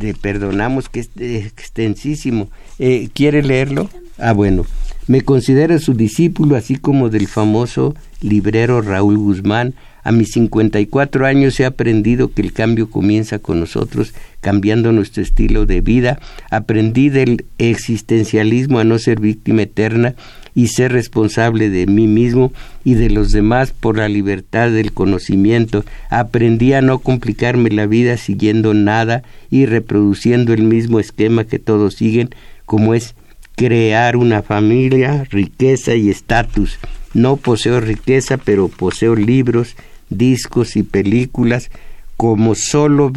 le 0.00 0.14
perdonamos 0.14 0.88
que 0.88 1.00
es 1.00 1.10
extensísimo. 1.16 2.50
Eh, 2.78 3.08
¿Quiere 3.12 3.42
leerlo? 3.42 3.88
Ah, 4.18 4.32
bueno. 4.32 4.66
Me 5.06 5.22
considero 5.22 5.78
su 5.78 5.94
discípulo, 5.94 6.56
así 6.56 6.76
como 6.76 7.08
del 7.08 7.26
famoso 7.26 7.94
librero 8.20 8.80
Raúl 8.80 9.18
Guzmán. 9.18 9.74
A 10.02 10.12
mis 10.12 10.32
54 10.32 11.26
años 11.26 11.58
he 11.60 11.64
aprendido 11.64 12.32
que 12.32 12.42
el 12.42 12.52
cambio 12.52 12.88
comienza 12.88 13.38
con 13.38 13.60
nosotros, 13.60 14.14
cambiando 14.40 14.92
nuestro 14.92 15.22
estilo 15.22 15.66
de 15.66 15.80
vida. 15.80 16.18
Aprendí 16.50 17.10
del 17.10 17.44
existencialismo 17.58 18.78
a 18.78 18.84
no 18.84 18.98
ser 18.98 19.20
víctima 19.20 19.62
eterna 19.62 20.14
y 20.54 20.68
ser 20.68 20.92
responsable 20.92 21.70
de 21.70 21.86
mí 21.86 22.06
mismo 22.06 22.52
y 22.84 22.94
de 22.94 23.10
los 23.10 23.30
demás 23.32 23.72
por 23.72 23.98
la 23.98 24.08
libertad 24.08 24.70
del 24.70 24.92
conocimiento. 24.92 25.84
Aprendí 26.08 26.72
a 26.72 26.82
no 26.82 26.98
complicarme 26.98 27.70
la 27.70 27.86
vida 27.86 28.16
siguiendo 28.16 28.74
nada 28.74 29.22
y 29.50 29.66
reproduciendo 29.66 30.52
el 30.52 30.62
mismo 30.62 30.98
esquema 30.98 31.44
que 31.44 31.58
todos 31.58 31.94
siguen, 31.94 32.30
como 32.64 32.94
es 32.94 33.14
crear 33.56 34.16
una 34.16 34.42
familia, 34.42 35.24
riqueza 35.30 35.94
y 35.94 36.08
estatus. 36.08 36.78
No 37.12 37.36
poseo 37.36 37.80
riqueza, 37.80 38.36
pero 38.38 38.68
poseo 38.68 39.16
libros, 39.16 39.76
discos 40.10 40.76
y 40.76 40.82
películas 40.82 41.70
como 42.16 42.54
solo 42.54 43.12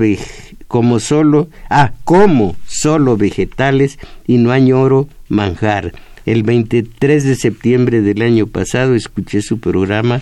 como 0.67 0.99
solo 0.99 1.49
ah 1.69 1.91
como 2.03 2.55
solo 2.67 3.17
vegetales 3.17 3.99
y 4.25 4.37
no 4.37 4.51
añoro 4.51 5.07
manjar 5.27 5.93
el 6.25 6.43
23 6.43 7.25
de 7.25 7.35
septiembre 7.35 8.01
del 8.01 8.21
año 8.21 8.47
pasado 8.47 8.95
escuché 8.95 9.41
su 9.41 9.59
programa 9.59 10.21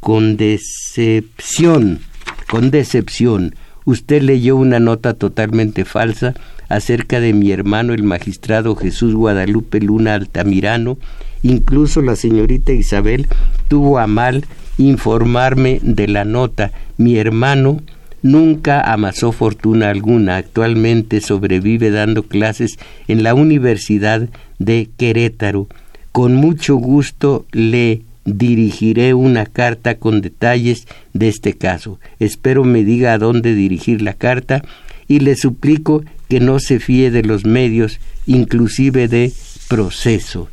con 0.00 0.38
decepción, 0.38 2.00
con 2.48 2.70
decepción. 2.70 3.54
Usted 3.84 4.22
leyó 4.22 4.56
una 4.56 4.80
nota 4.80 5.12
totalmente 5.12 5.84
falsa 5.84 6.34
acerca 6.70 7.20
de 7.20 7.34
mi 7.34 7.52
hermano 7.52 7.92
el 7.92 8.02
magistrado 8.02 8.74
Jesús 8.76 9.14
Guadalupe 9.14 9.80
Luna 9.80 10.14
Altamirano. 10.14 10.96
Incluso 11.42 12.00
la 12.00 12.16
señorita 12.16 12.72
Isabel 12.72 13.26
tuvo 13.68 13.98
a 13.98 14.06
mal 14.06 14.46
informarme 14.78 15.80
de 15.82 16.08
la 16.08 16.24
nota. 16.24 16.72
Mi 16.96 17.16
hermano 17.16 17.80
nunca 18.22 18.80
amasó 18.80 19.32
fortuna 19.32 19.90
alguna. 19.90 20.36
Actualmente 20.36 21.20
sobrevive 21.20 21.90
dando 21.90 22.22
clases 22.22 22.78
en 23.08 23.22
la 23.22 23.34
Universidad 23.34 24.28
de 24.58 24.88
Querétaro. 24.96 25.68
Con 26.12 26.34
mucho 26.34 26.76
gusto 26.76 27.46
le 27.52 28.02
dirigiré 28.24 29.14
una 29.14 29.46
carta 29.46 29.96
con 29.96 30.20
detalles 30.20 30.86
de 31.12 31.28
este 31.28 31.54
caso. 31.54 31.98
Espero 32.20 32.64
me 32.64 32.84
diga 32.84 33.12
a 33.12 33.18
dónde 33.18 33.54
dirigir 33.54 34.02
la 34.02 34.14
carta 34.14 34.62
y 35.08 35.20
le 35.20 35.36
suplico 35.36 36.04
que 36.28 36.40
no 36.40 36.60
se 36.60 36.78
fíe 36.78 37.10
de 37.10 37.22
los 37.22 37.44
medios, 37.44 37.98
inclusive 38.26 39.08
de 39.08 39.32
proceso. 39.68 40.48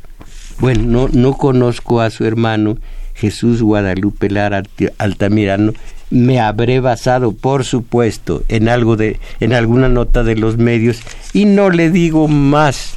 Bueno, 0.58 0.82
no, 0.82 1.08
no 1.08 1.34
conozco 1.34 2.00
a 2.00 2.10
su 2.10 2.24
hermano 2.24 2.76
Jesús 3.20 3.62
Guadalupe 3.62 4.30
Lara 4.30 4.62
Altamirano, 4.98 5.74
me 6.10 6.40
habré 6.40 6.80
basado, 6.80 7.32
por 7.32 7.64
supuesto, 7.64 8.42
en 8.48 8.68
algo 8.68 8.96
de, 8.96 9.20
en 9.38 9.52
alguna 9.52 9.88
nota 9.88 10.24
de 10.24 10.36
los 10.36 10.56
medios, 10.56 11.00
y 11.32 11.44
no 11.44 11.70
le 11.70 11.90
digo 11.90 12.26
más 12.26 12.94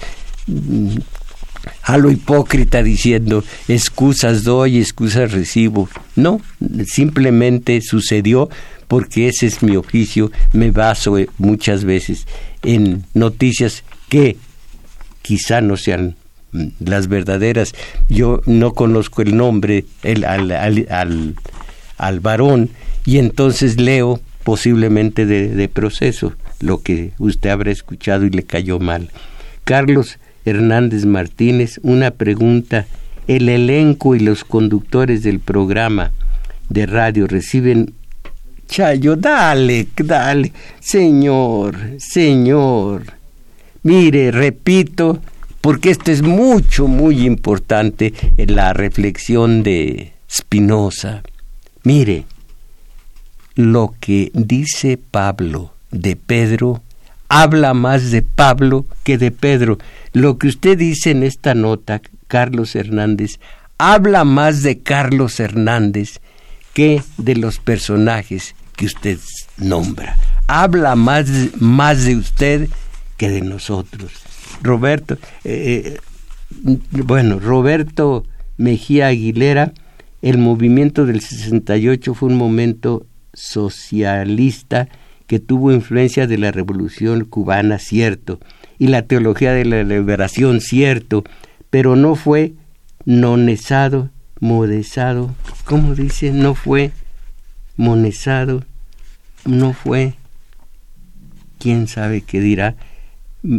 mm, 0.48 0.96
a 1.84 1.98
lo 1.98 2.10
hipócrita 2.10 2.82
diciendo 2.82 3.44
excusas 3.68 4.44
doy, 4.44 4.80
excusas 4.80 5.32
recibo. 5.32 5.90
No, 6.16 6.42
simplemente 6.86 7.82
sucedió 7.82 8.50
porque 8.88 9.28
ese 9.28 9.48
es 9.48 9.62
mi 9.62 9.76
oficio, 9.76 10.32
me 10.52 10.72
baso 10.72 11.18
eh, 11.18 11.30
muchas 11.38 11.84
veces 11.84 12.26
en 12.62 13.06
noticias 13.14 13.84
que 14.10 14.38
quizá 15.22 15.62
no 15.62 15.78
sean 15.78 16.16
las 16.80 17.08
verdaderas. 17.08 17.74
Yo 18.10 18.42
no 18.46 18.74
conozco 18.74 19.22
el 19.22 19.36
nombre 19.36 19.86
el, 20.04 20.24
al, 20.24 20.52
al, 20.52 21.36
al 21.98 22.20
varón 22.20 22.70
y 23.06 23.18
entonces 23.18 23.80
leo 23.80 24.20
posiblemente 24.44 25.26
de, 25.26 25.68
proceso 25.70 26.34
lo 26.60 26.82
que 26.82 27.12
usted 27.18 27.50
habrá 27.50 27.72
escuchado 27.72 28.26
y 28.26 28.30
le 28.30 28.44
cayó 28.44 28.80
mal. 28.80 29.10
Carlos 29.64 30.20
Hernández 30.46 31.06
Martínez, 31.06 31.80
una 31.84 32.12
pregunta. 32.12 32.86
El 33.28 33.48
elenco 33.48 34.16
y 34.16 34.20
los 34.20 34.44
conductores 34.44 35.24
del 35.24 35.40
programa 35.40 36.12
de 36.70 36.86
radio 36.86 37.28
reciben... 37.28 37.94
Chayo, 38.68 39.16
dale, 39.16 39.88
dale. 39.96 40.52
Señor, 40.80 41.76
señor. 42.00 43.04
Mire, 43.84 44.32
repito, 44.32 45.22
porque 45.64 45.92
esto 45.92 46.12
es 46.12 46.22
mucho, 46.24 46.88
muy 46.88 47.26
importante 47.26 48.14
en 48.36 48.54
la 48.54 48.74
reflexión 48.74 49.64
de 49.64 50.12
Spinoza. 50.30 51.24
Mire, 51.84 52.26
lo 53.56 53.96
que 54.02 54.30
dice 54.34 54.98
Pablo 54.98 55.74
de 55.90 56.18
Pedro 56.18 56.84
habla 57.30 57.74
más 57.74 58.12
de 58.12 58.24
Pablo 58.24 58.86
que 59.06 59.18
de 59.18 59.32
Pedro. 59.32 59.78
Lo 60.12 60.38
que 60.38 60.50
usted 60.50 60.78
dice 60.78 61.12
en 61.12 61.24
esta 61.24 61.56
nota, 61.56 62.02
Carlos 62.28 62.76
Hernández, 62.76 63.40
habla 63.78 64.26
más 64.26 64.64
de 64.64 64.80
Carlos 64.80 65.40
Hernández 65.40 66.20
que 66.74 67.02
de 67.16 67.38
los 67.38 67.60
personajes 67.60 68.54
que 68.76 68.88
usted 68.88 69.18
nombra. 69.56 70.18
Habla 70.48 70.98
más, 70.98 71.30
más 71.58 72.04
de 72.04 72.18
usted 72.18 72.68
que 73.16 73.30
de 73.30 73.40
nosotros. 73.40 74.12
Roberto, 74.64 75.18
eh, 75.44 76.00
eh, 76.66 76.80
bueno, 76.92 77.40
Roberto 77.40 78.26
Mejía 78.58 79.08
Aguilera, 79.08 79.74
el 80.22 80.38
movimiento 80.38 81.06
del 81.06 81.20
68 81.20 82.14
fue 82.14 82.30
un 82.30 82.38
momento 82.38 83.06
socialista 83.34 84.88
que 85.28 85.40
tuvo 85.40 85.72
influencia 85.74 86.28
de 86.28 86.38
la 86.38 86.52
revolución 86.52 87.26
cubana, 87.26 87.78
cierto, 87.78 88.40
y 88.80 88.88
la 88.88 89.02
teología 89.02 89.52
de 89.52 89.66
la 89.66 89.84
liberación, 89.84 90.62
cierto, 90.62 91.24
pero 91.70 91.96
no 91.96 92.16
fue 92.16 92.54
nonesado, 93.06 94.12
modesado, 94.40 95.36
¿cómo 95.66 95.94
dice? 95.94 96.32
No 96.32 96.56
fue 96.56 96.92
monezado, 97.76 98.64
no 99.46 99.74
fue, 99.74 100.14
quién 101.60 101.88
sabe 101.88 102.22
qué 102.22 102.40
dirá, 102.40 102.76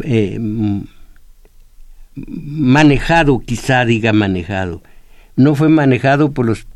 eh, 0.04 0.38
manejado, 2.16 3.40
quizá 3.40 3.84
diga 3.84 4.12
manejado, 4.12 4.82
no 5.36 5.54
fue 5.54 5.68
manejado 5.68 6.32
por 6.32 6.46
los 6.46 6.66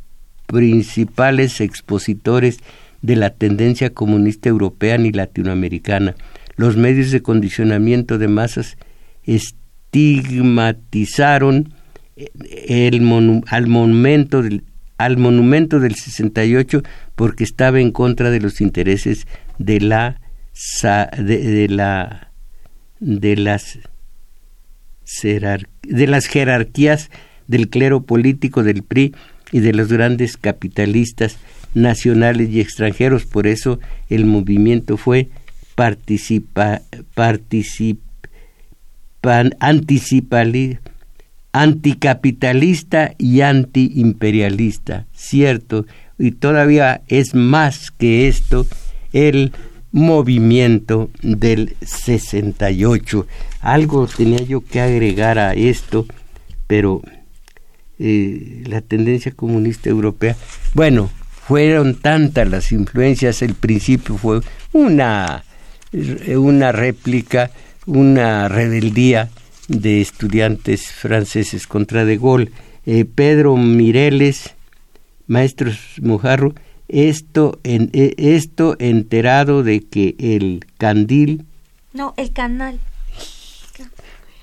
principales 0.47 1.61
expositores 1.61 2.59
de 3.03 3.17
la 3.17 3.31
tendencia 3.31 3.91
comunista 3.91 4.49
europea 4.49 4.97
ni 4.99 5.11
latinoamericana. 5.13 6.15
Los 6.57 6.77
medios 6.77 7.11
de 7.13 7.23
condicionamiento 7.23 8.19
de 8.19 8.29
masas 8.29 8.77
estigmatizaron 9.25 11.73
el 12.17 13.43
al, 13.47 13.67
monumento 13.69 14.43
del, 14.43 14.65
al 14.97 15.19
monumento 15.19 15.79
del 15.79 15.95
68 15.95 16.83
porque 17.15 17.45
estaba 17.45 17.79
en 17.81 17.93
contra 17.93 18.31
de 18.31 18.41
los 18.41 18.61
intereses 18.61 19.29
de 19.59 19.81
la 19.81 20.21
de, 21.17 21.69
la 21.69 22.33
de 22.99 23.37
las 23.37 23.79
de 25.83 26.07
las 26.07 26.27
jerarquías 26.27 27.11
del 27.47 27.69
clero 27.69 28.03
político 28.03 28.63
del 28.63 28.83
PRI 28.83 29.15
y 29.53 29.61
de 29.61 29.73
los 29.73 29.89
grandes 29.93 30.37
capitalistas 30.37 31.39
nacionales 31.75 32.51
y 32.51 32.61
extranjeros. 32.61 33.25
Por 33.25 33.47
eso 33.47 33.81
el 34.09 34.27
movimiento 34.27 34.97
fue 34.97 35.29
participa, 35.75 36.83
anticapitalista 41.53 43.15
y 43.17 43.41
antiimperialista, 43.41 45.07
cierto, 45.13 45.87
y 46.19 46.33
todavía 46.33 47.03
es 47.07 47.35
más 47.35 47.91
que 47.91 48.29
esto 48.29 48.67
el 49.13 49.53
movimiento 49.93 51.11
del 51.23 51.77
68. 51.81 53.27
Algo 53.61 54.07
tenía 54.07 54.39
yo 54.39 54.61
que 54.61 54.81
agregar 54.81 55.39
a 55.39 55.55
esto, 55.55 56.07
pero 56.67 57.03
eh, 57.99 58.63
la 58.67 58.81
tendencia 58.81 59.33
comunista 59.33 59.89
europea, 59.89 60.37
bueno, 60.75 61.11
fueron 61.47 61.95
tantas 61.95 62.49
las 62.49 62.73
influencias, 62.73 63.43
el 63.43 63.55
principio 63.55 64.17
fue 64.17 64.41
una, 64.73 65.45
una 66.37 66.73
réplica, 66.73 67.51
una 67.87 68.49
rebeldía 68.49 69.31
de 69.69 70.01
estudiantes 70.01 70.91
franceses 70.91 71.67
contra 71.67 72.05
De 72.05 72.19
Gaulle. 72.19 72.51
Eh, 72.87 73.05
Pedro 73.05 73.57
Mireles, 73.57 74.55
maestros 75.27 75.79
Mojarro, 76.01 76.55
esto, 76.89 77.59
en, 77.65 77.91
eh, 77.93 78.15
esto 78.17 78.77
enterado 78.79 79.63
de 79.63 79.81
que 79.81 80.17
el 80.19 80.65
candil 80.79 81.45
No, 81.93 82.15
el 82.17 82.33
canal. 82.33 82.81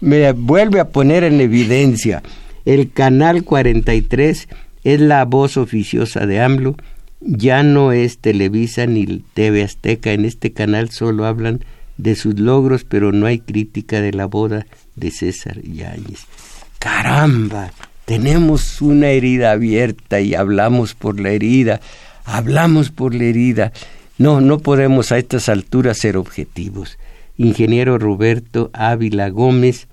Me 0.01 0.31
vuelve 0.33 0.79
a 0.79 0.89
poner 0.89 1.23
en 1.23 1.39
evidencia. 1.41 2.21
El 2.65 2.91
canal 2.91 3.43
43 3.43 4.47
es 4.83 4.99
la 4.99 5.25
voz 5.25 5.57
oficiosa 5.57 6.25
de 6.25 6.41
AMLO. 6.41 6.75
Ya 7.21 7.63
no 7.63 7.91
es 7.91 8.19
Televisa 8.19 8.85
ni 8.85 9.23
TV 9.33 9.63
Azteca. 9.63 10.11
En 10.11 10.25
este 10.25 10.51
canal 10.51 10.89
solo 10.89 11.25
hablan 11.25 11.63
de 11.97 12.15
sus 12.15 12.39
logros, 12.39 12.83
pero 12.83 13.11
no 13.11 13.25
hay 13.25 13.39
crítica 13.39 14.01
de 14.01 14.11
la 14.11 14.25
boda 14.25 14.65
de 14.95 15.11
César 15.11 15.61
Yáñez. 15.61 16.25
Caramba, 16.79 17.71
tenemos 18.05 18.81
una 18.81 19.07
herida 19.07 19.51
abierta 19.51 20.19
y 20.19 20.35
hablamos 20.35 20.93
por 20.93 21.19
la 21.19 21.31
herida, 21.31 21.81
hablamos 22.25 22.91
por 22.91 23.15
la 23.15 23.23
herida. 23.23 23.71
No, 24.17 24.41
no 24.41 24.59
podemos 24.59 25.11
a 25.11 25.17
estas 25.17 25.49
alturas 25.49 25.97
ser 25.97 26.17
objetivos. 26.17 26.97
Ingeniero 27.37 27.97
Roberto 27.97 28.69
Ávila 28.73 29.29
Gómez, 29.29 29.87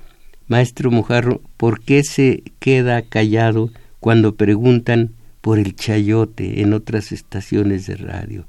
maestro 0.46 0.90
Mojarro, 0.90 1.40
¿por 1.56 1.80
qué 1.80 2.04
se 2.04 2.44
queda 2.60 3.02
callado 3.02 3.70
cuando 4.00 4.36
preguntan 4.36 5.14
por 5.40 5.58
el 5.58 5.74
chayote 5.74 6.62
en 6.62 6.72
otras 6.72 7.10
estaciones 7.10 7.86
de 7.86 7.96
radio? 7.96 8.46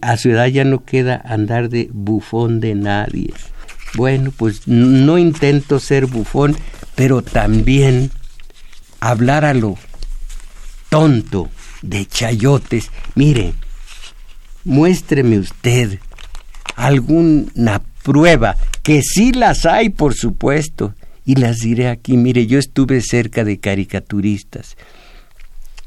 A 0.00 0.16
su 0.16 0.30
edad 0.30 0.46
ya 0.46 0.64
no 0.64 0.84
queda 0.84 1.20
andar 1.24 1.68
de 1.68 1.90
bufón 1.92 2.60
de 2.60 2.74
nadie. 2.74 3.32
Bueno, 3.96 4.32
pues 4.36 4.66
no 4.66 5.18
intento 5.18 5.78
ser 5.78 6.06
bufón, 6.06 6.56
pero 6.94 7.22
también 7.22 8.10
hablar 9.00 9.44
a 9.44 9.54
lo 9.54 9.76
tonto 10.88 11.50
de 11.82 12.06
chayotes. 12.06 12.90
Mire, 13.14 13.54
muéstreme 14.64 15.38
usted 15.38 15.98
alguna 16.76 17.82
prueba, 18.04 18.56
que 18.82 19.02
sí 19.02 19.32
las 19.32 19.66
hay, 19.66 19.88
por 19.88 20.14
supuesto, 20.14 20.94
y 21.26 21.36
las 21.36 21.58
diré 21.58 21.88
aquí. 21.88 22.16
Mire, 22.16 22.46
yo 22.46 22.60
estuve 22.60 23.00
cerca 23.00 23.42
de 23.42 23.58
caricaturistas. 23.58 24.76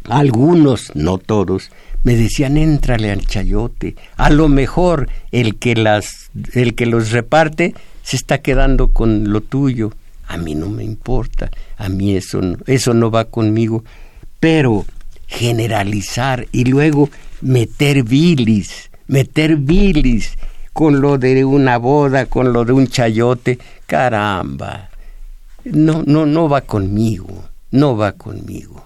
Algunos, 0.09 0.91
no 0.95 1.19
todos, 1.19 1.69
me 2.03 2.15
decían, 2.15 2.57
éntrale 2.57 3.11
al 3.11 3.25
chayote. 3.25 3.95
A 4.17 4.29
lo 4.29 4.47
mejor 4.49 5.09
el 5.31 5.57
que, 5.57 5.75
las, 5.75 6.31
el 6.53 6.73
que 6.73 6.85
los 6.87 7.11
reparte 7.11 7.75
se 8.03 8.15
está 8.15 8.39
quedando 8.39 8.89
con 8.89 9.31
lo 9.31 9.41
tuyo. 9.41 9.93
A 10.27 10.37
mí 10.37 10.55
no 10.55 10.69
me 10.69 10.83
importa, 10.83 11.51
a 11.77 11.87
mí 11.87 12.15
eso 12.15 12.41
no, 12.41 12.57
eso 12.65 12.93
no 12.93 13.11
va 13.11 13.25
conmigo. 13.25 13.83
Pero 14.39 14.85
generalizar 15.27 16.47
y 16.51 16.65
luego 16.65 17.09
meter 17.41 18.03
bilis, 18.03 18.89
meter 19.07 19.57
bilis 19.57 20.37
con 20.77 21.01
lo 21.01 21.17
de 21.17 21.43
una 21.43 21.79
boda, 21.79 22.27
con 22.27 22.53
lo 22.53 22.63
de 22.63 22.71
un 22.71 22.85
chayote, 22.85 23.57
caramba. 23.87 24.91
No, 25.63 26.03
no, 26.05 26.27
no 26.27 26.47
va 26.47 26.61
conmigo, 26.61 27.49
no 27.71 27.97
va 27.97 28.11
conmigo. 28.11 28.85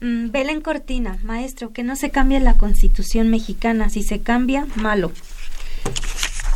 Mm, 0.00 0.30
Belén 0.30 0.60
Cortina, 0.60 1.18
maestro, 1.24 1.72
que 1.72 1.82
no 1.82 1.96
se 1.96 2.10
cambie 2.10 2.38
la 2.38 2.54
constitución 2.54 3.28
mexicana. 3.28 3.90
Si 3.90 4.04
se 4.04 4.20
cambia, 4.20 4.68
malo. 4.76 5.10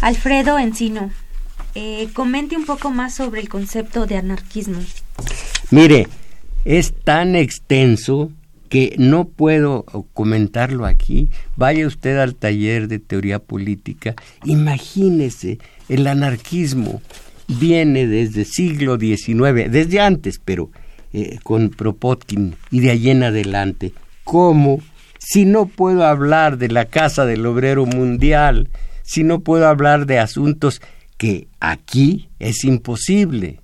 Alfredo 0.02 0.56
Encino, 0.56 1.10
eh, 1.74 2.08
comente 2.12 2.56
un 2.56 2.64
poco 2.64 2.90
más 2.90 3.12
sobre 3.12 3.40
el 3.40 3.48
concepto 3.48 4.06
de 4.06 4.18
anarquismo. 4.18 4.78
Mire, 5.72 6.06
es 6.64 6.94
tan 6.94 7.34
extenso 7.34 8.30
que 8.70 8.94
no 8.98 9.26
puedo 9.26 9.84
comentarlo 10.14 10.86
aquí. 10.86 11.28
Vaya 11.56 11.86
usted 11.86 12.16
al 12.18 12.36
taller 12.36 12.88
de 12.88 13.00
teoría 13.00 13.40
política. 13.40 14.14
Imagínese, 14.44 15.58
el 15.88 16.06
anarquismo 16.06 17.02
viene 17.48 18.06
desde 18.06 18.44
siglo 18.44 18.96
XIX, 18.96 19.70
desde 19.70 20.00
antes, 20.00 20.40
pero 20.42 20.70
eh, 21.12 21.40
con 21.42 21.70
Propotkin 21.70 22.54
y 22.70 22.78
de 22.78 22.90
ahí 22.92 23.10
en 23.10 23.24
adelante. 23.24 23.92
¿Cómo? 24.22 24.80
Si 25.18 25.44
no 25.44 25.66
puedo 25.66 26.04
hablar 26.04 26.56
de 26.56 26.68
la 26.68 26.84
Casa 26.84 27.26
del 27.26 27.44
Obrero 27.46 27.86
Mundial, 27.86 28.68
si 29.02 29.24
no 29.24 29.40
puedo 29.40 29.66
hablar 29.66 30.06
de 30.06 30.20
asuntos 30.20 30.80
que 31.18 31.48
aquí 31.58 32.28
es 32.38 32.62
imposible, 32.62 33.58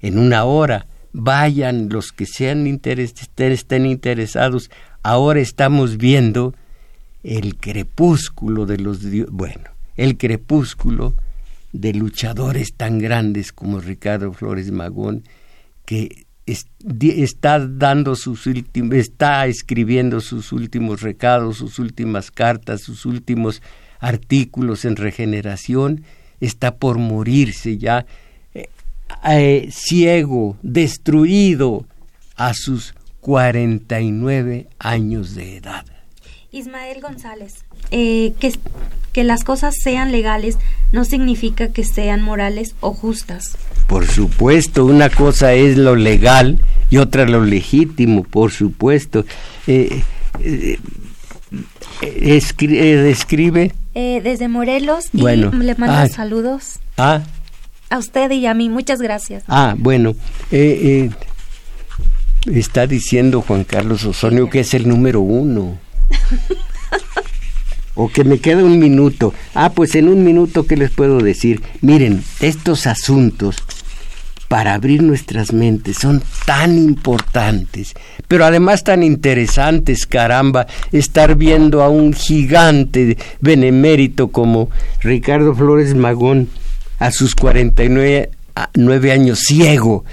en 0.00 0.18
una 0.18 0.44
hora, 0.44 0.86
vayan 1.12 1.88
los 1.88 2.12
que 2.12 2.26
sean 2.26 2.66
estén 3.52 3.86
interesados. 3.86 4.70
Ahora 5.02 5.40
estamos 5.40 5.96
viendo 5.96 6.54
el 7.22 7.56
crepúsculo 7.56 8.66
de 8.66 8.78
los 8.78 9.00
bueno, 9.30 9.70
el 9.96 10.16
crepúsculo 10.16 11.14
de 11.72 11.94
luchadores 11.94 12.74
tan 12.74 12.98
grandes 12.98 13.52
como 13.52 13.80
Ricardo 13.80 14.32
Flores 14.32 14.70
Magón 14.70 15.24
que 15.84 16.26
está 16.44 17.64
dando 17.64 18.16
sus 18.16 18.46
está 18.92 19.46
escribiendo 19.46 20.20
sus 20.20 20.52
últimos 20.52 21.00
recados, 21.02 21.58
sus 21.58 21.78
últimas 21.78 22.30
cartas, 22.30 22.82
sus 22.82 23.06
últimos 23.06 23.62
artículos 24.00 24.84
en 24.84 24.96
regeneración, 24.96 26.02
está 26.40 26.74
por 26.74 26.98
morirse 26.98 27.78
ya 27.78 28.06
eh, 29.24 29.68
ciego, 29.70 30.56
destruido 30.62 31.84
a 32.36 32.54
sus 32.54 32.94
49 33.20 34.68
años 34.78 35.34
de 35.34 35.56
edad. 35.56 35.84
Ismael 36.50 37.00
González, 37.00 37.64
eh, 37.90 38.34
que, 38.38 38.52
que 39.12 39.24
las 39.24 39.42
cosas 39.42 39.74
sean 39.82 40.12
legales 40.12 40.58
no 40.92 41.04
significa 41.04 41.68
que 41.68 41.84
sean 41.84 42.20
morales 42.20 42.74
o 42.80 42.92
justas. 42.92 43.56
Por 43.86 44.06
supuesto, 44.06 44.84
una 44.84 45.08
cosa 45.08 45.54
es 45.54 45.78
lo 45.78 45.96
legal 45.96 46.60
y 46.90 46.98
otra 46.98 47.24
lo 47.24 47.44
legítimo, 47.44 48.22
por 48.22 48.50
supuesto. 48.52 49.24
Eh, 49.66 50.02
eh, 50.42 50.78
escribe. 52.02 53.72
desde 53.94 54.48
Morelos 54.48 55.06
y 55.12 55.22
le 55.22 55.74
mando 55.76 55.96
ah. 55.96 56.08
saludos. 56.08 56.80
Ah. 56.98 57.22
A 57.92 57.98
usted 57.98 58.30
y 58.30 58.46
a 58.46 58.54
mí, 58.54 58.70
muchas 58.70 59.02
gracias. 59.02 59.44
Ah, 59.48 59.74
bueno. 59.76 60.14
está 62.50 62.86
diciendo 62.86 63.42
Juan 63.42 63.64
Carlos 63.64 64.06
Osorio 64.06 64.48
que 64.48 64.60
es 64.60 64.72
el 64.72 64.88
número 64.88 65.20
uno. 65.20 65.76
o 67.94 68.08
que 68.08 68.24
me 68.24 68.38
queda 68.38 68.64
un 68.64 68.78
minuto. 68.78 69.34
Ah, 69.54 69.72
pues 69.74 69.94
en 69.94 70.08
un 70.08 70.24
minuto, 70.24 70.66
¿qué 70.66 70.78
les 70.78 70.90
puedo 70.90 71.18
decir? 71.18 71.60
Miren, 71.82 72.24
estos 72.40 72.86
asuntos 72.86 73.56
para 74.48 74.72
abrir 74.72 75.02
nuestras 75.02 75.52
mentes 75.52 75.98
son 75.98 76.22
tan 76.46 76.78
importantes, 76.78 77.92
pero 78.26 78.46
además 78.46 78.84
tan 78.84 79.02
interesantes, 79.02 80.06
caramba, 80.06 80.66
estar 80.92 81.36
viendo 81.36 81.82
a 81.82 81.90
un 81.90 82.14
gigante 82.14 83.18
benemérito 83.40 84.28
como 84.28 84.70
Ricardo 85.02 85.54
Flores 85.54 85.94
Magón 85.94 86.48
a 87.02 87.10
sus 87.10 87.34
49 87.34 88.30
nueve 88.74 89.12
años 89.12 89.40
ciego 89.40 90.04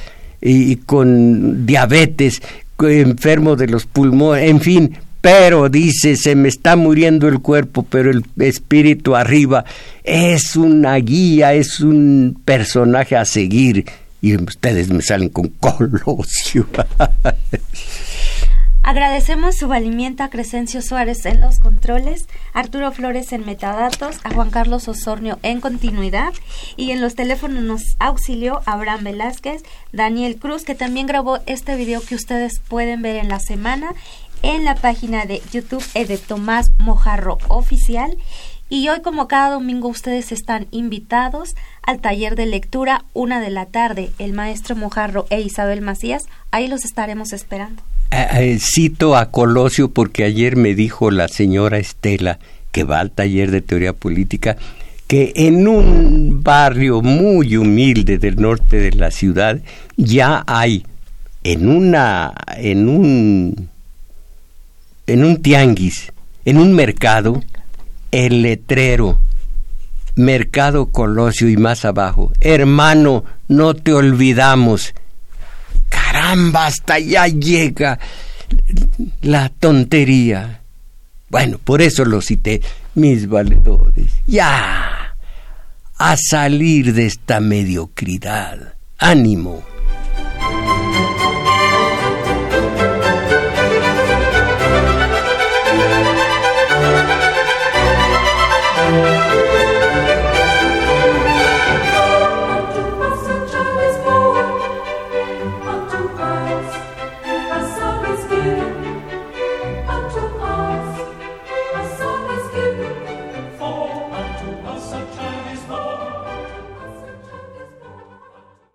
y 0.41 0.77
con 0.77 1.65
diabetes, 1.65 2.41
enfermo 2.79 3.55
de 3.55 3.67
los 3.67 3.85
pulmones, 3.85 4.49
en 4.49 4.61
fin, 4.61 4.97
pero 5.21 5.67
dice, 5.67 6.15
se 6.15 6.35
me 6.35 6.47
está 6.47 6.75
muriendo 6.75 7.27
el 7.27 7.41
cuerpo, 7.41 7.83
pero 7.83 8.09
el 8.09 8.23
espíritu 8.39 9.15
arriba 9.15 9.65
es 10.03 10.55
una 10.55 10.95
guía, 10.95 11.53
es 11.53 11.81
un 11.81 12.41
personaje 12.45 13.17
a 13.17 13.25
seguir. 13.25 13.85
Y 14.21 14.35
ustedes 14.35 14.89
me 14.89 15.01
salen 15.01 15.29
con 15.29 15.47
Colosio. 15.59 16.67
Agradecemos 18.81 19.55
su 19.55 19.67
valimiento 19.67 20.23
a 20.23 20.29
Crescencio 20.29 20.81
Suárez 20.81 21.25
en 21.25 21.41
los 21.41 21.59
controles, 21.59 22.27
Arturo 22.53 22.91
Flores 22.91 23.33
en 23.33 23.45
metadatos, 23.45 24.19
a 24.23 24.33
Juan 24.33 24.49
Carlos 24.49 24.87
Osornio 24.87 25.37
en 25.43 25.61
continuidad 25.61 26.33
y 26.75 26.91
en 26.91 27.01
los 27.01 27.13
teléfonos 27.13 27.61
nos 27.63 27.81
auxilió 27.99 28.61
Abraham 28.65 29.03
Velázquez, 29.03 29.63
Daniel 29.91 30.37
Cruz, 30.37 30.63
que 30.63 30.75
también 30.75 31.07
grabó 31.07 31.39
este 31.45 31.75
video 31.75 32.01
que 32.01 32.15
ustedes 32.15 32.59
pueden 32.67 33.01
ver 33.01 33.17
en 33.17 33.29
la 33.29 33.39
semana 33.39 33.93
en 34.41 34.63
la 34.63 34.75
página 34.75 35.25
de 35.25 35.41
YouTube 35.51 35.85
de 35.93 36.17
Tomás 36.17 36.71
Mojarro 36.79 37.37
Oficial. 37.47 38.17
Y 38.69 38.87
hoy, 38.89 39.01
como 39.01 39.27
cada 39.27 39.49
domingo, 39.49 39.87
ustedes 39.87 40.31
están 40.31 40.67
invitados 40.71 41.55
al 41.81 41.99
taller 41.99 42.35
de 42.35 42.45
lectura, 42.45 43.03
una 43.13 43.41
de 43.41 43.49
la 43.49 43.65
tarde. 43.65 44.11
El 44.19 44.33
maestro 44.33 44.75
Mojarro 44.75 45.25
e 45.29 45.41
Isabel 45.41 45.81
Macías, 45.81 46.25
ahí 46.51 46.67
los 46.67 46.85
estaremos 46.85 47.33
esperando. 47.33 47.81
Cito 48.59 49.15
a 49.15 49.31
Colosio 49.31 49.89
porque 49.89 50.23
ayer 50.23 50.55
me 50.55 50.75
dijo 50.75 51.11
la 51.11 51.27
señora 51.27 51.77
Estela, 51.77 52.39
que 52.71 52.83
va 52.83 52.99
al 52.99 53.11
taller 53.11 53.51
de 53.51 53.61
teoría 53.61 53.93
política, 53.93 54.57
que 55.07 55.31
en 55.35 55.67
un 55.67 56.43
barrio 56.43 57.01
muy 57.01 57.57
humilde 57.57 58.17
del 58.17 58.35
norte 58.35 58.77
de 58.77 58.91
la 58.91 59.11
ciudad 59.11 59.59
ya 59.97 60.43
hay 60.45 60.85
en 61.43 61.69
una 61.69 62.33
en 62.57 62.87
un 62.89 63.69
en 65.07 65.23
un 65.23 65.41
tianguis, 65.41 66.11
en 66.45 66.57
un 66.57 66.73
mercado, 66.73 67.41
el 68.11 68.43
letrero 68.43 69.19
Mercado 70.15 70.87
Colosio 70.87 71.47
y 71.49 71.55
más 71.55 71.85
abajo. 71.85 72.33
Hermano, 72.41 73.23
no 73.47 73.73
te 73.73 73.93
olvidamos. 73.93 74.93
Hasta 76.53 76.95
allá 76.95 77.27
llega 77.27 77.99
la 79.21 79.49
tontería. 79.49 80.61
Bueno, 81.29 81.59
por 81.59 81.81
eso 81.81 82.05
lo 82.05 82.21
cité, 82.21 82.61
mis 82.95 83.27
valedores. 83.27 84.11
Ya, 84.25 85.15
a 85.97 86.15
salir 86.17 86.93
de 86.93 87.05
esta 87.05 87.39
mediocridad. 87.39 88.73
Ánimo. 88.97 89.68